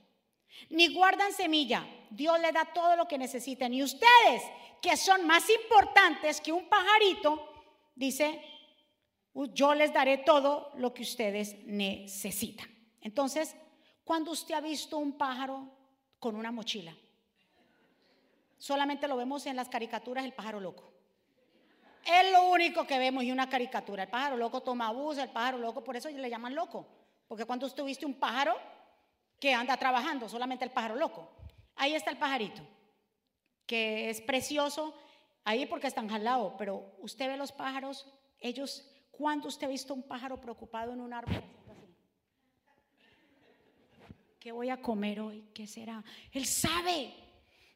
ni 0.70 0.94
guardan 0.94 1.34
semilla. 1.34 1.86
Dios 2.10 2.40
le 2.40 2.52
da 2.52 2.66
todo 2.66 2.96
lo 2.96 3.08
que 3.08 3.18
necesitan. 3.18 3.74
Y 3.74 3.84
ustedes, 3.84 4.44
que 4.82 4.96
son 4.98 5.26
más 5.26 5.50
importantes 5.50 6.42
que 6.42 6.52
un 6.52 6.68
pajarito, 6.68 7.50
dice, 7.96 8.42
yo 9.54 9.74
les 9.74 9.94
daré 9.94 10.20
todo 10.20 10.72
lo 10.76 10.94
que 10.94 11.04
ustedes 11.04 11.56
necesitan. 11.66 12.68
Entonces, 13.02 13.56
cuando 14.04 14.32
usted 14.32 14.56
ha 14.56 14.62
visto 14.62 14.98
un 14.98 15.18
pájaro 15.18 15.70
con 16.20 16.36
una 16.36 16.52
mochila, 16.52 16.96
solamente 18.58 19.08
lo 19.08 19.18
vemos 19.18 19.46
en 19.46 19.56
las 19.56 19.70
caricaturas 19.70 20.24
el 20.24 20.34
pájaro 20.34 20.60
loco. 20.60 20.92
Es 22.06 22.32
lo 22.32 22.50
único 22.50 22.86
que 22.86 23.00
vemos 23.00 23.24
y 23.24 23.32
una 23.32 23.50
caricatura. 23.50 24.04
El 24.04 24.10
pájaro 24.10 24.38
loco 24.38 24.62
toma 24.62 24.92
bus, 24.92 25.18
el 25.18 25.30
pájaro 25.30 25.58
loco, 25.58 25.84
por 25.84 25.96
eso 25.96 26.10
le 26.10 26.30
llaman 26.30 26.54
loco. 26.54 26.86
Porque 27.28 27.46
cuando 27.46 27.66
usted 27.66 27.84
viste 27.84 28.06
un 28.06 28.16
pájaro 28.16 28.56
que 29.40 29.54
anda 29.54 29.78
trabajando, 29.78 30.30
solamente 30.30 30.66
el 30.66 30.72
pájaro 30.72 30.96
loco. 30.96 31.30
Ahí 31.76 31.96
está 31.96 32.12
el 32.12 32.18
pajarito, 32.18 32.62
que 33.66 34.10
es 34.10 34.22
precioso 34.22 34.94
ahí 35.44 35.66
porque 35.66 35.88
están 35.88 36.10
jalados, 36.10 36.54
pero 36.58 36.96
usted 37.00 37.28
ve 37.28 37.38
los 37.38 37.52
pájaros, 37.52 38.08
ellos, 38.40 38.90
cuando 39.12 39.48
usted 39.48 39.68
ha 39.68 39.70
visto 39.70 39.94
un 39.94 40.04
pájaro 40.04 40.40
preocupado 40.40 40.94
en 40.94 41.02
un 41.02 41.14
árbol? 41.14 41.44
¿Qué 44.40 44.52
voy 44.52 44.70
a 44.70 44.82
comer 44.82 45.22
hoy? 45.22 45.46
¿Qué 45.54 45.68
será? 45.68 46.04
Él 46.32 46.46
sabe 46.46 47.14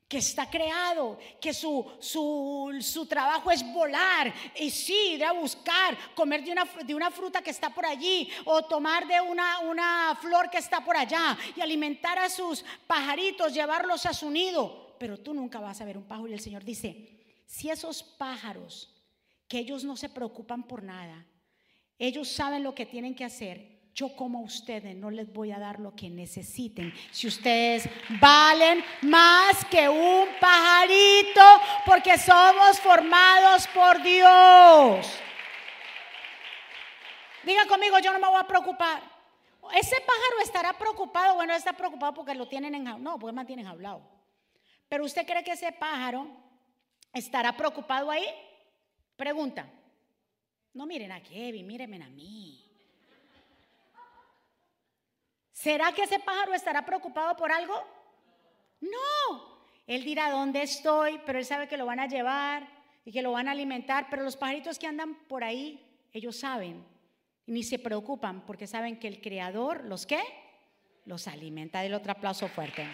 que 0.07 0.19
está 0.19 0.49
creado, 0.49 1.19
que 1.41 1.53
su, 1.53 1.85
su, 1.99 3.05
trabajo 3.09 3.51
es 3.51 3.61
volar 3.73 4.33
y 4.55 4.69
sí, 4.69 5.13
ir 5.15 5.25
a 5.25 5.33
buscar, 5.33 5.97
comer 6.15 6.43
de 6.43 6.51
una, 6.53 6.65
de 6.85 6.95
una 6.95 7.11
fruta 7.11 7.41
que 7.41 7.49
está 7.49 7.69
por 7.69 7.85
allí 7.85 8.29
o 8.45 8.63
tomar 8.63 9.05
de 9.05 9.19
una, 9.19 9.59
una 9.59 10.17
flor 10.21 10.49
que 10.49 10.59
está 10.59 10.83
por 10.83 10.95
allá 10.95 11.37
y 11.55 11.61
alimentar 11.61 12.17
a 12.19 12.29
sus 12.29 12.63
pajaritos, 12.87 13.53
llevarlos 13.53 14.05
a 14.05 14.13
su 14.13 14.29
nido. 14.29 14.95
Pero 14.97 15.19
tú 15.19 15.33
nunca 15.33 15.59
vas 15.59 15.81
a 15.81 15.85
ver 15.85 15.97
un 15.97 16.05
pájaro 16.05 16.29
y 16.29 16.33
el 16.33 16.39
Señor 16.39 16.63
dice, 16.63 17.43
si 17.45 17.69
esos 17.69 18.01
pájaros, 18.01 18.93
que 19.47 19.59
ellos 19.59 19.83
no 19.83 19.97
se 19.97 20.09
preocupan 20.09 20.63
por 20.63 20.83
nada, 20.83 21.25
ellos 21.99 22.29
saben 22.29 22.63
lo 22.63 22.73
que 22.73 22.85
tienen 22.85 23.13
que 23.13 23.25
hacer, 23.25 23.76
yo 23.97 24.15
como 24.15 24.41
ustedes 24.41 24.95
no 24.95 25.09
les 25.09 25.33
voy 25.33 25.51
a 25.51 25.57
dar 25.57 25.79
lo 25.79 25.95
que 25.95 26.07
necesiten. 26.07 26.93
Si 27.09 27.25
ustedes 27.25 27.89
valen 28.21 28.83
más 29.01 29.65
que 29.65 29.89
un 29.89 30.27
pajarito, 30.39 31.41
porque 31.83 32.15
somos 32.19 32.79
formados 32.79 33.67
por 33.69 33.99
Dios. 34.03 35.07
Diga 37.41 37.65
conmigo, 37.65 37.97
yo 37.97 38.13
no 38.13 38.19
me 38.19 38.27
voy 38.27 38.39
a 38.39 38.45
preocupar. 38.45 39.01
Ese 39.73 39.95
pájaro 40.01 40.41
estará 40.43 40.73
preocupado, 40.77 41.33
bueno, 41.33 41.55
está 41.55 41.73
preocupado 41.73 42.13
porque 42.13 42.35
lo 42.35 42.47
tienen 42.47 42.75
en 42.75 42.83
no, 43.03 43.17
porque 43.17 43.33
mantienen 43.33 43.65
hablado. 43.65 44.07
Pero 44.87 45.05
usted 45.05 45.25
cree 45.25 45.43
que 45.43 45.53
ese 45.53 45.71
pájaro 45.71 46.27
estará 47.11 47.57
preocupado 47.57 48.11
ahí? 48.11 48.27
Pregunta. 49.15 49.67
No 50.71 50.85
miren 50.85 51.11
a 51.11 51.23
Kevin, 51.23 51.65
mírenme 51.65 52.03
a 52.03 52.09
mí. 52.09 52.66
¿Será 55.57 55.91
que 55.91 56.03
ese 56.03 56.19
pájaro 56.19 56.53
estará 56.53 56.85
preocupado 56.85 57.35
por 57.35 57.51
algo? 57.51 57.83
No. 58.79 59.57
Él 59.87 60.03
dirá, 60.03 60.29
¿dónde 60.29 60.61
estoy? 60.61 61.19
Pero 61.25 61.39
él 61.39 61.45
sabe 61.45 61.67
que 61.67 61.77
lo 61.77 61.87
van 61.87 61.99
a 61.99 62.05
llevar 62.05 62.67
y 63.03 63.11
que 63.11 63.23
lo 63.23 63.31
van 63.31 63.47
a 63.47 63.53
alimentar. 63.53 64.05
Pero 64.07 64.21
los 64.21 64.37
pajaritos 64.37 64.77
que 64.77 64.85
andan 64.85 65.15
por 65.27 65.43
ahí, 65.43 65.83
ellos 66.13 66.39
saben 66.39 66.85
y 67.47 67.51
ni 67.51 67.63
se 67.63 67.79
preocupan 67.79 68.45
porque 68.45 68.67
saben 68.67 68.99
que 68.99 69.07
el 69.07 69.19
Creador, 69.19 69.83
¿los 69.85 70.05
qué? 70.05 70.21
Los 71.05 71.27
alimenta. 71.27 71.81
Del 71.81 71.95
otro 71.95 72.11
aplauso 72.11 72.47
fuerte. 72.49 72.87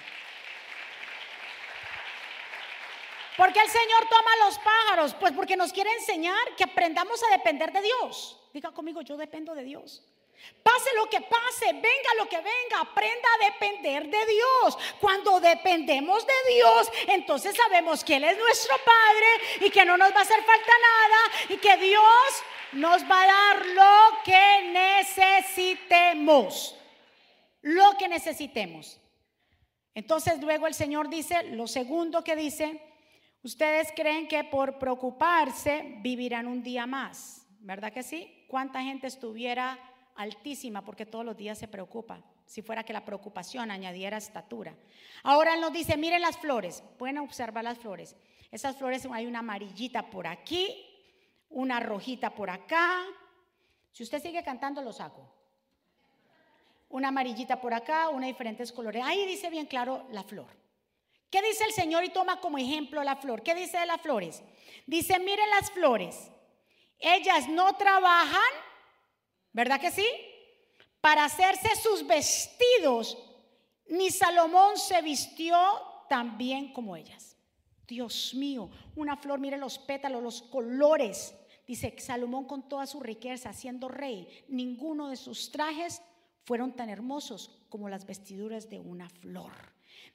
¿Por 3.36 3.51
qué 3.51 3.59
el 3.59 3.70
Señor 3.70 4.07
toma 4.09 4.45
los 4.45 4.57
pájaros? 4.59 5.14
Pues 5.16 5.34
porque 5.34 5.57
nos 5.57 5.74
quiere 5.74 5.91
enseñar 5.91 6.55
que 6.55 6.64
aprendamos 6.64 7.22
a 7.24 7.32
depender 7.36 7.74
de 7.74 7.82
Dios. 7.82 8.39
Diga 8.53 8.72
conmigo, 8.72 9.01
yo 9.01 9.18
dependo 9.18 9.53
de 9.53 9.66
Dios. 9.66 10.01
Pase 10.63 10.89
lo 10.95 11.07
que 11.09 11.19
pase, 11.21 11.73
venga 11.73 12.13
lo 12.17 12.27
que 12.29 12.38
venga, 12.38 12.79
aprenda 12.81 13.27
a 13.36 13.39
depender 13.51 14.07
de 14.07 14.25
Dios. 14.25 14.77
Cuando 14.99 15.39
dependemos 15.41 16.25
de 16.25 16.34
Dios, 16.53 16.89
entonces 17.07 17.55
sabemos 17.55 18.03
que 18.03 18.15
Él 18.15 18.23
es 18.23 18.36
nuestro 18.38 18.75
Padre 18.77 19.27
y 19.67 19.69
que 19.69 19.86
no 19.86 19.97
nos 19.97 20.11
va 20.13 20.19
a 20.19 20.21
hacer 20.21 20.41
falta 20.43 20.71
nada 20.81 21.17
y 21.49 21.57
que 21.57 21.75
Dios 21.77 22.43
nos 22.73 23.03
va 23.03 23.23
a 23.23 23.27
dar 23.27 23.65
lo 23.67 24.19
que 24.23 24.71
necesitemos. 24.71 26.75
Lo 27.61 27.97
que 27.97 28.07
necesitemos. 28.07 28.99
Entonces 29.93 30.41
luego 30.41 30.65
el 30.67 30.73
Señor 30.73 31.09
dice, 31.09 31.43
lo 31.43 31.67
segundo 31.67 32.23
que 32.23 32.36
dice, 32.36 32.81
ustedes 33.43 33.93
creen 33.95 34.27
que 34.27 34.43
por 34.45 34.79
preocuparse 34.79 35.97
vivirán 35.97 36.47
un 36.47 36.63
día 36.63 36.88
más, 36.88 37.45
¿verdad 37.59 37.93
que 37.93 38.01
sí? 38.01 38.45
¿Cuánta 38.47 38.81
gente 38.81 39.05
estuviera 39.07 39.77
altísima 40.16 40.84
porque 40.84 41.05
todos 41.05 41.26
los 41.26 41.38
días 41.38 41.57
se 41.57 41.68
preocupa. 41.68 42.22
Si 42.45 42.61
fuera 42.61 42.84
que 42.84 42.93
la 42.93 43.05
preocupación 43.05 43.72
añadiera 43.72 44.18
estatura. 44.18 44.76
Ahora 45.24 45.55
nos 45.55 45.72
dice, 45.74 45.97
miren 45.97 46.22
las 46.22 46.38
flores, 46.38 46.84
pueden 46.97 47.18
observar 47.18 47.64
las 47.64 47.78
flores. 47.78 48.16
Esas 48.51 48.78
flores 48.78 49.07
hay 49.11 49.26
una 49.26 49.39
amarillita 49.39 50.09
por 50.09 50.28
aquí, 50.28 50.70
una 51.49 51.80
rojita 51.80 52.36
por 52.36 52.49
acá. 52.49 53.03
Si 53.91 54.03
usted 54.03 54.22
sigue 54.22 54.43
cantando, 54.43 54.82
lo 54.82 54.93
saco. 54.93 55.28
Una 56.89 57.07
amarillita 57.07 57.59
por 57.59 57.74
acá, 57.74 58.09
una 58.09 58.28
de 58.28 58.34
diferentes 58.34 58.72
colores. 58.72 59.03
Ahí 59.03 59.26
dice 59.26 59.49
bien 59.49 59.66
claro 59.66 60.05
la 60.11 60.24
flor. 60.24 60.47
¿Qué 61.32 61.41
dice 61.41 61.64
el 61.66 61.72
Señor 61.72 62.03
y 62.03 62.09
toma 62.09 62.39
como 62.39 62.59
ejemplo 62.59 63.03
la 63.03 63.16
flor? 63.16 63.41
¿Qué 63.41 63.55
dice 63.55 63.80
de 63.80 63.88
las 63.88 64.01
flores? 64.01 64.43
Dice, 64.86 65.18
miren 65.18 65.49
las 65.49 65.72
flores. 65.72 66.30
Ellas 66.99 67.47
no 67.49 67.76
trabajan 67.76 68.51
¿Verdad 69.54 69.80
que 69.80 69.91
sí? 69.91 70.06
Para 70.99 71.26
hacerse 71.26 71.70
sus 71.76 72.06
vestidos, 72.06 73.18
ni 73.88 74.10
Salomón 74.10 74.78
se 74.78 75.01
vistió 75.01 75.56
tan 76.10 76.38
bien 76.38 76.74
como 76.74 76.95
ellas. 76.95 77.38
Dios 77.88 78.34
mío, 78.34 78.70
una 78.95 79.18
flor, 79.18 79.39
mire 79.39 79.58
los 79.58 79.78
pétalos, 79.78 80.24
los 80.24 80.41
colores. 80.41 81.36
Dice 81.68 81.95
Salomón 81.99 82.45
con 82.45 82.68
toda 82.68 82.86
su 82.86 82.99
riqueza, 82.99 83.54
siendo 83.54 83.88
rey, 83.88 84.28
ninguno 84.47 85.10
de 85.10 85.16
sus 85.16 85.51
trajes 85.51 86.01
fueron 86.45 86.76
tan 86.76 86.89
hermosos 86.89 87.64
como 87.70 87.89
las 87.89 88.06
vestiduras 88.06 88.70
de 88.70 88.80
una 88.80 89.10
flor. 89.10 89.54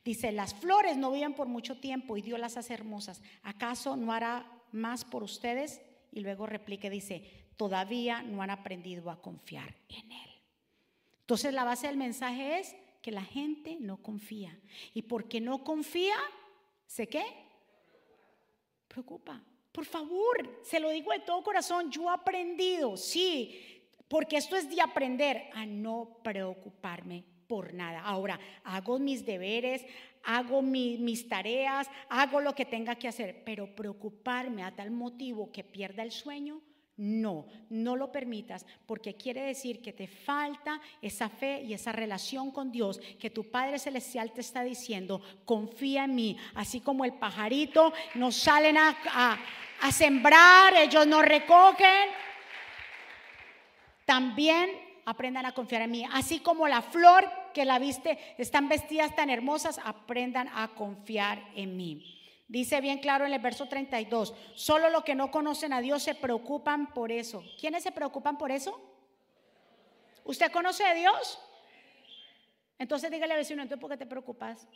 Dice, 0.05 0.32
las 0.32 0.55
flores 0.55 0.97
no 0.97 1.11
viven 1.11 1.34
por 1.34 1.49
mucho 1.49 1.80
tiempo 1.80 2.16
y 2.16 2.22
Dios 2.22 2.39
las 2.39 2.57
hace 2.57 2.74
hermosas. 2.74 3.22
¿Acaso 3.43 3.97
no 3.97 4.12
hará 4.12 4.51
más 4.72 5.05
por 5.05 5.22
ustedes? 5.22 5.80
Y 6.12 6.20
luego 6.20 6.47
replique, 6.47 6.91
dice, 6.91 7.47
todavía 7.59 8.22
no 8.22 8.40
han 8.40 8.50
aprendido 8.50 9.11
a 9.11 9.20
confiar 9.20 9.74
en 9.90 10.11
Él. 10.11 10.30
Entonces 11.20 11.52
la 11.52 11.64
base 11.64 11.88
del 11.88 11.98
mensaje 11.98 12.61
es 12.61 12.74
que 13.02 13.11
la 13.11 13.24
gente 13.24 13.76
no 13.80 13.98
confía. 13.98 14.59
Y 14.94 15.02
porque 15.02 15.42
no 15.42 15.62
confía, 15.64 16.16
¿sé 16.86 17.06
qué? 17.06 17.24
Preocupa. 18.86 19.42
Por 19.72 19.84
favor, 19.84 20.61
se 20.62 20.80
lo 20.80 20.88
digo 20.88 21.12
de 21.12 21.20
todo 21.20 21.42
corazón, 21.42 21.90
yo 21.90 22.09
he 22.09 22.14
aprendido, 22.14 22.96
sí, 22.96 23.84
porque 24.09 24.38
esto 24.38 24.56
es 24.56 24.70
de 24.70 24.80
aprender 24.80 25.50
a 25.52 25.66
no 25.66 26.18
preocuparme 26.22 27.24
por 27.46 27.74
nada. 27.74 28.00
Ahora, 28.00 28.40
hago 28.64 28.98
mis 28.98 29.26
deberes, 29.26 29.84
hago 30.22 30.62
mis 30.62 31.28
tareas, 31.28 31.90
hago 32.09 32.40
lo 32.40 32.54
que 32.54 32.64
tenga 32.64 32.96
que 32.96 33.09
hacer, 33.09 33.42
pero 33.44 33.74
preocuparme 33.74 34.62
a 34.62 34.74
tal 34.74 34.90
motivo 34.90 35.52
que 35.52 35.64
pierda 35.64 36.02
el 36.02 36.12
sueño, 36.12 36.61
no, 36.99 37.46
no 37.70 37.94
lo 37.96 38.11
permitas 38.11 38.66
porque 38.84 39.14
quiere 39.14 39.42
decir 39.42 39.80
que 39.80 39.92
te 39.92 40.09
falta 40.09 40.80
esa 41.01 41.28
fe 41.28 41.62
y 41.62 41.72
esa 41.72 41.92
relación 41.92 42.51
con 42.51 42.72
Dios 42.72 43.01
que 43.20 43.30
tu 43.30 43.44
Padre 43.51 43.78
Celestial 43.78 44.32
te 44.32 44.40
está 44.40 44.64
diciendo, 44.64 45.22
confía 45.44 46.05
en 46.05 46.16
mí, 46.16 46.36
así 46.55 46.80
como 46.80 47.05
el 47.05 47.14
pajarito, 47.14 47.92
nos 48.16 48.34
salen 48.34 48.76
a, 48.78 49.38
sembrar, 49.92 50.74
ellos 50.74 51.07
nos 51.07 51.24
recogen, 51.24 52.09
también 54.05 54.70
aprendan 55.07 55.46
a 55.46 55.53
confiar 55.53 55.82
en 55.82 55.92
mí, 55.92 56.05
así 56.12 56.40
como 56.40 56.66
la 56.66 56.82
flor 56.82 57.30
que 57.55 57.64
la 57.64 57.78
viste, 57.78 58.18
están 58.38 58.68
vestidas 58.68 59.14
tan 59.14 59.30
hermosas, 59.30 59.80
aprendan 59.84 60.49
a 60.49 60.68
confiar 60.74 61.49
en 61.55 61.76
mí. 61.76 62.17
Dice 62.49 62.80
bien 62.80 62.99
claro 62.99 63.26
en 63.26 63.34
el 63.34 63.40
verso 63.40 63.68
32, 63.68 64.34
solo 64.55 64.88
los 64.88 65.05
que 65.05 65.14
no 65.14 65.30
conocen 65.30 65.74
a 65.74 65.82
Dios 65.82 66.03
se 66.03 66.14
preocupan 66.14 66.94
por 66.94 67.12
eso. 67.12 67.44
¿Quiénes 67.61 67.82
se 67.82 67.92
preocupan 67.92 68.38
por 68.38 68.51
eso? 68.51 68.80
¿Usted 70.24 70.51
conoce 70.51 70.82
a 70.82 70.94
Dios? 70.94 71.38
Entonces 72.78 73.11
dígale 73.11 73.34
al 73.34 73.40
vecino, 73.40 73.62
entonces 73.62 73.80
¿por 73.80 73.90
qué 73.90 73.99
te 73.99 74.07
preocupas? 74.07 74.66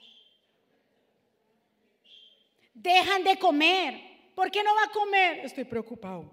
Dejan 2.75 3.25
de 3.25 3.39
comer. 3.39 4.13
¿Por 4.35 4.51
qué 4.51 4.63
no 4.63 4.75
va 4.75 4.85
a 4.85 4.93
comer? 4.93 5.39
Estoy 5.39 5.65
preocupado. 5.65 6.31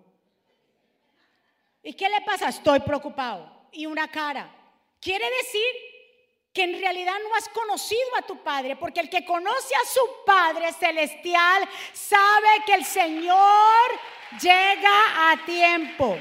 ¿Y 1.82 1.94
qué 1.94 2.10
le 2.10 2.20
pasa? 2.22 2.50
Estoy 2.50 2.82
preocupado. 2.82 3.68
Y 3.72 3.86
una 3.86 4.10
cara. 4.10 4.54
Quiere 5.00 5.26
decir 5.38 5.89
que 6.54 6.64
en 6.64 6.80
realidad 6.80 7.14
no 7.24 7.36
has 7.36 7.48
conocido 7.50 8.16
a 8.18 8.24
tu 8.24 8.38
Padre, 8.38 8.76
porque 8.76 9.00
el 9.00 9.10
que 9.10 9.26
conoce 9.26 9.76
a 9.76 9.88
su 9.88 10.02
Padre 10.26 10.74
celestial 10.74 11.68
sabe 11.94 12.64
que 12.66 12.74
el 12.74 12.86
Señor 12.86 13.90
llega 14.42 15.32
a 15.32 15.46
tiempo. 15.46 16.18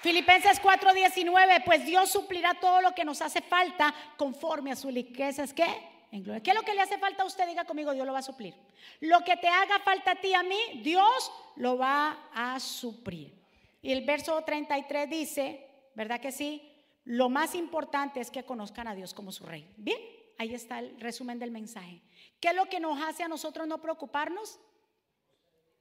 Filipenses 0.00 0.60
4:19, 0.60 1.64
pues 1.64 1.84
Dios 1.84 2.10
suplirá 2.10 2.54
todo 2.54 2.80
lo 2.80 2.94
que 2.94 3.04
nos 3.04 3.20
hace 3.20 3.42
falta 3.42 3.92
conforme 4.16 4.70
a 4.70 4.76
sus 4.76 4.94
riquezas. 4.94 5.52
¿Qué? 5.52 5.66
¿Qué 6.10 6.50
es 6.50 6.54
lo 6.54 6.62
que 6.62 6.74
le 6.74 6.80
hace 6.80 6.96
falta 6.98 7.24
a 7.24 7.26
usted? 7.26 7.46
Diga 7.46 7.64
conmigo, 7.64 7.92
Dios 7.92 8.06
lo 8.06 8.12
va 8.12 8.20
a 8.20 8.22
suplir. 8.22 8.54
Lo 9.00 9.22
que 9.24 9.36
te 9.36 9.48
haga 9.48 9.78
falta 9.80 10.12
a 10.12 10.16
ti, 10.16 10.32
a 10.32 10.42
mí, 10.42 10.80
Dios 10.82 11.32
lo 11.56 11.76
va 11.76 12.30
a 12.32 12.58
suplir. 12.60 13.34
Y 13.82 13.92
el 13.92 14.04
verso 14.04 14.40
33 14.42 15.10
dice, 15.10 15.66
¿verdad 15.94 16.20
que 16.20 16.32
sí? 16.32 16.67
Lo 17.08 17.30
más 17.30 17.54
importante 17.54 18.20
es 18.20 18.30
que 18.30 18.44
conozcan 18.44 18.86
a 18.86 18.94
Dios 18.94 19.14
como 19.14 19.32
su 19.32 19.46
rey. 19.46 19.72
Bien, 19.78 19.98
ahí 20.36 20.52
está 20.52 20.78
el 20.78 21.00
resumen 21.00 21.38
del 21.38 21.50
mensaje. 21.50 22.02
¿Qué 22.38 22.48
es 22.48 22.54
lo 22.54 22.66
que 22.66 22.80
nos 22.80 23.00
hace 23.00 23.22
a 23.22 23.28
nosotros 23.28 23.66
no 23.66 23.80
preocuparnos? 23.80 24.60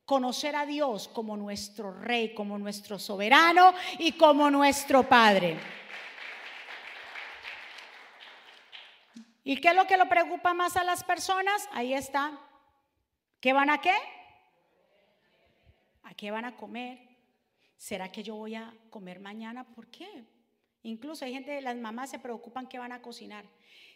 Conocer 0.06 0.56
a 0.56 0.66
Dios 0.66 1.10
como 1.10 1.36
nuestro 1.36 1.92
rey, 1.92 2.34
como 2.34 2.58
nuestro 2.58 2.98
soberano 2.98 3.74
y 4.00 4.14
como 4.14 4.50
nuestro 4.50 5.04
padre. 5.04 5.60
¿Y 9.44 9.60
qué 9.60 9.68
es 9.68 9.76
lo 9.76 9.86
que 9.86 9.98
lo 9.98 10.08
preocupa 10.08 10.54
más 10.54 10.78
a 10.78 10.86
las 10.86 11.04
personas? 11.04 11.68
Ahí 11.74 11.94
está. 11.94 12.40
¿Qué 13.42 13.52
van 13.52 13.70
a 13.70 13.82
qué? 13.82 13.96
¿A 16.04 16.14
qué 16.14 16.32
van 16.32 16.46
a 16.46 16.56
comer? 16.56 17.18
¿Será 17.76 18.10
que 18.14 18.24
yo 18.24 18.36
voy 18.36 18.56
a 18.56 18.74
comer 18.90 19.20
mañana? 19.20 19.66
¿Por 19.66 19.88
qué? 19.88 20.37
Incluso 20.84 21.26
hay 21.26 21.34
gente, 21.34 21.62
las 21.62 21.76
mamás 21.76 22.10
se 22.10 22.20
preocupan 22.20 22.68
que 22.68 22.80
van 22.80 22.92
a 22.92 23.02
cocinar. 23.02 23.46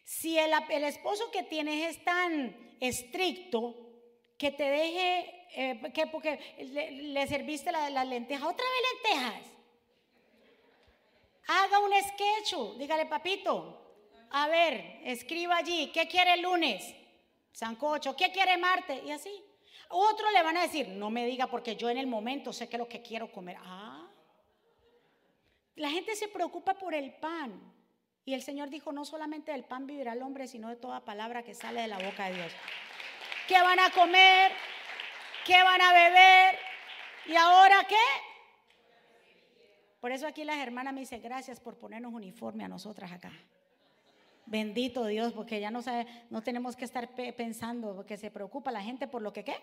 Si 0.04 0.38
el, 0.38 0.54
esposo 0.84 1.32
que 1.32 1.44
tienes 1.44 1.96
es 1.96 2.04
tan 2.04 2.76
estricto 2.80 3.76
que 4.38 4.52
te 4.52 4.64
deje, 4.64 5.48
eh, 5.56 5.92
que 5.94 6.08
porque 6.08 6.40
le, 6.60 7.28
serviste 7.28 7.72
la, 7.72 7.90
las 7.90 8.08
lentejas, 8.08 8.44
otra 8.44 8.66
vez 8.66 9.14
lentejas. 9.14 9.52
Haga 11.48 11.80
un 11.80 11.92
sketch, 11.92 12.78
dígale 12.78 13.06
papito, 13.06 13.82
a 14.32 14.48
ver, 14.48 15.02
escriba 15.04 15.58
allí, 15.58 15.92
¿qué 15.94 16.08
quiere 16.08 16.36
el 16.36 16.42
lunes? 16.42 16.96
Sancocho, 17.52 18.16
¿qué 18.16 18.32
quiere 18.32 18.58
Marte? 18.58 19.02
Y 19.06 19.12
así. 19.12 19.44
Otro 19.90 20.32
le 20.32 20.42
van 20.42 20.56
a 20.56 20.62
decir, 20.62 20.88
no 20.88 21.10
me 21.10 21.26
diga 21.26 21.48
porque 21.48 21.76
yo 21.76 21.90
en 21.90 21.98
el 21.98 22.08
momento 22.08 22.54
sé 22.54 22.70
que 22.70 22.78
es 22.78 22.80
lo 22.80 22.88
que 22.88 23.02
quiero 23.02 23.30
comer. 23.30 23.58
Ah, 23.60 24.01
la 25.76 25.90
gente 25.90 26.16
se 26.16 26.28
preocupa 26.28 26.74
por 26.76 26.94
el 26.94 27.14
pan. 27.14 27.60
Y 28.24 28.34
el 28.34 28.44
Señor 28.44 28.70
dijo, 28.70 28.92
no 28.92 29.04
solamente 29.04 29.52
del 29.52 29.64
pan 29.64 29.88
vivirá 29.88 30.14
el 30.14 30.22
hombre, 30.22 30.48
sino 30.48 30.70
de 30.70 30.76
toda 30.76 31.04
palabra 31.04 31.44
que 31.44 31.56
sale 31.56 31.82
de 31.82 31.88
la 31.88 31.98
boca 31.98 32.30
de 32.30 32.36
Dios. 32.36 32.54
¿Qué 33.48 33.60
van 33.60 33.80
a 33.80 33.90
comer? 33.90 34.52
¿Qué 35.46 35.62
van 35.64 35.82
a 35.82 35.92
beber? 35.92 36.60
¿Y 37.26 37.36
ahora 37.36 37.84
qué? 37.88 37.96
Por 40.00 40.12
eso 40.12 40.28
aquí 40.28 40.44
las 40.44 40.58
hermanas 40.58 40.94
me 40.94 41.02
dicen, 41.02 41.22
gracias 41.22 41.60
por 41.60 41.78
ponernos 41.78 42.14
uniforme 42.14 42.64
a 42.64 42.68
nosotras 42.68 43.12
acá. 43.12 43.32
Bendito 44.46 45.06
Dios, 45.06 45.34
porque 45.34 45.60
ya 45.60 45.72
no, 45.72 45.82
sabe, 45.82 46.08
no 46.30 46.42
tenemos 46.42 46.76
que 46.76 46.86
estar 46.86 47.10
pensando, 47.36 47.96
porque 47.96 48.18
se 48.18 48.32
preocupa 48.32 48.72
la 48.72 48.82
gente 48.82 49.08
por 49.08 49.22
lo 49.22 49.32
que 49.32 49.44
qué 49.44 49.56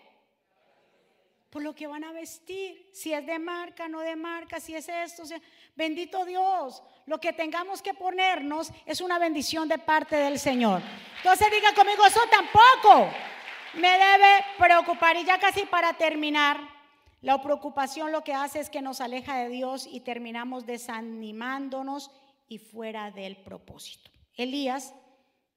por 1.49 1.63
lo 1.63 1.73
que 1.73 1.87
van 1.87 2.03
a 2.03 2.11
vestir, 2.11 2.89
si 2.93 3.11
es 3.11 3.25
de 3.25 3.39
marca, 3.39 3.87
no 3.87 4.01
de 4.01 4.15
marca, 4.15 4.59
si 4.59 4.75
es 4.75 4.87
esto, 4.87 5.23
bendito 5.75 6.23
Dios, 6.23 6.83
lo 7.07 7.19
que 7.19 7.33
tengamos 7.33 7.81
que 7.81 7.95
ponernos 7.95 8.71
es 8.85 9.01
una 9.01 9.17
bendición 9.17 9.67
de 9.67 9.79
parte 9.79 10.15
del 10.15 10.37
Señor. 10.37 10.81
Entonces 11.17 11.49
diga 11.51 11.73
conmigo, 11.73 12.05
eso 12.05 12.21
tampoco 12.29 13.11
me 13.73 13.89
debe 13.89 14.45
preocupar. 14.59 15.17
Y 15.17 15.25
ya 15.25 15.39
casi 15.39 15.65
para 15.65 15.93
terminar, 15.93 16.59
la 17.21 17.41
preocupación 17.41 18.11
lo 18.11 18.23
que 18.23 18.33
hace 18.33 18.59
es 18.59 18.69
que 18.69 18.83
nos 18.83 19.01
aleja 19.01 19.37
de 19.37 19.49
Dios 19.49 19.87
y 19.87 20.01
terminamos 20.01 20.67
desanimándonos 20.67 22.11
y 22.47 22.59
fuera 22.59 23.09
del 23.09 23.37
propósito. 23.37 24.11
Elías, 24.35 24.93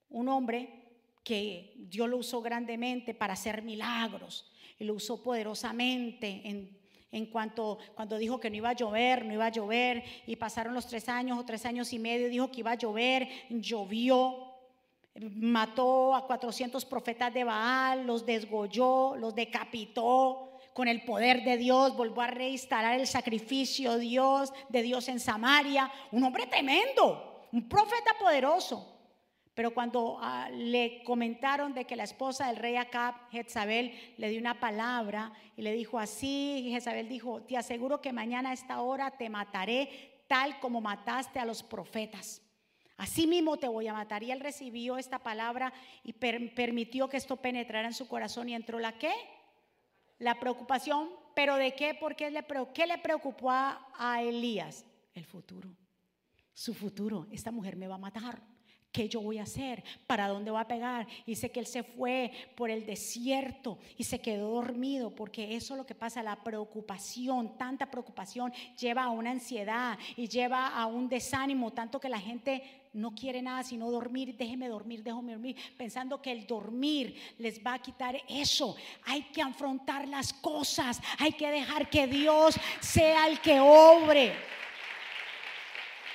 un 0.08 0.28
hombre 0.30 0.78
que 1.22 1.74
Dios 1.76 2.08
lo 2.08 2.16
usó 2.16 2.40
grandemente 2.40 3.14
para 3.14 3.34
hacer 3.34 3.62
milagros 3.62 4.51
y 4.78 4.84
lo 4.84 4.94
usó 4.94 5.22
poderosamente 5.22 6.42
en, 7.10 7.26
cuanto 7.26 7.78
cuando 7.94 8.16
dijo 8.16 8.40
que 8.40 8.50
no 8.50 8.56
iba 8.56 8.70
a 8.70 8.74
llover, 8.74 9.24
no 9.24 9.34
iba 9.34 9.46
a 9.46 9.50
llover, 9.50 10.02
y 10.26 10.36
pasaron 10.36 10.74
los 10.74 10.86
tres 10.86 11.08
años 11.08 11.38
o 11.38 11.44
tres 11.44 11.66
años 11.66 11.92
y 11.92 11.98
medio, 11.98 12.28
dijo 12.28 12.50
que 12.50 12.60
iba 12.60 12.72
a 12.72 12.76
llover, 12.76 13.28
llovió, 13.50 14.52
mató 15.20 16.14
a 16.14 16.26
400 16.26 16.84
profetas 16.86 17.32
de 17.34 17.44
Baal, 17.44 18.06
los 18.06 18.24
desgolló, 18.24 19.16
los 19.16 19.34
decapitó. 19.34 20.48
Con 20.72 20.88
el 20.88 21.04
poder 21.04 21.44
de 21.44 21.58
Dios 21.58 21.94
volvió 21.94 22.22
a 22.22 22.28
reinstalar 22.28 22.98
el 22.98 23.06
sacrificio 23.06 23.98
Dios, 23.98 24.54
de 24.70 24.80
Dios 24.80 25.06
en 25.08 25.20
Samaria. 25.20 25.92
Un 26.12 26.24
hombre 26.24 26.46
tremendo, 26.46 27.42
un 27.52 27.68
profeta 27.68 28.12
poderoso. 28.18 28.91
Pero 29.54 29.74
cuando 29.74 30.18
ah, 30.20 30.48
le 30.50 31.02
comentaron 31.04 31.74
de 31.74 31.84
que 31.84 31.96
la 31.96 32.04
esposa 32.04 32.46
del 32.46 32.56
rey 32.56 32.76
Acab, 32.76 33.14
Jezabel, 33.30 33.92
le 34.16 34.30
dio 34.30 34.40
una 34.40 34.58
palabra 34.58 35.32
y 35.56 35.62
le 35.62 35.72
dijo 35.72 35.98
así, 35.98 36.68
Jezabel 36.70 37.08
dijo, 37.08 37.42
te 37.42 37.58
aseguro 37.58 38.00
que 38.00 38.12
mañana 38.12 38.50
a 38.50 38.54
esta 38.54 38.80
hora 38.80 39.10
te 39.10 39.28
mataré 39.28 40.24
tal 40.26 40.58
como 40.60 40.80
mataste 40.80 41.38
a 41.38 41.44
los 41.44 41.62
profetas. 41.62 42.40
Así 42.96 43.26
mismo 43.26 43.58
te 43.58 43.68
voy 43.68 43.88
a 43.88 43.92
matar. 43.92 44.22
Y 44.22 44.30
él 44.30 44.40
recibió 44.40 44.96
esta 44.96 45.18
palabra 45.18 45.72
y 46.02 46.14
permitió 46.14 47.08
que 47.08 47.18
esto 47.18 47.36
penetrara 47.36 47.88
en 47.88 47.94
su 47.94 48.08
corazón 48.08 48.48
y 48.48 48.54
entró 48.54 48.78
la 48.78 48.96
qué? 48.96 49.12
La 50.18 50.38
preocupación. 50.40 51.10
¿Pero 51.34 51.56
de 51.56 51.74
qué? 51.74 51.94
Porque 51.98 52.30
le, 52.30 52.44
¿qué 52.72 52.86
le 52.86 52.98
preocupó 52.98 53.50
a 53.50 54.22
Elías? 54.22 54.86
El 55.14 55.24
futuro. 55.26 55.76
Su 56.54 56.72
futuro. 56.72 57.26
Esta 57.30 57.50
mujer 57.50 57.76
me 57.76 57.88
va 57.88 57.96
a 57.96 57.98
matar. 57.98 58.51
¿Qué 58.92 59.08
yo 59.08 59.22
voy 59.22 59.38
a 59.38 59.44
hacer? 59.44 59.82
¿Para 60.06 60.28
dónde 60.28 60.50
va 60.50 60.60
a 60.60 60.68
pegar? 60.68 61.06
Dice 61.26 61.50
que 61.50 61.60
él 61.60 61.66
se 61.66 61.82
fue 61.82 62.30
por 62.54 62.70
el 62.70 62.84
desierto 62.84 63.78
y 63.96 64.04
se 64.04 64.20
quedó 64.20 64.50
dormido 64.50 65.10
porque 65.14 65.56
eso 65.56 65.72
es 65.72 65.78
lo 65.78 65.86
que 65.86 65.94
pasa, 65.94 66.22
la 66.22 66.36
preocupación, 66.36 67.56
tanta 67.56 67.90
preocupación 67.90 68.52
lleva 68.78 69.04
a 69.04 69.10
una 69.10 69.30
ansiedad 69.30 69.98
y 70.14 70.28
lleva 70.28 70.68
a 70.68 70.84
un 70.84 71.08
desánimo, 71.08 71.72
tanto 71.72 71.98
que 71.98 72.10
la 72.10 72.20
gente 72.20 72.62
no 72.92 73.14
quiere 73.14 73.40
nada 73.40 73.62
sino 73.62 73.90
dormir, 73.90 74.36
déjeme 74.36 74.68
dormir, 74.68 75.02
déjame 75.02 75.32
dormir, 75.32 75.56
pensando 75.78 76.20
que 76.20 76.30
el 76.30 76.46
dormir 76.46 77.16
les 77.38 77.64
va 77.64 77.74
a 77.74 77.78
quitar 77.78 78.20
eso. 78.28 78.76
Hay 79.06 79.22
que 79.22 79.40
afrontar 79.40 80.06
las 80.06 80.34
cosas, 80.34 81.00
hay 81.18 81.32
que 81.32 81.50
dejar 81.50 81.88
que 81.88 82.06
Dios 82.06 82.56
sea 82.80 83.26
el 83.26 83.40
que 83.40 83.58
obre. 83.58 84.34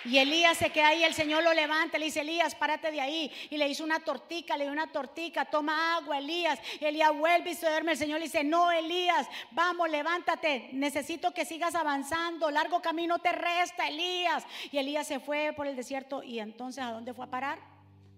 Y 0.08 0.18
Elías 0.20 0.58
se 0.58 0.72
queda 0.72 0.89
ahí, 0.89 1.03
el 1.03 1.14
Señor 1.14 1.43
lo 1.43 1.53
levanta, 1.53 1.97
le 1.97 2.05
dice, 2.05 2.22
Elías, 2.22 2.55
párate 2.55 2.91
de 2.91 3.01
ahí. 3.01 3.30
Y 3.49 3.58
le 3.58 3.68
hizo 3.68 3.84
una 3.84 3.99
tortica, 3.99 4.55
le 4.55 4.64
dio 4.64 4.72
una 4.72 4.88
tortica, 4.88 5.45
toma 5.45 5.97
agua, 5.97 6.18
Elías. 6.18 6.60
Elías 6.80 7.12
vuelve 7.16 7.51
y 7.51 7.55
se 7.55 7.68
duerme. 7.68 7.91
El 7.91 7.97
Señor 7.97 8.20
le 8.20 8.26
dice, 8.26 8.43
no, 8.43 8.72
Elías, 8.72 9.28
vamos, 9.51 9.89
levántate. 9.89 10.70
Necesito 10.72 11.34
que 11.34 11.43
sigas 11.43 11.76
avanzando. 11.76 12.49
Largo 12.49 12.82
camino 12.82 13.20
te 13.20 13.34
resta, 13.34 13.88
Elías. 13.88 14.45
Y 14.72 14.78
Elías 14.78 15.08
se 15.08 15.20
fue 15.20 15.53
por 15.55 15.68
el 15.68 15.76
desierto. 15.76 16.24
Y 16.24 16.39
entonces, 16.39 16.84
¿a 16.84 16.91
dónde 16.91 17.14
fue 17.14 17.26
a 17.26 17.30
parar? 17.30 17.60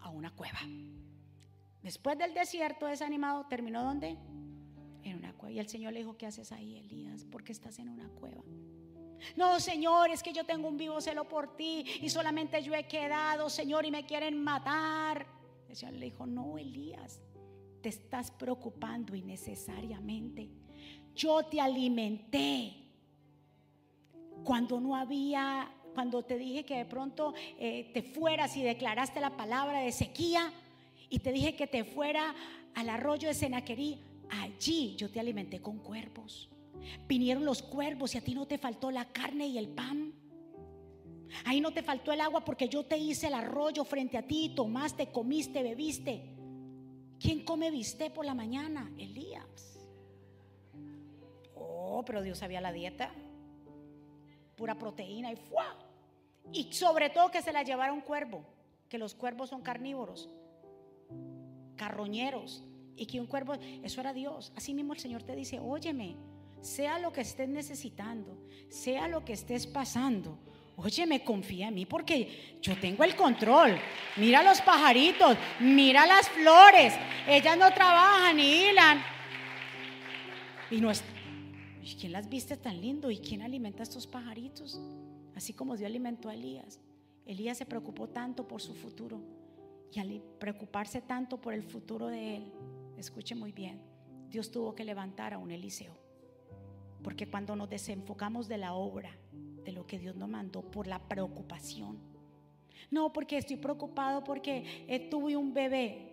A 0.02 0.10
una 0.10 0.30
cueva. 0.30 0.60
Después 1.82 2.18
del 2.20 2.36
desierto 2.36 2.86
desanimado, 2.86 3.48
¿terminó 3.48 3.84
dónde? 3.84 4.18
En 5.04 5.16
una 5.18 5.34
cueva. 5.34 5.54
Y 5.54 5.60
el 5.60 5.68
Señor 5.68 5.94
le 5.94 6.00
dijo, 6.00 6.18
¿qué 6.18 6.28
haces 6.28 6.52
ahí, 6.52 6.78
Elías? 6.78 7.26
¿Por 7.26 7.44
qué 7.44 7.52
estás 7.52 7.80
en 7.80 7.90
una 7.90 8.10
cueva? 8.10 8.44
No, 9.36 9.60
Señor, 9.60 10.10
es 10.10 10.24
que 10.24 10.34
yo 10.34 10.46
tengo 10.46 10.68
un 10.68 10.78
vivo 10.78 11.02
celo 11.02 11.28
por 11.28 11.56
ti 11.56 11.86
y 12.02 12.10
solamente 12.10 12.62
yo 12.64 12.74
he 12.74 12.88
quedado, 12.88 13.50
Señor, 13.50 13.86
y 13.86 13.92
me 13.92 14.06
quieren 14.06 14.42
matar. 14.42 15.26
El 15.68 15.76
Señor 15.76 15.96
le 15.96 16.06
dijo, 16.06 16.26
no, 16.26 16.58
Elías, 16.58 17.22
te 17.82 17.90
estás 17.90 18.32
preocupando 18.32 19.16
innecesariamente. 19.16 20.50
Yo 21.16 21.44
te 21.44 21.62
alimenté 21.62 22.76
cuando 24.44 24.80
no 24.80 24.96
había, 24.96 25.70
cuando 25.94 26.24
te 26.24 26.38
dije 26.38 26.66
que 26.66 26.78
de 26.78 26.86
pronto 26.86 27.34
eh, 27.58 27.92
te 27.94 28.02
fueras 28.02 28.56
y 28.58 28.64
declaraste 28.64 29.20
la 29.20 29.36
palabra 29.36 29.80
de 29.80 29.92
sequía 29.92 30.52
Y 31.10 31.20
te 31.20 31.32
dije 31.32 31.56
que 31.56 31.68
te 31.68 31.84
fuera 31.84 32.36
al 32.76 32.90
arroyo 32.90 33.28
de 33.28 33.34
Senaquerí. 33.34 34.00
Allí 34.30 34.96
yo 34.96 35.10
te 35.10 35.20
alimenté 35.20 35.60
con 35.60 35.80
cuervos. 35.80 36.50
Vinieron 37.08 37.46
los 37.46 37.62
cuervos 37.62 38.16
y 38.16 38.18
a 38.18 38.22
ti 38.22 38.34
no 38.34 38.48
te 38.48 38.58
faltó 38.58 38.92
la 38.92 39.06
carne 39.06 39.48
y 39.48 39.58
el 39.58 39.70
pan. 39.70 40.14
Ahí 41.46 41.62
no 41.62 41.72
te 41.72 41.84
faltó 41.84 42.12
el 42.12 42.22
agua 42.22 42.44
porque 42.44 42.68
yo 42.68 42.86
te 42.86 42.98
hice 42.98 43.28
el 43.28 43.34
arroyo 43.34 43.84
frente 43.84 44.18
a 44.18 44.26
ti, 44.26 44.54
tomaste, 44.56 45.12
comiste, 45.12 45.62
bebiste. 45.62 46.36
¿Quién 47.20 47.44
come 47.44 47.70
viste 47.70 48.10
por 48.10 48.26
la 48.26 48.34
mañana? 48.34 48.92
Elías. 48.98 49.80
Oh, 51.56 52.04
pero 52.06 52.22
Dios 52.22 52.38
sabía 52.38 52.62
la 52.62 52.72
dieta. 52.72 53.12
Pura 54.56 54.76
proteína 54.76 55.32
y 55.32 55.36
¡fua! 55.36 55.78
Y 56.52 56.74
sobre 56.74 57.10
todo 57.10 57.30
que 57.30 57.42
se 57.42 57.54
la 57.54 57.64
llevara 57.64 57.94
un 57.94 58.02
cuervo, 58.02 58.44
que 58.90 58.98
los 58.98 59.14
cuervos 59.14 59.50
son 59.50 59.62
carnívoros, 59.62 60.30
carroñeros, 61.76 62.64
y 62.96 63.06
que 63.06 63.22
un 63.22 63.28
cuervo, 63.28 63.54
eso 63.84 64.02
era 64.02 64.14
Dios. 64.14 64.52
Así 64.56 64.74
mismo 64.74 64.94
el 64.94 65.00
Señor 65.00 65.24
te 65.24 65.36
dice, 65.36 65.60
óyeme, 65.60 66.18
sea 66.62 67.00
lo 67.00 67.12
que 67.12 67.22
estés 67.22 67.50
necesitando, 67.50 68.38
sea 68.70 69.08
lo 69.08 69.24
que 69.24 69.34
estés 69.34 69.68
pasando, 69.68 70.38
óyeme, 70.82 71.24
confía 71.24 71.68
en 71.68 71.76
mí 71.76 71.86
porque 71.86 72.58
yo 72.62 72.80
tengo 72.80 73.04
el 73.04 73.16
control. 73.16 73.78
Mira 74.18 74.44
los 74.44 74.62
pajaritos, 74.62 75.38
mira 75.60 76.06
las 76.06 76.30
flores, 76.30 76.94
ellas 77.28 77.58
no 77.58 77.72
trabajan 77.74 78.38
ni 78.38 78.44
hilan. 78.44 79.02
Y 80.72 80.80
no 80.80 80.92
es, 80.92 81.04
¿quién 82.00 82.12
las 82.12 82.30
viste 82.30 82.56
tan 82.56 82.80
lindo? 82.80 83.12
¿Y 83.12 83.18
quién 83.18 83.42
alimenta 83.42 83.82
a 83.82 83.84
estos 83.84 84.08
pajaritos? 84.08 84.80
Así 85.36 85.54
como 85.54 85.76
Dios 85.76 85.88
alimentó 85.88 86.30
a 86.30 86.34
Elías. 86.34 86.80
Elías 87.26 87.58
se 87.58 87.66
preocupó 87.66 88.08
tanto 88.08 88.48
por 88.48 88.62
su 88.62 88.74
futuro. 88.74 89.22
Y 89.92 90.00
al 90.00 90.22
preocuparse 90.40 91.02
tanto 91.02 91.42
por 91.42 91.54
el 91.54 91.64
futuro 91.64 92.08
de 92.08 92.38
él, 92.38 92.52
escuche 92.98 93.34
muy 93.34 93.52
bien, 93.52 93.82
Dios 94.30 94.52
tuvo 94.52 94.76
que 94.76 94.84
levantar 94.84 95.34
a 95.34 95.40
un 95.40 95.50
Eliseo. 95.50 96.09
Porque 97.04 97.30
cuando 97.30 97.56
nos 97.56 97.70
desenfocamos 97.70 98.48
de 98.48 98.58
la 98.58 98.74
obra, 98.74 99.12
de 99.64 99.72
lo 99.72 99.86
que 99.86 100.00
Dios 100.00 100.16
nos 100.16 100.30
mandó, 100.30 100.62
por 100.62 100.88
la 100.88 101.00
preocupación. 101.00 102.00
No, 102.92 103.14
porque 103.14 103.38
estoy 103.38 103.58
preocupado 103.58 104.24
porque 104.24 104.86
eh, 104.88 105.10
tuve 105.10 105.38
un 105.38 105.54
bebé. 105.54 106.08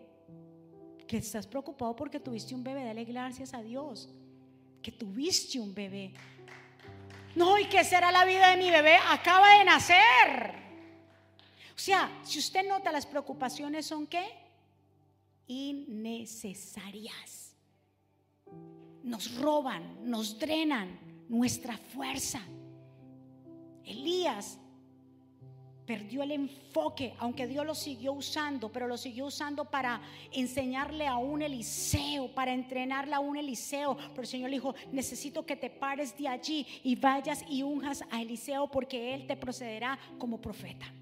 Que 1.06 1.18
estás 1.18 1.46
preocupado 1.46 1.94
porque 1.94 2.20
tuviste 2.20 2.54
un 2.54 2.64
bebé, 2.64 2.84
dale 2.84 3.04
gracias 3.04 3.54
a 3.54 3.62
Dios. 3.62 4.10
Que 4.82 4.92
tuviste 4.92 5.58
un 5.58 5.74
bebé. 5.74 6.12
No, 7.34 7.58
¿y 7.58 7.66
qué 7.66 7.84
será 7.84 8.10
la 8.10 8.24
vida 8.24 8.50
de 8.50 8.56
mi 8.56 8.70
bebé? 8.70 8.96
Acaba 9.08 9.58
de 9.58 9.64
nacer. 9.64 10.66
O 11.74 11.78
sea, 11.78 12.10
si 12.24 12.38
usted 12.38 12.66
nota, 12.66 12.90
las 12.90 13.06
preocupaciones 13.06 13.86
son 13.86 14.06
qué? 14.06 14.26
Innecesarias. 15.46 17.54
Nos 19.06 19.36
roban, 19.36 20.10
nos 20.10 20.36
drenan 20.36 20.98
nuestra 21.28 21.76
fuerza. 21.76 22.40
Elías 23.84 24.58
perdió 25.86 26.24
el 26.24 26.32
enfoque, 26.32 27.14
aunque 27.18 27.46
Dios 27.46 27.64
lo 27.64 27.76
siguió 27.76 28.14
usando, 28.14 28.72
pero 28.72 28.88
lo 28.88 28.96
siguió 28.96 29.26
usando 29.26 29.64
para 29.64 30.00
enseñarle 30.32 31.06
a 31.06 31.18
un 31.18 31.40
Eliseo, 31.40 32.34
para 32.34 32.52
entrenarle 32.52 33.14
a 33.14 33.20
un 33.20 33.36
Eliseo. 33.36 33.96
Pero 33.96 34.22
el 34.22 34.26
Señor 34.26 34.50
le 34.50 34.56
dijo, 34.56 34.74
necesito 34.90 35.46
que 35.46 35.54
te 35.54 35.70
pares 35.70 36.18
de 36.18 36.26
allí 36.26 36.66
y 36.82 36.96
vayas 36.96 37.44
y 37.48 37.62
unjas 37.62 38.02
a 38.10 38.20
Eliseo 38.20 38.68
porque 38.68 39.14
él 39.14 39.28
te 39.28 39.36
procederá 39.36 39.96
como 40.18 40.40
profeta. 40.40 40.92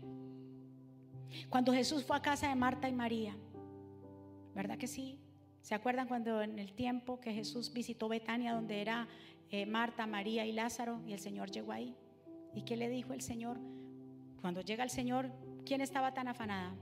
Cuando 1.49 1.73
Jesús 1.73 2.05
fue 2.05 2.19
a 2.19 2.23
casa 2.23 2.51
de 2.51 2.55
Marta 2.55 2.87
y 2.87 2.93
María, 2.93 3.35
¿verdad 4.55 4.77
que 4.77 4.87
sí? 4.87 5.24
¿Se 5.65 5.75
acuerdan 5.75 6.07
cuando 6.07 6.43
en 6.43 6.59
el 6.59 6.75
tiempo 6.75 7.21
que 7.21 7.33
Jesús 7.33 7.73
visitó 7.73 8.07
Betania, 8.07 8.53
donde 8.53 8.83
era 8.83 9.09
eh, 9.51 9.65
Marta, 9.65 10.07
María 10.07 10.45
y 10.45 10.53
Lázaro, 10.53 11.01
y 11.07 11.15
el 11.15 11.19
Señor 11.19 11.51
llegó 11.51 11.73
ahí? 11.73 11.97
¿Y 12.55 12.67
qué 12.67 12.77
le 12.77 12.91
dijo 12.91 13.15
el 13.15 13.23
Señor? 13.23 13.57
Cuando 14.43 14.61
llega 14.61 14.85
el 14.85 14.91
Señor, 14.91 15.31
¿quién 15.65 15.81
estaba 15.81 16.13
tan 16.13 16.29
afanada? 16.29 16.75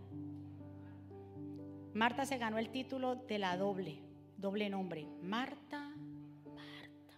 Marta 1.94 2.26
se 2.26 2.38
ganó 2.38 2.58
el 2.58 2.70
título 2.70 3.14
de 3.14 3.38
la 3.38 3.56
doble, 3.56 4.00
doble 4.36 4.68
nombre. 4.68 5.06
Marta, 5.22 5.94
Marta. 6.52 7.14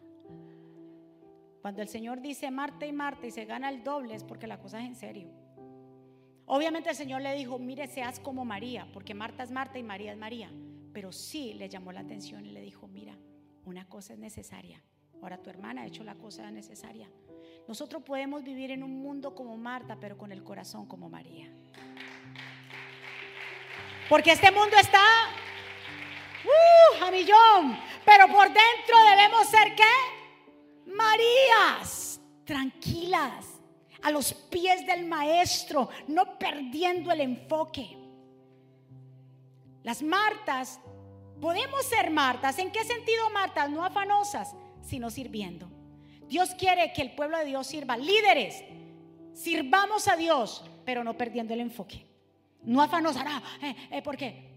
Cuando 1.63 1.81
el 1.81 1.89
Señor 1.89 2.21
dice 2.21 2.51
Marta 2.51 2.85
y 2.85 2.93
Marta 2.93 3.27
y 3.27 3.31
se 3.31 3.47
gana 3.47 3.71
el 3.71 3.83
doble 3.83 4.15
es 4.15 4.23
porque 4.23 4.47
la 4.47 4.59
cosa 4.59 4.81
es 4.81 4.87
en 4.87 4.97
serio. 4.97 5.31
Obviamente 6.45 6.91
el 6.91 6.97
Señor 6.97 7.23
le 7.23 7.35
dijo, 7.35 7.59
mire, 7.59 7.87
seas 7.87 8.21
como 8.21 8.45
María, 8.45 8.87
porque 8.93 9.15
Marta 9.15 9.43
es 9.43 9.51
Marta 9.51 9.79
y 9.79 9.83
María 9.83 10.13
es 10.13 10.19
María. 10.19 10.51
Pero 10.95 11.13
sí 11.13 11.53
le 11.55 11.69
llamó 11.69 11.93
la 11.93 12.01
atención 12.01 12.47
y 12.47 12.53
le 12.53 12.63
dijo, 12.63 12.87
mira, 12.87 13.19
una 13.65 13.87
cosa 13.87 14.13
es 14.13 14.19
necesaria. 14.19 14.81
Ahora 15.21 15.43
tu 15.43 15.51
hermana 15.51 15.83
ha 15.83 15.87
hecho 15.87 16.05
la 16.05 16.15
cosa 16.15 16.49
necesaria. 16.51 17.11
Nosotros 17.67 18.03
podemos 18.05 18.45
vivir 18.45 18.71
en 18.71 18.83
un 18.85 19.03
mundo 19.03 19.35
como 19.35 19.57
Marta, 19.57 19.99
pero 20.01 20.17
con 20.17 20.31
el 20.31 20.45
corazón 20.45 20.87
como 20.87 21.11
María. 21.11 21.53
Porque 24.09 24.33
este 24.33 24.53
mundo 24.53 24.77
está 24.81 25.03
uh, 26.45 27.05
a 27.05 27.11
millón, 27.11 27.77
pero 28.05 28.29
por 28.29 28.47
dentro 28.47 28.97
debemos 29.11 29.49
ser 29.49 29.75
qué? 29.75 30.93
Marías, 30.93 32.21
tranquilas, 32.45 33.47
a 34.03 34.11
los 34.13 34.33
pies 34.33 34.87
del 34.87 35.07
maestro, 35.07 35.89
no 36.07 36.39
perdiendo 36.39 37.11
el 37.11 37.23
enfoque. 37.23 38.04
Las 39.85 40.03
Martas, 40.03 40.81
podemos 41.41 41.85
ser 41.85 42.11
Martas. 42.11 42.59
¿En 42.59 42.73
qué 42.73 42.83
sentido 42.85 43.31
Martas? 43.31 43.71
No 43.71 43.85
afanosas, 43.85 44.57
sino 44.83 45.11
sirviendo. 45.11 45.71
Dios 46.27 46.55
quiere 46.59 46.93
que 46.95 47.03
el 47.03 47.15
pueblo 47.15 47.39
de 47.39 47.45
Dios 47.45 47.67
sirva. 47.67 47.97
Líderes, 47.99 48.65
sirvamos 49.35 50.09
a 50.09 50.17
Dios, 50.17 50.65
pero 50.87 51.05
no 51.05 51.17
perdiendo 51.17 51.53
el 51.53 51.61
enfoque. 51.61 52.07
No 52.63 52.81
afanos, 52.81 53.15
ah, 53.19 53.43
eh, 53.63 53.77
eh, 53.91 54.03
¿por 54.03 54.17
qué? 54.17 54.55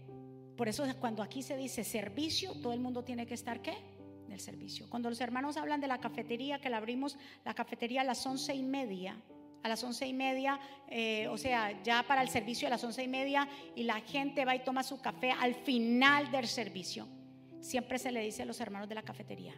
Por 0.56 0.66
eso 0.66 0.84
cuando 0.98 1.22
aquí 1.22 1.42
se 1.42 1.58
dice 1.58 1.84
servicio, 1.84 2.54
todo 2.62 2.72
el 2.72 2.80
mundo 2.80 3.04
tiene 3.04 3.26
que 3.26 3.34
estar 3.34 3.60
¿qué? 3.60 3.76
En 4.26 4.32
el 4.32 4.40
servicio. 4.40 4.88
Cuando 4.88 5.10
los 5.10 5.20
hermanos 5.20 5.58
hablan 5.58 5.80
de 5.80 5.88
la 5.88 5.98
cafetería, 5.98 6.58
que 6.58 6.70
la 6.70 6.78
abrimos 6.78 7.18
la 7.44 7.52
cafetería 7.52 8.00
a 8.00 8.04
las 8.04 8.24
once 8.24 8.54
y 8.54 8.62
media, 8.62 9.20
a 9.62 9.68
las 9.68 9.82
once 9.82 10.06
y 10.06 10.12
media, 10.12 10.58
eh, 10.88 11.28
o 11.28 11.36
sea, 11.36 11.82
ya 11.82 12.02
para 12.02 12.22
el 12.22 12.28
servicio 12.28 12.68
a 12.68 12.70
las 12.70 12.84
once 12.84 13.02
y 13.02 13.08
media, 13.08 13.48
y 13.74 13.84
la 13.84 14.00
gente 14.00 14.44
va 14.44 14.54
y 14.54 14.60
toma 14.60 14.82
su 14.82 15.00
café 15.00 15.32
al 15.32 15.54
final 15.54 16.30
del 16.30 16.46
servicio. 16.46 17.06
Siempre 17.60 17.98
se 17.98 18.12
le 18.12 18.20
dice 18.20 18.42
a 18.42 18.46
los 18.46 18.60
hermanos 18.60 18.88
de 18.88 18.94
la 18.94 19.02
cafetería, 19.02 19.54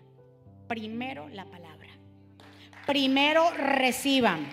primero 0.67 1.29
la 1.29 1.45
palabra 1.45 1.81
primero 2.91 3.53
reciban. 3.53 4.49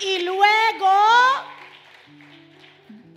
Y 0.00 0.24
luego, 0.24 0.88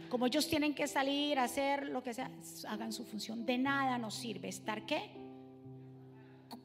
como 0.09 0.27
ellos 0.27 0.47
tienen 0.47 0.75
que 0.75 0.87
salir 0.87 1.39
a 1.39 1.45
hacer 1.45 1.87
lo 1.89 2.03
que 2.03 2.13
sea, 2.13 2.29
hagan 2.67 2.93
su 2.93 3.03
función. 3.03 3.47
De 3.47 3.57
nada 3.57 3.97
nos 3.97 4.13
sirve 4.13 4.49
estar 4.49 4.85
qué? 4.85 5.09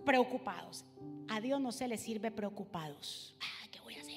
Preocupados. 0.05 0.85
A 1.29 1.41
Dios 1.41 1.63
no 1.63 1.73
se 1.73 1.89
le 1.89 1.97
sirve 1.97 2.31
preocupados. 2.31 3.35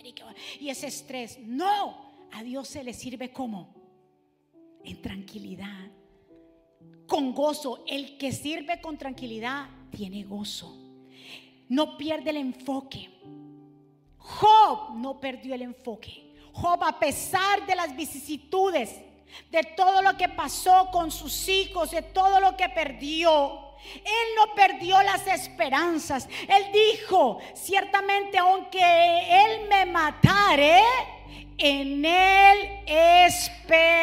¿Y, 0.03 0.65
y 0.65 0.69
ese 0.69 0.87
estrés. 0.87 1.39
No, 1.39 2.11
a 2.31 2.43
Dios 2.43 2.67
se 2.67 2.83
le 2.83 2.93
sirve 2.93 3.31
como 3.31 3.73
en 4.83 5.01
tranquilidad, 5.01 5.91
con 7.07 7.33
gozo. 7.33 7.83
El 7.87 8.17
que 8.17 8.31
sirve 8.31 8.81
con 8.81 8.97
tranquilidad 8.97 9.69
tiene 9.91 10.23
gozo. 10.23 10.77
No 11.69 11.97
pierde 11.97 12.31
el 12.31 12.37
enfoque. 12.37 13.09
Job 14.17 14.95
no 14.95 15.19
perdió 15.19 15.55
el 15.55 15.61
enfoque. 15.63 16.35
Job, 16.53 16.83
a 16.83 16.99
pesar 16.99 17.65
de 17.65 17.75
las 17.75 17.95
vicisitudes, 17.95 19.01
de 19.49 19.63
todo 19.75 20.01
lo 20.01 20.17
que 20.17 20.27
pasó 20.29 20.89
con 20.91 21.11
sus 21.11 21.47
hijos, 21.47 21.91
de 21.91 22.01
todo 22.01 22.39
lo 22.39 22.57
que 22.57 22.67
perdió, 22.69 23.70
él 23.95 24.27
no 24.37 24.53
perdió 24.55 25.01
las 25.03 25.27
esperanzas. 25.27 26.27
Él 26.47 26.71
dijo, 26.71 27.39
ciertamente 27.53 28.37
aunque 28.37 28.79
Él 28.81 29.67
me 29.69 29.85
matare, 29.85 30.83
en 31.57 32.05
Él 32.05 32.83
esperaré 32.85 34.01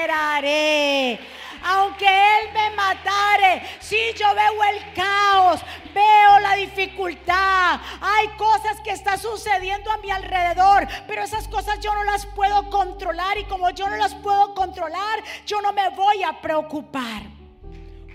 aunque 1.65 2.07
Él 2.07 2.53
me 2.53 2.71
matare, 2.71 3.63
si 3.81 3.97
yo 4.15 4.27
veo 4.35 4.65
el 4.65 4.93
caos, 4.95 5.61
veo 5.93 6.39
la 6.41 6.55
dificultad, 6.57 7.81
hay 8.01 8.29
cosas 8.37 8.81
que 8.83 8.91
están 8.91 9.19
sucediendo 9.19 9.91
a 9.91 9.97
mi 9.99 10.11
alrededor, 10.11 10.87
pero 11.07 11.23
esas 11.23 11.49
cosas 11.49 11.81
yo 11.81 11.93
no 11.95 12.05
las 12.05 12.27
puedo 12.27 12.71
controlar 12.71 13.39
y 13.39 13.45
como 13.45 13.71
yo 13.71 13.89
no 13.89 13.97
las 13.97 14.15
puedo 14.15 14.55
controlar, 14.55 15.23
yo 15.47 15.61
no 15.61 15.73
me 15.73 15.89
voy 15.91 16.23
a 16.23 16.41
preocupar. 16.41 17.38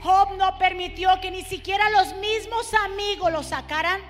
Job 0.03 0.35
no 0.37 0.57
permitió 0.57 1.09
que 1.21 1.31
ni 1.31 1.43
siquiera 1.43 1.89
los 1.91 2.13
mismos 2.17 2.73
amigos 2.85 3.31
lo 3.31 3.41
sacaran 3.41 4.01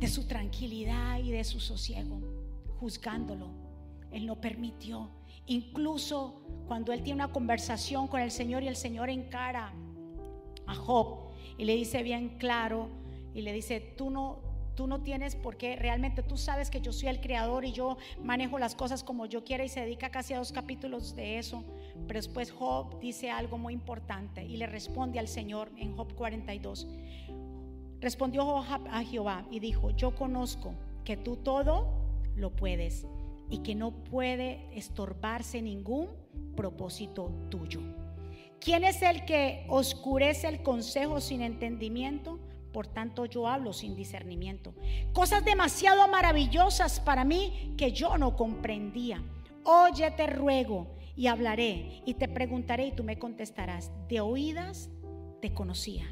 de 0.00 0.08
su 0.08 0.26
tranquilidad 0.26 1.20
y 1.20 1.30
de 1.30 1.44
su 1.44 1.60
sosiego, 1.60 2.20
juzgándolo 2.80 3.52
Él 4.10 4.26
no 4.26 4.40
permitió. 4.40 5.10
Incluso 5.46 6.42
cuando 6.66 6.92
él 6.92 7.04
tiene 7.04 7.24
una 7.24 7.32
conversación 7.32 8.08
con 8.08 8.20
el 8.20 8.32
Señor 8.32 8.64
y 8.64 8.68
el 8.68 8.76
Señor 8.76 9.08
encara 9.08 9.72
a 10.66 10.74
Job 10.74 11.30
y 11.58 11.64
le 11.64 11.76
dice 11.76 12.02
bien 12.02 12.38
claro 12.38 12.88
y 13.34 13.42
le 13.42 13.52
dice, 13.52 13.80
tú 13.96 14.10
no, 14.10 14.40
tú 14.74 14.86
no 14.86 15.02
tienes 15.02 15.36
por 15.36 15.56
qué, 15.56 15.76
realmente 15.76 16.22
tú 16.22 16.36
sabes 16.36 16.70
que 16.70 16.80
yo 16.80 16.92
soy 16.92 17.08
el 17.08 17.20
creador 17.20 17.64
y 17.64 17.72
yo 17.72 17.96
manejo 18.22 18.58
las 18.58 18.74
cosas 18.74 19.04
como 19.04 19.26
yo 19.26 19.44
quiera 19.44 19.64
y 19.64 19.68
se 19.68 19.80
dedica 19.80 20.10
casi 20.10 20.34
a 20.34 20.38
dos 20.38 20.52
capítulos 20.52 21.14
de 21.14 21.38
eso. 21.38 21.64
Pero 22.06 22.18
después 22.18 22.50
Job 22.50 22.98
dice 23.00 23.30
algo 23.30 23.58
muy 23.58 23.74
importante 23.74 24.44
y 24.44 24.56
le 24.56 24.66
responde 24.66 25.18
al 25.18 25.28
Señor 25.28 25.70
en 25.76 25.96
Job 25.96 26.14
42. 26.14 26.88
Respondió 28.00 28.44
Job 28.44 28.64
a 28.90 29.04
Jehová 29.04 29.46
y 29.50 29.60
dijo, 29.60 29.90
yo 29.90 30.14
conozco 30.14 30.74
que 31.04 31.16
tú 31.16 31.36
todo 31.36 32.02
lo 32.34 32.50
puedes 32.50 33.06
y 33.50 33.58
que 33.58 33.74
no 33.74 33.92
puede 33.92 34.66
estorbarse 34.76 35.60
ningún 35.60 36.08
propósito 36.56 37.30
tuyo. 37.50 37.80
¿Quién 38.60 38.84
es 38.84 39.02
el 39.02 39.24
que 39.24 39.64
oscurece 39.68 40.48
el 40.48 40.62
consejo 40.62 41.20
sin 41.20 41.42
entendimiento? 41.42 42.38
Por 42.72 42.86
tanto, 42.86 43.26
yo 43.26 43.48
hablo 43.48 43.72
sin 43.72 43.94
discernimiento. 43.94 44.74
Cosas 45.12 45.44
demasiado 45.44 46.08
maravillosas 46.08 47.00
para 47.00 47.24
mí 47.24 47.74
que 47.76 47.92
yo 47.92 48.16
no 48.18 48.36
comprendía. 48.36 49.22
Oye, 49.64 50.10
te 50.12 50.26
ruego 50.26 50.88
y 51.14 51.26
hablaré 51.26 52.02
y 52.06 52.14
te 52.14 52.28
preguntaré 52.28 52.86
y 52.86 52.92
tú 52.92 53.04
me 53.04 53.18
contestarás. 53.18 53.90
De 54.08 54.20
oídas 54.20 54.90
te 55.40 55.52
conocía, 55.52 56.06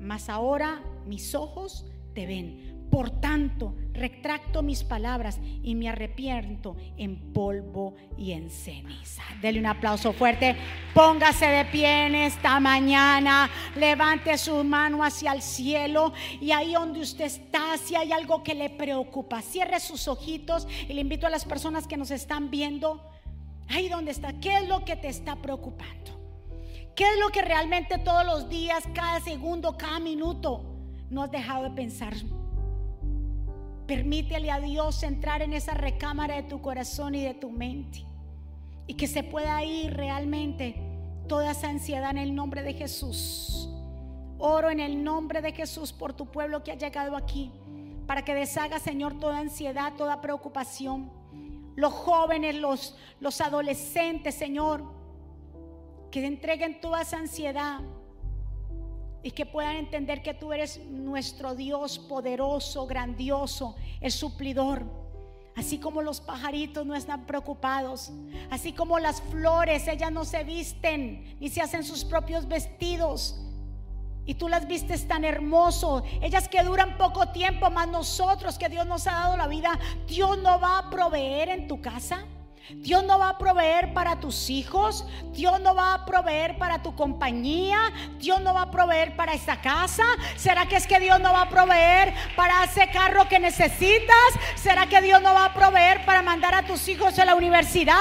mas 0.00 0.28
ahora 0.28 0.82
mis 1.06 1.34
ojos 1.34 1.86
te 2.14 2.26
ven. 2.26 2.75
Por 2.90 3.10
tanto, 3.20 3.74
retracto 3.92 4.62
mis 4.62 4.84
palabras 4.84 5.40
y 5.62 5.74
me 5.74 5.88
arrepiento 5.88 6.76
en 6.96 7.32
polvo 7.32 7.94
y 8.16 8.32
en 8.32 8.50
ceniza. 8.50 9.22
Dele 9.40 9.58
un 9.58 9.66
aplauso 9.66 10.12
fuerte. 10.12 10.56
Póngase 10.94 11.46
de 11.46 11.64
pie 11.66 12.06
en 12.06 12.14
esta 12.14 12.60
mañana. 12.60 13.50
Levante 13.74 14.38
su 14.38 14.62
mano 14.62 15.02
hacia 15.02 15.32
el 15.32 15.42
cielo. 15.42 16.12
Y 16.40 16.52
ahí 16.52 16.74
donde 16.74 17.00
usted 17.00 17.24
está, 17.24 17.76
si 17.76 17.96
hay 17.96 18.12
algo 18.12 18.42
que 18.42 18.54
le 18.54 18.70
preocupa, 18.70 19.42
cierre 19.42 19.80
sus 19.80 20.06
ojitos. 20.08 20.68
Y 20.88 20.92
le 20.92 21.00
invito 21.00 21.26
a 21.26 21.30
las 21.30 21.44
personas 21.44 21.86
que 21.86 21.96
nos 21.96 22.10
están 22.10 22.50
viendo. 22.50 23.02
Ahí 23.68 23.88
donde 23.88 24.12
está, 24.12 24.32
¿qué 24.34 24.58
es 24.58 24.68
lo 24.68 24.84
que 24.84 24.94
te 24.94 25.08
está 25.08 25.36
preocupando? 25.36 26.12
¿Qué 26.94 27.04
es 27.04 27.18
lo 27.18 27.28
que 27.28 27.42
realmente 27.42 27.98
todos 27.98 28.24
los 28.24 28.48
días, 28.48 28.84
cada 28.94 29.20
segundo, 29.20 29.76
cada 29.76 29.98
minuto, 29.98 30.64
no 31.10 31.24
has 31.24 31.30
dejado 31.30 31.64
de 31.64 31.70
pensar? 31.70 32.14
Permítele 33.86 34.50
a 34.50 34.58
Dios 34.58 35.02
entrar 35.04 35.42
en 35.42 35.52
esa 35.52 35.74
recámara 35.74 36.36
de 36.36 36.42
tu 36.42 36.60
corazón 36.60 37.14
y 37.14 37.22
de 37.22 37.34
tu 37.34 37.50
mente. 37.50 38.04
Y 38.88 38.94
que 38.94 39.06
se 39.06 39.22
pueda 39.22 39.62
ir 39.62 39.94
realmente 39.94 40.74
toda 41.28 41.52
esa 41.52 41.68
ansiedad 41.68 42.10
en 42.10 42.18
el 42.18 42.34
nombre 42.34 42.62
de 42.62 42.74
Jesús. 42.74 43.68
Oro 44.38 44.70
en 44.70 44.80
el 44.80 45.04
nombre 45.04 45.40
de 45.40 45.52
Jesús 45.52 45.92
por 45.92 46.12
tu 46.12 46.26
pueblo 46.26 46.64
que 46.64 46.72
ha 46.72 46.76
llegado 46.76 47.16
aquí. 47.16 47.52
Para 48.06 48.24
que 48.24 48.34
deshaga, 48.34 48.80
Señor, 48.80 49.18
toda 49.20 49.38
ansiedad, 49.38 49.92
toda 49.96 50.20
preocupación. 50.20 51.10
Los 51.76 51.92
jóvenes, 51.92 52.56
los, 52.56 52.96
los 53.20 53.40
adolescentes, 53.40 54.34
Señor. 54.34 54.82
Que 56.10 56.26
entreguen 56.26 56.80
toda 56.80 57.02
esa 57.02 57.18
ansiedad 57.18 57.80
y 59.26 59.32
que 59.32 59.44
puedan 59.44 59.74
entender 59.74 60.22
que 60.22 60.34
tú 60.34 60.52
eres 60.52 60.78
nuestro 60.86 61.56
Dios 61.56 61.98
poderoso, 61.98 62.86
grandioso, 62.86 63.74
el 64.00 64.12
suplidor. 64.12 64.84
Así 65.56 65.78
como 65.78 66.00
los 66.00 66.20
pajaritos 66.20 66.86
no 66.86 66.94
están 66.94 67.26
preocupados, 67.26 68.12
así 68.50 68.72
como 68.72 69.00
las 69.00 69.20
flores, 69.22 69.88
ellas 69.88 70.12
no 70.12 70.24
se 70.24 70.44
visten 70.44 71.36
ni 71.40 71.48
se 71.48 71.60
hacen 71.60 71.82
sus 71.82 72.04
propios 72.04 72.46
vestidos. 72.46 73.36
Y 74.26 74.34
tú 74.34 74.48
las 74.48 74.68
vistes 74.68 75.08
tan 75.08 75.24
hermoso, 75.24 76.04
ellas 76.22 76.46
que 76.46 76.62
duran 76.62 76.96
poco 76.96 77.30
tiempo, 77.30 77.68
más 77.68 77.88
nosotros 77.88 78.56
que 78.56 78.68
Dios 78.68 78.86
nos 78.86 79.08
ha 79.08 79.12
dado 79.12 79.36
la 79.36 79.48
vida, 79.48 79.76
Dios 80.06 80.38
no 80.38 80.60
va 80.60 80.78
a 80.78 80.88
proveer 80.88 81.48
en 81.48 81.66
tu 81.66 81.82
casa. 81.82 82.24
Dios 82.70 83.04
no 83.04 83.18
va 83.18 83.28
a 83.28 83.38
proveer 83.38 83.94
para 83.94 84.18
tus 84.18 84.50
hijos, 84.50 85.06
Dios 85.32 85.60
no 85.60 85.76
va 85.76 85.94
a 85.94 86.04
proveer 86.04 86.58
para 86.58 86.82
tu 86.82 86.96
compañía, 86.96 87.92
Dios 88.18 88.40
no 88.40 88.54
va 88.54 88.62
a 88.62 88.70
proveer 88.72 89.14
para 89.14 89.34
esa 89.34 89.60
casa. 89.60 90.02
¿Será 90.34 90.66
que 90.66 90.74
es 90.74 90.86
que 90.88 90.98
Dios 90.98 91.20
no 91.20 91.32
va 91.32 91.42
a 91.42 91.48
proveer 91.48 92.12
para 92.34 92.64
ese 92.64 92.88
carro 92.90 93.28
que 93.28 93.38
necesitas? 93.38 94.16
¿Será 94.56 94.86
que 94.86 95.00
Dios 95.00 95.22
no 95.22 95.32
va 95.32 95.44
a 95.44 95.54
proveer 95.54 96.04
para 96.04 96.22
mandar 96.22 96.54
a 96.54 96.64
tus 96.64 96.88
hijos 96.88 97.16
a 97.20 97.24
la 97.24 97.36
universidad? 97.36 97.94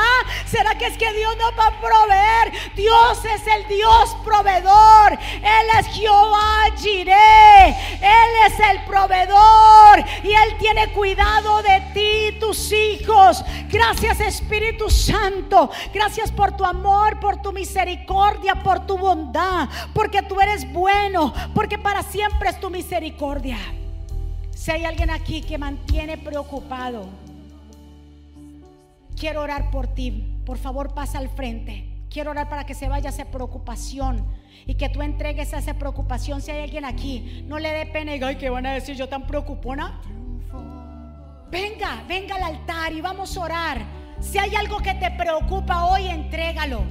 ¿Será 0.47 0.76
que 0.76 0.88
es 0.88 0.97
que 0.97 1.13
Dios 1.13 1.38
no 1.38 1.55
va 1.55 1.68
a 1.68 1.80
proveer? 1.80 2.74
Dios 2.76 3.24
es 3.24 3.45
el 3.45 3.68
Dios 3.68 4.18
proveedor. 4.26 5.13
Él 5.43 5.80
es 5.80 5.88
Jehová 5.88 6.66
Jireh. 6.76 7.70
Él 8.01 8.32
es 8.47 8.59
el 8.72 8.84
proveedor 8.86 10.03
y 10.24 10.34
él 10.34 10.57
tiene 10.57 10.91
cuidado 10.91 11.61
de 11.61 11.82
ti 11.93 12.30
y 12.30 12.39
tus 12.39 12.72
hijos. 12.72 13.43
Gracias 13.70 14.20
Espíritu 14.20 14.55
Espíritu 14.56 14.89
Santo, 14.89 15.70
gracias 15.93 16.32
por 16.32 16.56
tu 16.56 16.64
amor, 16.64 17.20
por 17.20 17.41
tu 17.41 17.51
misericordia, 17.51 18.56
por 18.56 18.86
tu 18.86 18.97
bondad, 18.97 19.68
porque 19.93 20.22
tú 20.22 20.39
eres 20.39 20.72
bueno, 20.72 21.34
porque 21.53 21.78
para 21.78 22.01
siempre 22.03 22.49
es 22.49 22.60
tu 22.62 22.70
misericordia. 22.70 23.58
Si 24.51 24.72
hay 24.72 24.86
alguien 24.86 25.10
aquí 25.10 25.41
que 25.41 25.58
mantiene 25.58 26.18
preocupado, 26.18 27.10
quiero 29.20 29.41
orar 29.41 29.72
por 29.72 29.88
ti. 29.88 30.39
Por 30.45 30.58
favor, 30.58 30.93
pasa 30.93 31.18
al 31.18 31.28
frente. 31.28 31.89
Quiero 32.10 32.32
orar 32.32 32.47
para 32.47 32.66
que 32.66 32.76
se 32.76 32.88
vaya 32.88 33.10
esa 33.10 33.26
preocupación 33.26 34.26
y 34.66 34.76
que 34.76 34.88
tú 34.88 35.01
entregues 35.01 35.51
esa 35.51 35.74
preocupación. 35.74 36.41
Si 36.41 36.51
hay 36.51 36.64
alguien 36.64 36.86
aquí, 36.86 37.43
no 37.45 37.60
le 37.60 37.74
dé 37.74 37.88
pena 37.88 38.16
y 38.16 38.24
ay, 38.24 38.38
¿qué 38.38 38.49
van 38.49 38.68
a 38.68 38.74
decir 38.74 38.95
yo 38.95 39.10
tan 39.10 39.28
preocupona? 39.28 39.99
Venga, 41.51 42.06
venga 42.08 42.36
al 42.36 42.43
altar 42.43 42.93
y 42.93 43.01
vamos 43.01 43.36
a 43.36 43.41
orar. 43.41 44.05
Si 44.22 44.38
hay 44.38 44.55
algo 44.55 44.78
que 44.80 44.93
te 44.95 45.11
preocupa 45.11 45.86
hoy, 45.86 46.07
entrégalo. 46.07 46.84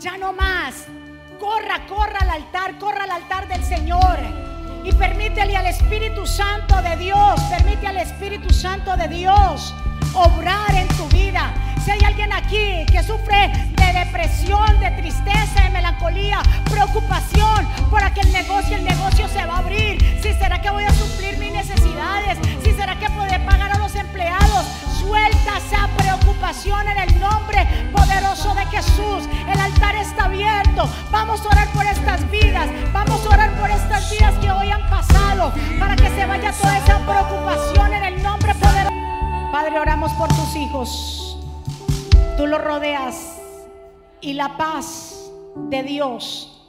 Ya 0.00 0.16
no 0.16 0.32
más. 0.32 0.86
Corra, 1.38 1.86
corra 1.86 2.18
al 2.20 2.30
altar, 2.30 2.78
corra 2.78 3.04
al 3.04 3.10
altar 3.10 3.48
del 3.48 3.62
Señor. 3.64 4.18
Y 4.84 4.92
permítele 4.92 5.56
al 5.56 5.66
Espíritu 5.66 6.26
Santo 6.26 6.80
de 6.82 6.96
Dios, 6.96 7.40
permite 7.50 7.86
al 7.86 7.98
Espíritu 7.98 8.52
Santo 8.52 8.96
de 8.96 9.08
Dios 9.08 9.74
obrar 10.14 10.74
en 10.74 10.88
tu 10.88 11.06
vida. 11.08 11.52
Si 11.84 11.90
hay 11.90 12.00
alguien 12.04 12.32
aquí 12.32 12.86
que 12.90 13.02
sufre 13.02 13.52
de 13.76 13.98
depresión, 13.98 14.80
de 14.80 14.90
tristeza, 14.92 15.64
de 15.64 15.70
melancolía, 15.70 16.40
preocupación 16.70 17.17
Vamos 31.28 31.44
a 31.44 31.48
orar 31.50 31.72
por 31.74 31.84
estas 31.84 32.30
vidas. 32.30 32.70
Vamos 32.90 33.26
a 33.26 33.28
orar 33.28 33.60
por 33.60 33.70
estas 33.70 34.10
vidas 34.10 34.34
que 34.38 34.50
hoy 34.50 34.70
han 34.70 34.88
pasado 34.88 35.52
para 35.78 35.94
que 35.94 36.08
se 36.08 36.24
vaya 36.24 36.50
toda 36.52 36.78
esa 36.78 36.98
preocupación 37.06 37.92
en 37.92 38.04
el 38.04 38.22
nombre 38.22 38.54
poderoso. 38.54 39.52
Padre, 39.52 39.78
oramos 39.78 40.10
por 40.12 40.28
tus 40.28 40.56
hijos. 40.56 41.38
Tú 42.38 42.46
los 42.46 42.64
rodeas 42.64 43.42
y 44.22 44.32
la 44.32 44.56
paz 44.56 45.30
de 45.68 45.82
Dios 45.82 46.66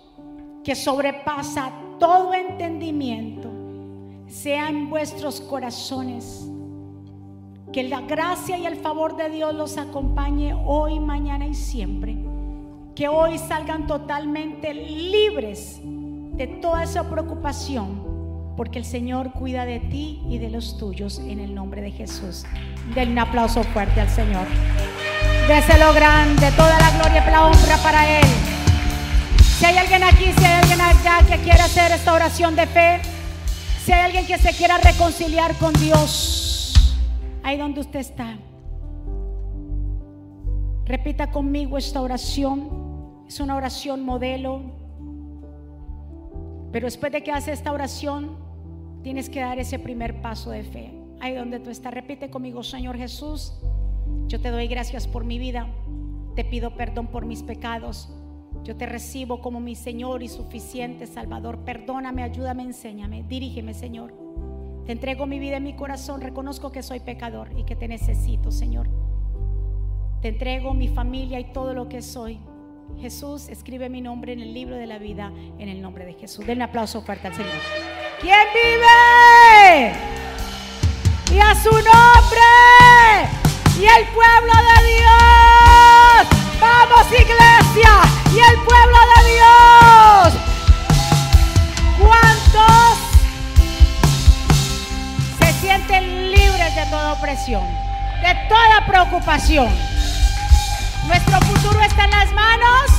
que 0.66 0.76
sobrepasa 0.76 1.72
todo 1.98 2.34
entendimiento 2.34 3.50
sea 4.28 4.68
en 4.68 4.90
vuestros 4.90 5.40
corazones 5.40 6.50
que 7.72 7.84
la 7.84 8.02
gracia 8.02 8.58
y 8.58 8.66
el 8.66 8.76
favor 8.76 9.16
de 9.16 9.30
Dios 9.30 9.56
los 9.56 9.78
acompañe 9.78 10.54
hoy, 10.54 11.00
mañana 11.00 11.48
y 11.48 11.54
siempre. 11.54 12.29
Que 13.00 13.08
hoy 13.08 13.38
salgan 13.38 13.88
totalmente 13.88 14.74
libres 14.74 15.80
de 15.82 16.48
toda 16.48 16.84
esa 16.84 17.10
preocupación, 17.10 18.54
porque 18.58 18.78
el 18.78 18.84
Señor 18.84 19.32
cuida 19.32 19.64
de 19.64 19.80
ti 19.80 20.22
y 20.28 20.38
de 20.38 20.50
los 20.50 20.78
tuyos 20.78 21.20
en 21.20 21.40
el 21.40 21.56
nombre 21.56 21.82
de 21.82 21.92
Jesús. 21.92 22.44
Denle 22.94 23.14
un 23.14 23.20
aplauso 23.20 23.64
fuerte 23.64 24.02
al 24.02 24.10
Señor. 24.10 24.46
Déselo 25.48 25.94
grande, 25.94 26.52
toda 26.58 26.78
la 26.78 26.92
gloria 26.92 27.24
y 27.26 27.32
la 27.32 27.46
honra 27.46 27.78
para 27.82 28.20
Él. 28.20 28.28
Si 29.44 29.64
hay 29.64 29.78
alguien 29.78 30.04
aquí, 30.04 30.34
si 30.38 30.44
hay 30.44 30.60
alguien 30.62 30.82
allá 30.82 31.26
que 31.26 31.42
quiera 31.42 31.64
hacer 31.64 31.94
esta 31.94 32.12
oración 32.12 32.58
de 32.58 32.68
fe, 32.68 33.00
si 33.82 33.94
hay 33.94 34.02
alguien 34.02 34.28
que 34.28 34.38
se 34.38 34.52
quiera 34.52 34.78
reconciliar 34.78 35.56
con 35.56 35.72
Dios, 35.72 36.94
ahí 37.44 37.56
donde 37.58 37.80
usted 37.80 38.00
está. 38.02 38.36
Repita 40.84 41.32
conmigo 41.32 41.78
esta 41.78 42.02
oración. 42.02 42.89
Es 43.30 43.40
una 43.40 43.56
oración 43.56 44.04
modelo. 44.04 44.64
Pero 46.72 46.88
después 46.88 47.12
de 47.12 47.22
que 47.22 47.32
hace 47.32 47.52
esta 47.52 47.72
oración, 47.72 48.36
tienes 49.04 49.30
que 49.30 49.40
dar 49.40 49.60
ese 49.60 49.78
primer 49.78 50.20
paso 50.24 50.50
de 50.50 50.64
fe. 50.64 50.92
Ahí 51.20 51.36
donde 51.36 51.60
tú 51.60 51.70
estás, 51.70 51.94
repite 51.94 52.32
conmigo, 52.32 52.64
Señor 52.64 52.98
Jesús, 52.98 53.54
Yo 54.28 54.42
te 54.42 54.50
doy 54.50 54.68
gracias 54.68 55.08
por 55.08 55.26
mi 55.26 55.38
vida. 55.38 55.68
Te 56.36 56.44
pido 56.44 56.76
perdón 56.76 57.06
por 57.06 57.28
mis 57.28 57.44
pecados. 57.44 58.10
Yo 58.64 58.76
te 58.76 58.88
recibo 58.88 59.42
como 59.42 59.60
mi 59.60 59.76
Señor 59.76 60.24
y 60.24 60.28
suficiente 60.28 61.06
Salvador. 61.06 61.60
Perdóname, 61.60 62.24
ayúdame, 62.24 62.64
enséñame. 62.64 63.22
Dirígeme, 63.22 63.76
Señor. 63.76 64.12
Te 64.88 64.94
entrego 64.94 65.28
mi 65.28 65.38
vida 65.38 65.58
y 65.58 65.62
mi 65.62 65.76
corazón. 65.76 66.20
Reconozco 66.20 66.72
que 66.72 66.82
soy 66.82 67.00
pecador 67.00 67.52
y 67.56 67.64
que 67.64 67.76
te 67.76 67.88
necesito, 67.88 68.50
Señor. 68.50 68.90
Te 70.20 70.30
entrego 70.30 70.74
mi 70.74 70.88
familia 70.88 71.40
y 71.40 71.54
todo 71.54 71.76
lo 71.76 71.88
que 71.90 72.02
soy. 72.02 72.40
Jesús, 73.00 73.50
escribe 73.50 73.90
mi 73.90 74.02
nombre 74.02 74.34
en 74.34 74.40
el 74.40 74.54
libro 74.54 74.76
de 74.76 74.86
la 74.86 74.98
vida 74.98 75.32
en 75.58 75.70
el 75.70 75.82
nombre 75.82 76.06
de 76.06 76.14
Jesús. 76.14 76.46
Den 76.46 76.58
un 76.58 76.64
aplauso 76.64 77.02
fuerte 77.02 77.28
al 77.28 77.36
Señor. 77.36 77.52
¿Quién 78.22 78.48
vive? 78.54 79.94
Y 81.34 81.40
a 81.40 81.56
su 81.56 81.72
nombre. 81.72 82.50
Y 83.80 83.86
el 83.86 84.06
pueblo 84.10 84.54
de 84.54 84.88
Dios. 84.88 86.28
Vamos 86.60 87.08
iglesia. 87.12 88.02
Y 88.34 88.40
el 88.40 88.60
pueblo 88.66 88.98
de 89.16 89.22
Dios. 89.34 90.34
¿Cuántos 91.98 92.98
se 95.40 95.54
sienten 95.62 96.32
libres 96.32 96.76
de 96.76 96.86
toda 96.90 97.14
opresión? 97.14 97.66
De 98.22 98.36
toda 98.50 98.86
preocupación. 98.86 99.89
Nuestro 101.10 101.42
futuro 101.42 101.82
está 101.82 102.06
en 102.06 102.12
las 102.12 102.32
manos 102.34 102.92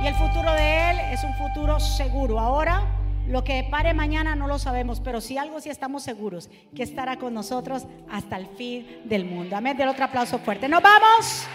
y 0.00 0.06
el 0.06 0.14
futuro 0.14 0.52
de 0.52 0.90
Él 0.90 0.98
es 1.10 1.24
un 1.24 1.34
futuro 1.34 1.80
seguro. 1.80 2.38
Ahora, 2.38 2.82
lo 3.26 3.42
que 3.42 3.66
pare 3.68 3.94
mañana 3.94 4.36
no 4.36 4.46
lo 4.46 4.60
sabemos, 4.60 5.00
pero 5.00 5.20
si 5.20 5.38
algo 5.38 5.60
sí 5.60 5.70
estamos 5.70 6.04
seguros, 6.04 6.48
que 6.72 6.84
estará 6.84 7.16
con 7.16 7.34
nosotros 7.34 7.84
hasta 8.08 8.36
el 8.36 8.46
fin 8.46 8.86
del 9.06 9.24
mundo. 9.24 9.56
Amén. 9.56 9.76
Del 9.76 9.88
otro 9.88 10.04
aplauso 10.04 10.38
fuerte. 10.38 10.68
Nos 10.68 10.80
vamos. 10.80 11.48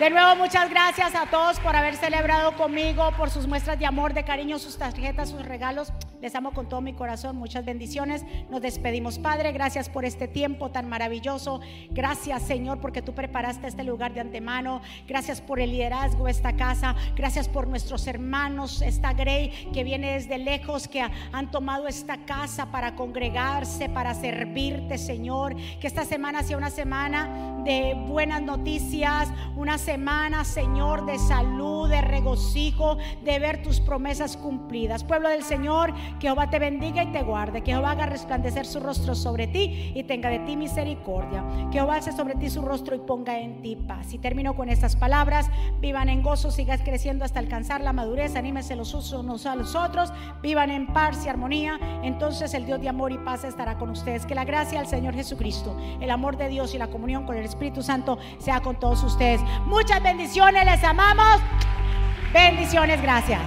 De 0.00 0.08
nuevo, 0.08 0.34
muchas 0.34 0.70
gracias 0.70 1.14
a 1.14 1.26
todos 1.26 1.60
por 1.60 1.76
haber 1.76 1.94
celebrado 1.94 2.56
conmigo, 2.56 3.10
por 3.18 3.28
sus 3.28 3.46
muestras 3.46 3.78
de 3.78 3.84
amor, 3.84 4.14
de 4.14 4.24
cariño, 4.24 4.58
sus 4.58 4.78
tarjetas, 4.78 5.28
sus 5.28 5.44
regalos. 5.44 5.92
Les 6.22 6.34
amo 6.34 6.52
con 6.52 6.70
todo 6.70 6.80
mi 6.80 6.94
corazón. 6.94 7.36
Muchas 7.36 7.66
bendiciones. 7.66 8.24
Nos 8.48 8.62
despedimos, 8.62 9.18
Padre. 9.18 9.52
Gracias 9.52 9.90
por 9.90 10.06
este 10.06 10.26
tiempo 10.26 10.70
tan 10.70 10.88
maravilloso. 10.88 11.60
Gracias, 11.90 12.42
Señor, 12.44 12.80
porque 12.80 13.02
tú 13.02 13.14
preparaste 13.14 13.66
este 13.66 13.84
lugar 13.84 14.14
de 14.14 14.20
antemano. 14.20 14.80
Gracias 15.06 15.42
por 15.42 15.60
el 15.60 15.70
liderazgo 15.70 16.24
de 16.24 16.30
esta 16.30 16.56
casa. 16.56 16.94
Gracias 17.14 17.48
por 17.48 17.68
nuestros 17.68 18.06
hermanos, 18.06 18.80
esta 18.80 19.12
Grey 19.12 19.70
que 19.72 19.84
viene 19.84 20.12
desde 20.12 20.38
lejos, 20.38 20.88
que 20.88 21.02
han 21.02 21.50
tomado 21.50 21.88
esta 21.88 22.24
casa 22.24 22.70
para 22.70 22.94
congregarse, 22.94 23.90
para 23.90 24.14
servirte, 24.14 24.96
Señor. 24.96 25.56
Que 25.78 25.86
esta 25.86 26.06
semana 26.06 26.42
sea 26.42 26.56
una 26.56 26.70
semana 26.70 27.60
de 27.64 27.94
buenas 27.94 28.40
noticias, 28.40 29.28
una 29.56 29.76
semana, 29.76 29.89
Señor, 30.44 31.04
de 31.04 31.18
salud, 31.18 31.88
de 31.88 32.00
regocijo, 32.00 32.96
de 33.24 33.38
ver 33.38 33.62
tus 33.62 33.80
promesas 33.80 34.36
cumplidas. 34.36 35.04
Pueblo 35.04 35.28
del 35.28 35.42
Señor, 35.42 35.92
que 36.18 36.28
Jehová 36.28 36.48
te 36.48 36.58
bendiga 36.58 37.02
y 37.02 37.12
te 37.12 37.22
guarde, 37.22 37.62
que 37.62 37.72
Jehová 37.72 37.92
haga 37.92 38.06
resplandecer 38.06 38.66
su 38.66 38.80
rostro 38.80 39.14
sobre 39.14 39.46
ti 39.46 39.92
y 39.94 40.04
tenga 40.04 40.28
de 40.30 40.38
ti 40.40 40.56
misericordia. 40.56 41.44
Que 41.70 41.78
Jehová 41.78 41.96
alce 41.96 42.12
sobre 42.12 42.36
ti 42.36 42.50
su 42.50 42.62
rostro 42.62 42.94
y 42.94 43.00
ponga 43.00 43.38
en 43.38 43.62
ti 43.62 43.76
paz. 43.76 44.12
Y 44.12 44.18
termino 44.18 44.54
con 44.54 44.68
estas 44.68 44.96
palabras, 44.96 45.50
vivan 45.80 46.08
en 46.08 46.22
gozo, 46.22 46.50
sigas 46.50 46.80
creciendo 46.82 47.24
hasta 47.24 47.40
alcanzar 47.40 47.80
la 47.80 47.92
madurez, 47.92 48.36
anímense 48.36 48.76
los 48.76 48.94
unos 49.12 49.46
a 49.46 49.56
los 49.56 49.74
otros, 49.74 50.12
vivan 50.42 50.70
en 50.70 50.86
paz 50.86 51.24
y 51.24 51.28
armonía, 51.28 51.78
entonces 52.02 52.54
el 52.54 52.66
Dios 52.66 52.80
de 52.80 52.88
amor 52.88 53.12
y 53.12 53.18
paz 53.18 53.44
estará 53.44 53.78
con 53.78 53.90
ustedes. 53.90 54.26
Que 54.26 54.34
la 54.34 54.44
gracia 54.44 54.78
del 54.78 54.88
Señor 54.88 55.14
Jesucristo, 55.14 55.76
el 56.00 56.10
amor 56.10 56.36
de 56.36 56.48
Dios 56.48 56.74
y 56.74 56.78
la 56.78 56.88
comunión 56.88 57.24
con 57.24 57.36
el 57.36 57.44
Espíritu 57.44 57.82
Santo 57.82 58.18
sea 58.38 58.60
con 58.60 58.78
todos 58.78 59.02
ustedes. 59.02 59.40
Muchas 59.80 60.02
bendiciones, 60.02 60.62
les 60.66 60.84
amamos. 60.84 61.40
Bendiciones, 62.34 63.00
gracias. 63.00 63.40